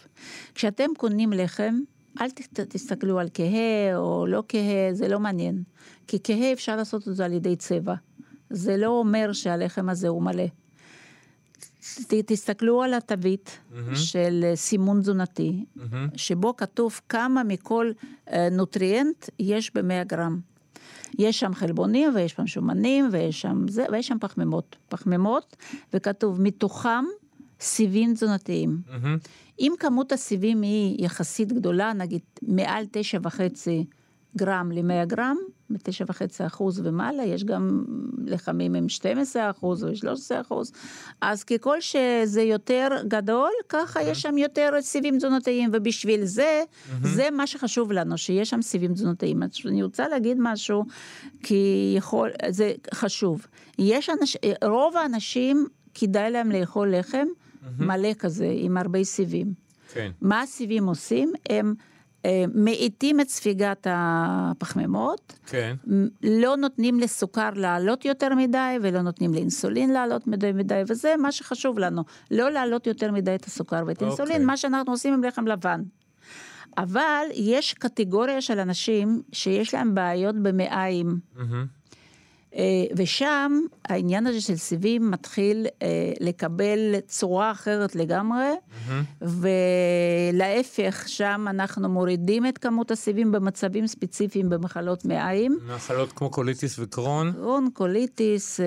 כשאתם 0.55 0.89
קונים 0.97 1.33
לחם, 1.33 1.75
אל 2.21 2.31
תסתכלו 2.69 3.19
על 3.19 3.29
כהה 3.35 3.97
או 3.97 4.27
לא 4.27 4.43
כהה, 4.49 4.93
זה 4.93 5.09
לא 5.09 5.21
מעניין. 5.21 5.63
כי 6.07 6.19
כהה 6.25 6.53
אפשר 6.53 6.77
לעשות 6.77 7.09
את 7.09 7.17
זה 7.17 7.25
על 7.25 7.33
ידי 7.33 7.57
צבע. 7.57 7.95
זה 8.51 8.77
לא 8.77 8.89
אומר 8.89 9.33
שהלחם 9.33 9.89
הזה 9.89 10.09
הוא 10.09 10.23
מלא. 10.23 10.47
ת, 12.09 12.15
תסתכלו 12.27 12.83
על 12.83 12.95
התווית 12.95 13.59
של 13.95 14.41
אה, 14.45 14.57
סימון 14.57 15.01
תזונתי, 15.01 15.65
שבו 16.17 16.57
כתוב 16.57 17.01
כמה 17.09 17.45
מכל 17.45 17.91
אה, 18.31 18.49
נוטריאנט 18.51 19.31
יש 19.39 19.75
ב-100 19.75 20.05
גרם. 20.07 20.41
יש 21.19 21.41
שם 21.41 21.55
חלבונים 21.55 22.11
ויש 22.15 22.33
שם 22.33 22.47
שומנים 22.47 23.09
ויש 23.13 23.41
שם 23.41 23.69
זה, 23.69 23.85
ויש 23.93 24.09
שם 24.09 24.19
פחמימות. 24.21 24.77
פחמימות, 24.89 25.57
וכתוב 25.93 26.41
מתוכם 26.41 27.05
סיבים 27.61 28.15
תזונתיים. 28.15 28.81
אם 29.61 29.73
כמות 29.79 30.13
הסיבים 30.13 30.63
היא 30.63 31.05
יחסית 31.05 31.53
גדולה, 31.53 31.93
נגיד 31.93 32.21
מעל 32.43 32.85
תשע 32.91 33.19
וחצי 33.23 33.85
גרם 34.37 34.73
ל-100 34.73 35.07
גרם, 35.07 35.37
בתשע 35.71 36.05
וחצי 36.09 36.47
אחוז 36.47 36.81
ומעלה, 36.85 37.25
יש 37.25 37.45
גם 37.45 37.85
לחמים 38.25 38.75
עם 38.75 38.89
12 38.89 39.51
אחוז 39.51 39.85
או 39.85 39.97
13 39.97 40.41
אחוז, 40.41 40.73
אז 41.21 41.45
ככל 41.45 41.81
שזה 41.81 42.43
יותר 42.43 42.89
גדול, 43.09 43.51
ככה 43.69 44.03
יש 44.03 44.23
שם 44.23 44.39
יותר 44.39 44.71
סיבים 44.81 45.17
תזונתיים, 45.17 45.71
ובשביל 45.73 46.25
זה, 46.25 46.63
זה 47.03 47.29
מה 47.33 47.47
שחשוב 47.47 47.93
לנו, 47.93 48.19
שיש 48.19 48.51
שם 48.51 48.63
סיבים 48.63 48.95
תזונתיים. 48.95 49.43
אז 49.43 49.51
אני 49.67 49.83
רוצה 49.83 50.09
להגיד 50.09 50.37
משהו, 50.41 50.85
כי 51.43 51.95
יכול, 51.97 52.31
זה 52.49 52.73
חשוב. 52.95 53.47
יש 53.79 54.11
אנשים, 54.11 54.41
רוב 54.65 54.97
האנשים, 54.97 55.67
כדאי 55.95 56.31
להם 56.31 56.51
לאכול 56.51 56.95
לחם 56.95 57.27
מלא 57.79 58.15
כזה, 58.15 58.53
עם 58.57 58.77
הרבה 58.77 59.05
סיבים. 59.05 59.53
כן. 59.93 60.11
מה 60.21 60.43
הסיבים 60.43 60.87
עושים? 60.87 61.33
הם 61.51 61.75
מאיטים 62.55 63.21
את 63.21 63.29
ספיגת 63.29 63.87
הפחמימות, 63.91 65.39
כן. 65.47 65.77
לא 66.23 66.57
נותנים 66.57 67.01
לסוכר 67.01 67.51
לעלות 67.55 68.05
יותר 68.05 68.35
מדי, 68.35 68.77
ולא 68.83 69.03
נותנים 69.03 69.35
לאינסולין 69.35 69.93
לעלות 69.93 70.27
מדי 70.27 70.53
מדי, 70.53 70.83
וזה 70.87 71.15
מה 71.19 71.33
שחשוב 71.33 71.79
לנו, 71.79 72.03
לא 72.31 72.51
להעלות 72.51 72.87
יותר 72.87 73.13
מדי 73.13 73.35
את 73.35 73.45
הסוכר 73.45 73.85
ואת 73.87 74.03
האינסולין, 74.03 74.33
אוקיי. 74.33 74.47
מה 74.47 74.57
שאנחנו 74.57 74.93
עושים 74.93 75.15
עם 75.15 75.25
לחם 75.25 75.47
לבן. 75.47 75.83
אבל 76.79 77.25
יש 77.35 77.75
קטגוריה 77.75 78.41
של 78.41 78.59
אנשים 78.59 79.23
שיש 79.33 79.75
להם 79.75 79.95
בעיות 79.95 80.37
במעיים. 80.37 81.19
אה, 81.39 81.45
ושם 82.97 83.61
העניין 83.89 84.27
הזה 84.27 84.41
של 84.41 84.57
סיבים 84.57 85.11
מתחיל 85.11 85.67
אה, 85.83 86.13
לקבל 86.21 86.79
צורה 87.07 87.51
אחרת 87.51 87.97
לגמרי, 87.97 88.49
ולהפך, 89.21 91.05
שם 91.07 91.47
אנחנו 91.51 91.89
מורידים 91.89 92.47
את 92.47 92.59
כמות 92.59 92.91
הסיבים 92.91 93.33
במצבים 93.33 93.87
ספציפיים 93.87 94.49
במחלות 94.49 95.05
מעיים. 95.05 95.59
מחלות 95.75 96.13
כמו 96.13 96.31
קוליטיס 96.31 96.79
וקרון. 96.79 97.33
קרון, 97.33 97.69
קוליטיס, 97.73 98.61
אה, 98.61 98.67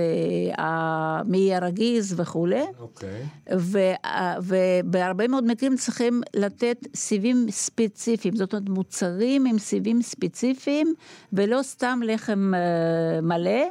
המעי 0.58 1.56
הרגיז 1.56 2.20
וכולי. 2.20 2.64
אוקיי. 2.80 3.24
ו- 3.58 3.94
ובהרבה 4.42 5.28
מאוד 5.28 5.44
מקרים 5.44 5.76
צריכים 5.76 6.22
לתת 6.36 6.88
סיבים 6.96 7.46
ספציפיים, 7.50 8.36
זאת 8.36 8.54
אומרת 8.54 8.70
מוצרים 8.70 9.46
עם 9.46 9.60
סיבים 9.60 10.02
ספציפיים, 10.02 10.94
ולא 11.34 11.60
סתם 11.62 12.00
לחם 12.06 12.52
אה, 12.56 13.22
מלא, 13.22 13.62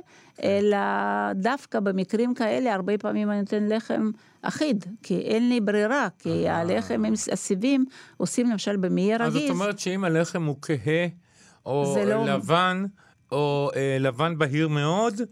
אלא 0.42 0.76
דווקא 1.34 1.80
במקרים 1.80 2.34
כאלה, 2.34 2.74
הרבה 2.74 2.98
פעמים 2.98 3.30
אני 3.30 3.40
נותן 3.40 3.68
לחם 3.68 4.10
אחיד, 4.42 4.84
כי 5.02 5.18
אין 5.20 5.48
לי 5.48 5.60
ברירה, 5.60 6.08
כי 6.18 6.48
הלחם 6.48 7.04
עם 7.04 7.12
הסיבים 7.32 7.84
עושים 8.16 8.50
למשל 8.50 8.76
במעי 8.76 9.14
אז 9.14 9.20
הרגיז. 9.20 9.42
זאת 9.42 9.50
אומרת 9.50 9.78
שאם 9.78 10.04
הלחם 10.04 10.44
הוא 10.44 10.56
כהה, 10.62 11.06
או 11.66 11.96
לא- 12.06 12.26
לבן, 12.26 12.84
או 13.32 13.70
אה, 13.76 13.96
לבן 14.00 14.38
בהיר 14.38 14.68
מאוד, 14.68 15.20
אה, 15.20 15.26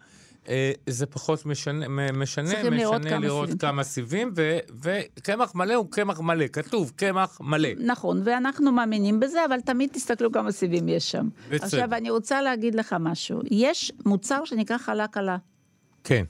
זה 0.86 1.06
פחות 1.06 1.46
משנה, 1.46 1.88
משנה, 2.12 2.48
צריכים 2.48 2.72
לראות 2.72 3.00
משנה 3.00 3.10
כמה 3.10 3.26
לראות 3.26 3.46
סיבים. 3.48 3.58
כמה 3.58 3.84
סיבים, 3.84 4.32
ו- 4.36 4.58
וקמח 4.82 5.54
מלא 5.54 5.74
הוא 5.74 5.86
קמח 5.90 6.20
מלא, 6.20 6.46
כתוב 6.52 6.92
קמח 6.96 7.38
מלא. 7.40 7.68
נכון, 7.78 8.20
ואנחנו 8.24 8.72
מאמינים 8.72 9.20
בזה, 9.20 9.44
אבל 9.44 9.60
תמיד 9.60 9.90
תסתכלו 9.92 10.32
כמה 10.32 10.52
סיבים 10.52 10.88
יש 10.88 11.10
שם. 11.10 11.28
בצדק. 11.50 11.64
עכשיו, 11.64 11.94
אני 11.94 12.10
רוצה 12.10 12.42
להגיד 12.42 12.74
לך 12.74 12.96
משהו. 13.00 13.40
יש 13.50 13.92
מוצר 14.04 14.44
שנקרא 14.44 14.78
חלה 14.78 15.06
קלה. 15.06 15.36
כן. 16.04 16.24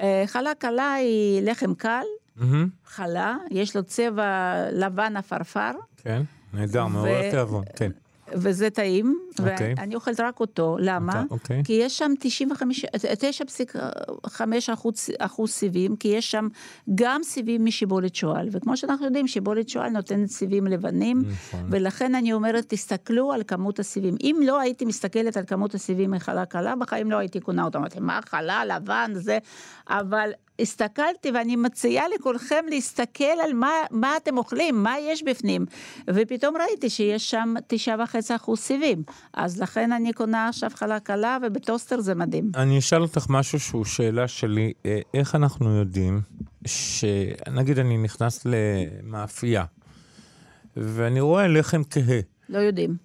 אה, 0.00 0.24
חלה 0.26 0.54
קלה 0.54 0.94
היא 0.94 1.42
לחם 1.42 1.74
קל, 1.74 2.02
מהמם. 2.36 2.68
חלה, 2.86 3.36
יש 3.50 3.76
לו 3.76 3.82
צבע 3.82 4.54
לבן 4.72 5.16
עפרפר, 5.16 5.70
כן, 5.96 6.22
נהדר, 6.54 6.86
מעורר 6.86 7.30
תיאבון, 7.30 7.64
כן. 7.76 7.90
וזה 8.32 8.70
טעים, 8.70 9.18
אוקיי. 9.38 9.74
ואני 9.76 9.94
אוכלת 9.94 10.20
רק 10.20 10.40
אותו, 10.40 10.76
למה? 10.80 11.24
אוקיי. 11.30 11.62
כי 11.64 11.72
יש 11.72 11.98
שם 11.98 12.12
9.5 12.48 14.42
אחוז, 14.72 15.08
אחוז 15.18 15.50
סיבים, 15.50 15.96
כי 15.96 16.08
יש 16.08 16.30
שם 16.30 16.48
גם 16.94 17.22
סיבים 17.22 17.64
משיבולת 17.64 18.14
שועל, 18.14 18.48
וכמו 18.52 18.76
שאנחנו 18.76 19.06
יודעים, 19.06 19.26
שיבולת 19.26 19.68
שועל 19.68 19.90
נותנת 19.90 20.28
סיבים 20.28 20.66
לבנים, 20.66 21.18
נכון. 21.18 21.68
ולכן 21.70 22.14
אני 22.14 22.32
אומרת, 22.32 22.64
תסתכלו 22.68 23.32
על 23.32 23.42
כמות 23.46 23.78
הסיבים. 23.78 24.16
אם 24.22 24.40
לא 24.44 24.60
הייתי 24.60 24.84
מסתכלת 24.84 25.36
על 25.36 25.44
כמות 25.44 25.74
הסיבים 25.74 26.10
מחלה 26.10 26.44
קלה, 26.46 26.76
בחיים 26.76 27.10
לא 27.10 27.16
הייתי 27.16 27.40
קונה 27.40 27.64
אותם. 27.64 27.78
אמרתי, 27.78 28.00
מה 28.00 28.20
חלה, 28.28 28.64
לבן, 28.64 29.10
זה... 29.14 29.38
אבל 29.88 30.30
הסתכלתי, 30.58 31.30
ואני 31.34 31.56
מציעה 31.56 32.04
לכולכם 32.08 32.64
להסתכל 32.68 33.24
על 33.24 33.52
מה, 33.52 33.70
מה 33.90 34.16
אתם 34.16 34.38
אוכלים, 34.38 34.82
מה 34.82 34.98
יש 34.98 35.22
בפנים. 35.22 35.66
ופתאום 36.08 36.56
ראיתי 36.56 36.90
שיש 36.90 37.30
שם 37.30 37.54
תשעה 37.66 37.96
וחצי 38.02 38.36
אחוז 38.36 38.58
סיבים. 38.58 39.02
אז 39.34 39.60
לכן 39.60 39.92
אני 39.92 40.12
קונה 40.12 40.48
עכשיו 40.48 40.70
חלה 40.74 41.00
קלה, 41.00 41.38
ובטוסטר 41.46 42.00
זה 42.00 42.14
מדהים. 42.14 42.50
אני 42.54 42.78
אשאל 42.78 43.02
אותך 43.02 43.26
משהו 43.28 43.60
שהוא 43.60 43.84
שאלה 43.84 44.28
שלי, 44.28 44.72
אה, 44.86 45.00
איך 45.14 45.34
אנחנו 45.34 45.76
יודעים 45.76 46.20
שנגיד 46.66 47.78
אני 47.78 47.98
נכנס 47.98 48.44
למאפייה, 48.44 49.64
ואני 50.76 51.20
רואה 51.20 51.48
לחם 51.48 51.82
כהה, 51.90 52.20
לא 52.48 52.58
יודעים. 52.58 52.96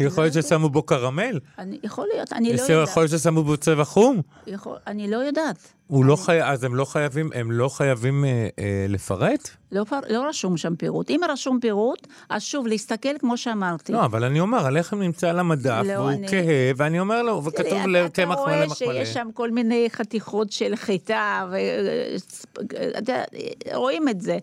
יכול 0.00 0.24
להיות 0.24 0.34
ששמו 0.34 0.68
בו 0.68 0.82
קרמל? 0.82 1.40
יכול 1.82 2.06
להיות, 2.14 2.32
אני 2.32 2.48
לא 2.48 2.54
יכול 2.54 2.74
יודעת. 2.74 2.96
להיות 2.96 3.10
ששמו 3.10 3.42
בו 3.42 3.56
צבע 3.56 3.84
חום? 3.84 4.20
יכול, 4.46 4.76
אני 4.86 5.10
לא 5.10 5.16
יודעת. 5.16 5.72
לא. 5.90 6.16
אז 6.44 6.64
הם 6.64 6.74
לא 6.74 6.84
חייבים, 6.84 7.30
הם 7.34 7.50
לא 7.50 7.68
חייבים 7.68 8.24
אה, 8.24 8.48
אה, 8.58 8.86
לפרט? 8.88 9.50
לא, 9.74 9.84
לא 10.10 10.28
רשום 10.28 10.56
שם 10.56 10.76
פירוט. 10.76 11.10
אם 11.10 11.20
רשום 11.28 11.60
פירוט, 11.60 12.06
אז 12.28 12.42
שוב, 12.42 12.66
להסתכל 12.66 13.18
כמו 13.18 13.36
שאמרתי. 13.36 13.92
לא, 13.92 14.04
אבל 14.04 14.24
אני 14.24 14.40
אומר, 14.40 14.66
הלחם 14.66 14.98
נמצא 15.02 15.30
על 15.30 15.38
המדף, 15.38 15.82
לא, 15.86 15.92
והוא 15.92 16.10
אני- 16.10 16.28
כהה, 16.28 16.42
ואני 16.76 17.00
אומר 17.00 17.22
לו, 17.22 17.44
וכתוב 17.44 17.66
תראה, 17.68 17.86
ל- 17.86 17.96
אתה 17.96 18.22
קמח 18.22 18.34
מלא 18.36 18.40
רואה 18.42 18.66
מח 18.66 18.82
מלא. 18.82 18.92
שיש 19.04 19.08
שם 19.14 19.28
כל 19.34 19.50
מיני 19.50 19.86
חתיכות 19.90 20.52
של 20.52 20.76
חיטה, 20.76 21.46
ו... 21.50 21.56
אתה 22.98 23.12
רואים 23.74 24.08
את 24.08 24.20
זה. 24.20 24.38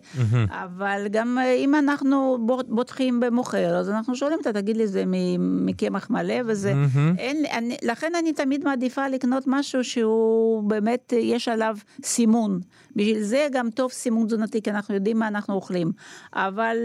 אבל 0.50 1.06
גם 1.10 1.38
אם 1.56 1.74
אנחנו 1.74 2.38
בוט- 2.46 2.66
בוטחים 2.68 3.20
במוכר, 3.20 3.76
אז 3.76 3.90
אנחנו 3.90 4.16
שואלים 4.16 4.38
אותה, 4.38 4.52
תגיד 4.52 4.76
לי, 4.76 4.86
זה 4.86 5.04
מקמח 5.38 6.10
מלא 6.10 6.34
וזה... 6.46 6.74
אין, 7.18 7.44
אני, 7.52 7.76
לכן 7.82 8.12
אני 8.18 8.32
תמיד 8.32 8.64
מעדיפה 8.64 9.08
לקנות 9.08 9.44
משהו 9.46 9.84
שהוא 9.84 10.62
באמת, 10.62 11.12
יש 11.16 11.48
עליו 11.48 11.76
סימון. 12.04 12.60
בשביל 12.96 13.22
זה 13.22 13.46
גם 13.52 13.70
טוב 13.70 13.90
סימון 13.90 14.26
תזונתי, 14.26 14.62
כי 14.62 14.70
אנחנו 14.70 14.94
יודעים 14.94 15.18
מה 15.18 15.28
אנחנו 15.28 15.54
אוכלים. 15.54 15.92
אבל, 16.34 16.76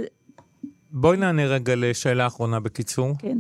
בואי 0.91 1.18
נענה 1.18 1.45
רגע 1.45 1.74
לשאלה 1.76 2.28
אחרונה 2.28 2.60
בקיצור. 2.60 3.14
כן. 3.20 3.38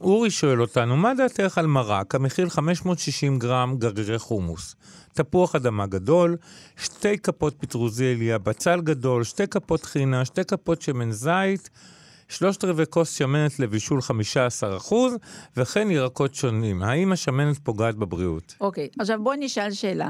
אורי 0.00 0.30
שואל 0.30 0.60
אותנו, 0.60 0.96
מה 0.96 1.14
דעתך 1.14 1.58
על 1.58 1.66
מרק 1.66 2.14
המכיל 2.14 2.48
560 2.48 3.38
גרם 3.38 3.76
גרגירי 3.78 4.18
חומוס? 4.18 4.76
תפוח 5.12 5.54
אדמה 5.54 5.86
גדול, 5.86 6.36
שתי 6.76 7.18
כפות 7.18 7.54
פטרוזיליה, 7.58 8.38
בצל 8.38 8.80
גדול, 8.80 9.24
שתי 9.24 9.46
כפות 9.46 9.84
חינה, 9.84 10.24
שתי 10.24 10.44
כפות 10.44 10.82
שמן 10.82 11.12
זית, 11.12 11.70
שלושת 12.28 12.64
רבעי 12.64 12.86
כוס 12.90 13.10
שמנת 13.10 13.60
לבישול 13.60 14.00
15%, 14.88 14.94
וכן 15.56 15.90
ירקות 15.90 16.34
שונים. 16.34 16.82
האם 16.82 17.12
השמנת 17.12 17.58
פוגעת 17.58 17.96
בבריאות? 17.96 18.54
אוקיי, 18.60 18.88
עכשיו 18.98 19.22
בואי 19.22 19.36
נשאל 19.40 19.70
שאלה. 19.70 20.08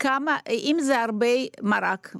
כמה, 0.00 0.36
אם 0.50 0.76
זה 0.82 1.02
הרבה 1.02 1.26
מרק, 1.62 2.14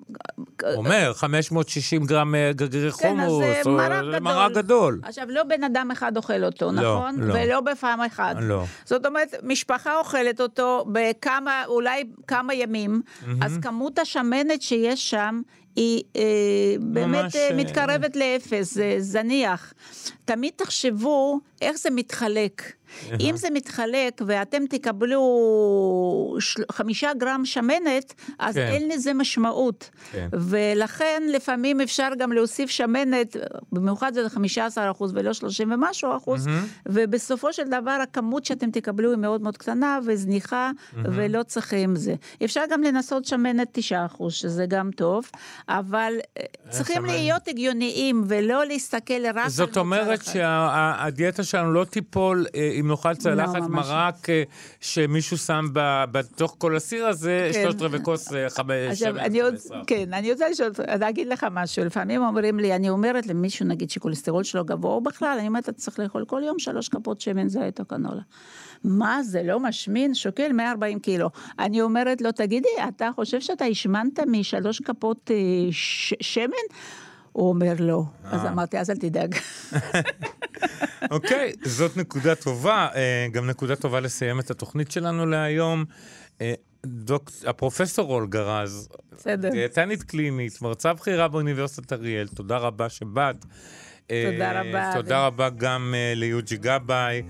אומר, 0.77 1.13
560 1.15 2.05
גרם 2.05 2.35
אה, 2.35 2.51
גרגירי 2.55 2.93
כן, 2.93 3.09
חומוס, 3.09 3.67
או- 3.67 3.71
מרק 3.71 4.05
זה 4.05 4.11
גדול. 4.11 4.21
מרק 4.21 4.53
גדול. 4.53 5.01
עכשיו, 5.03 5.27
לא 5.31 5.43
בן 5.43 5.65
אדם 5.65 5.91
אחד 5.91 6.17
אוכל 6.17 6.45
אותו, 6.45 6.67
לא, 6.73 6.73
נכון? 6.73 7.21
לא. 7.21 7.35
ולא 7.35 7.61
בפעם 7.61 8.01
אחת. 8.01 8.37
לא. 8.41 8.65
זאת 8.85 9.07
אומרת, 9.07 9.35
משפחה 9.43 9.99
אוכלת 9.99 10.41
אותו 10.41 10.85
בכמה, 10.93 11.63
אולי 11.67 12.05
כמה 12.27 12.55
ימים, 12.55 13.03
אז 13.43 13.59
כמות 13.63 13.99
השמנת 13.99 14.63
שיש 14.63 15.11
שם 15.11 15.41
היא 15.77 16.03
אה, 16.17 16.23
באמת 16.81 17.07
ממש, 17.25 17.37
אה, 17.37 17.49
אה, 17.51 17.57
מתקרבת 17.57 18.17
לאפס, 18.17 18.75
זה 18.75 18.97
זניח. 18.99 19.73
תמיד 20.25 20.53
תחשבו 20.57 21.39
איך 21.63 21.77
זה 21.77 21.91
מתחלק. 21.91 22.63
אם 23.21 23.37
זה 23.37 23.49
מתחלק 23.51 24.23
ואתם 24.27 24.63
תקבלו 24.67 25.21
של- 26.41 26.63
חמישה 26.73 27.15
גרם 27.15 27.43
שמנת, 27.45 28.15
אז 28.39 28.55
כן. 28.55 28.61
אין 28.61 28.89
לזה 28.89 29.15
משמעות. 29.15 29.91
כן. 30.13 30.29
ולכן 30.33 31.23
לפעמים 31.29 31.81
אפשר 31.81 32.09
גם 32.19 32.33
להוסיף 32.33 32.71
שמנת, 32.71 33.37
במיוחד 33.73 34.15
זה 34.15 34.29
15 34.29 34.91
אחוז 34.91 35.13
ולא 35.15 35.33
30 35.33 35.73
ומשהו 35.73 36.17
אחוז, 36.17 36.49
ובסופו 36.87 37.53
של 37.53 37.65
דבר 37.69 37.99
הכמות 38.03 38.45
שאתם 38.45 38.71
תקבלו 38.71 39.11
היא 39.11 39.19
מאוד 39.19 39.43
מאוד 39.43 39.57
קטנה 39.57 39.99
וזניחה, 40.07 40.71
ולא 41.05 41.43
צריכים 41.43 41.97
זה. 41.97 42.15
אפשר 42.45 42.63
גם 42.71 42.83
לנסות 42.83 43.25
שמנת 43.25 43.69
9 43.73 44.07
אחוז, 44.07 44.33
שזה 44.35 44.67
גם 44.67 44.91
טוב, 44.97 45.31
אבל 45.69 46.13
אה, 46.39 46.45
צריכים. 46.71 47.05
להיות 47.05 47.49
הגיוניים 47.49 48.25
ולא 48.29 48.67
להסתכל 48.67 49.27
רק 49.27 49.45
על 49.45 49.51
זאת 49.51 49.69
מוצר 49.69 49.81
אומרת 49.81 50.21
אחד. 50.23 50.33
שהדיאטה 50.33 51.45
שלנו 51.45 51.73
לא 51.73 51.85
תיפול 51.85 52.47
אה, 52.55 52.71
אם 52.81 52.89
נאכל 52.89 53.15
צלחת 53.15 53.55
ממש 53.55 53.87
מרק 53.89 54.31
אה, 54.31 54.43
שמישהו 54.81 55.39
שם 55.39 55.67
ב- 55.73 56.05
בתוך 56.13 56.55
כל 56.59 56.77
הסיר 56.77 57.07
הזה, 57.07 57.51
כן. 57.53 57.63
שלושת 57.63 57.83
רבעי 57.83 58.03
כוס 58.03 58.29
חמש... 58.49 59.03
אני 59.03 59.41
עוד, 59.41 59.55
15. 59.55 59.83
כן, 59.87 60.13
אני 60.13 60.33
רוצה 60.33 60.49
לשאול, 60.49 60.71
להגיד 61.01 61.29
לך 61.29 61.47
משהו, 61.51 61.85
לפעמים 61.85 62.23
אומרים 62.23 62.59
לי, 62.59 62.75
אני 62.75 62.91
אומרת 62.91 63.27
למישהו, 63.27 63.67
נגיד, 63.67 63.91
שכולסטרול 63.91 64.45
שלו 64.45 64.65
גבוה, 64.65 65.01
בכלל, 65.01 65.37
אני 65.39 65.49
אומרת, 65.49 65.69
אתה 65.69 65.73
צריך 65.73 65.99
לאכול 65.99 66.25
כל 66.25 66.43
יום 66.45 66.59
שלוש 66.59 66.89
כפות 66.89 67.21
שמן 67.21 67.49
זית 67.49 67.81
או 67.81 67.85
קנולה. 67.85 68.23
מה, 68.87 69.23
זה 69.23 69.43
לא 69.43 69.61
משמין? 69.61 70.15
שוקל 70.15 70.53
140 70.53 70.99
קילו. 70.99 71.31
אני 71.59 71.83
אומרת 71.83 72.21
לו, 72.21 72.33
תגידי, 72.33 72.69
אתה 72.89 73.11
חושב 73.15 73.41
שאתה 73.41 73.65
השמנת 73.65 74.21
משלוש 74.27 74.81
כפות 74.81 75.31
אה, 75.31 75.37
ש- 75.71 76.15
שמן? 76.21 76.67
הוא 77.33 77.49
אומר 77.49 77.73
לא. 77.79 78.03
אז 78.25 78.45
אמרתי, 78.47 78.79
אז 78.79 78.91
אל 78.91 78.97
תדאג. 78.97 79.35
אוקיי, 81.11 81.53
זאת 81.65 81.97
נקודה 81.97 82.35
טובה, 82.35 82.89
אה, 82.95 83.27
גם 83.33 83.47
נקודה 83.47 83.77
טובה 83.77 84.01
לסיים 84.01 84.41
את 84.41 84.51
התוכנית 84.51 84.91
שלנו 84.91 85.27
להיום. 85.27 85.85
אה, 86.41 86.55
דוק... 86.87 87.31
הפרופסור 87.47 88.13
אולגה 88.13 88.43
רז. 88.43 88.89
דיאטנית 89.51 90.03
קלינית, 90.03 90.63
מרצה 90.63 90.93
בכירה 90.93 91.29
באוניברסיטת 91.29 91.93
אריאל, 91.93 92.29
תודה 92.29 92.57
רבה 92.57 92.89
שבאת. 92.89 93.45
אה, 94.11 94.31
תודה 94.33 94.61
רבה, 94.61 94.91
תודה. 94.95 95.27
רבה 95.27 95.49
גם 95.51 95.95
אה, 95.97 96.13
ליוג'י 96.17 96.57
גבאי 96.57 97.23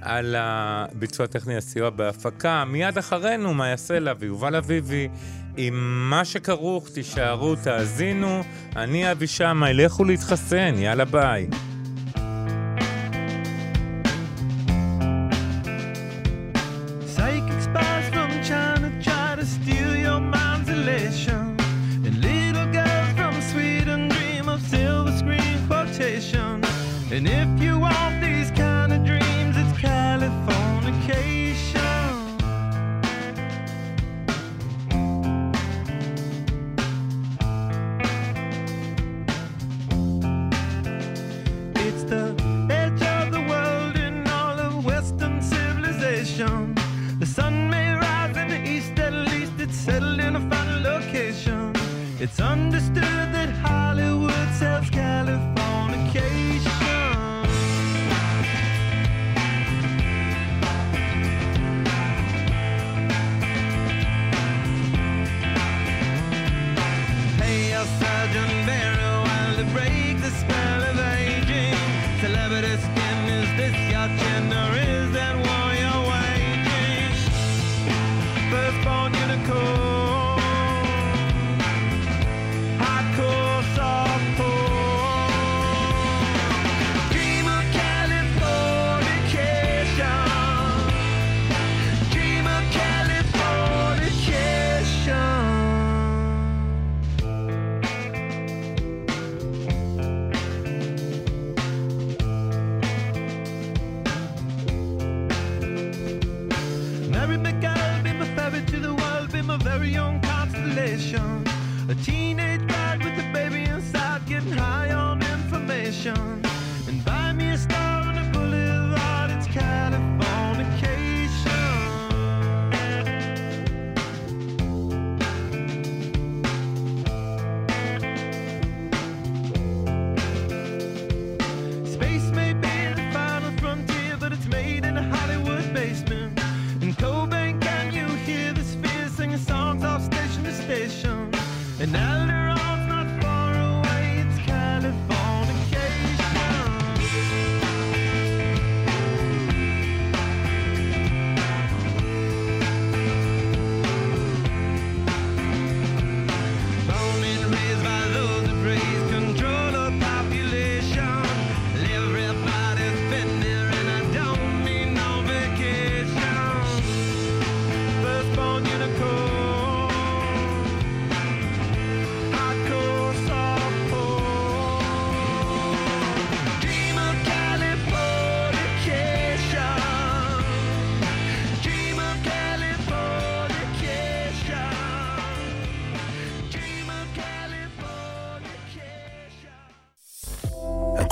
על 0.00 0.34
הביצוע 0.38 1.24
הטכני 1.24 1.56
הסיוע 1.56 1.90
בהפקה. 1.90 2.64
מיד 2.64 2.98
אחרינו, 2.98 3.54
מאיה 3.54 3.76
סלע 3.76 4.12
ויובל 4.18 4.56
אביבי. 4.56 5.08
עם 5.56 5.74
מה 6.10 6.24
שכרוך, 6.24 6.88
תישארו, 6.88 7.56
תאזינו. 7.56 8.42
אני 8.76 9.12
אבי 9.12 9.26
שמאי, 9.26 9.74
לכו 9.74 10.04
להתחסן, 10.04 10.74
יאללה 10.78 11.04
ביי. 11.04 11.48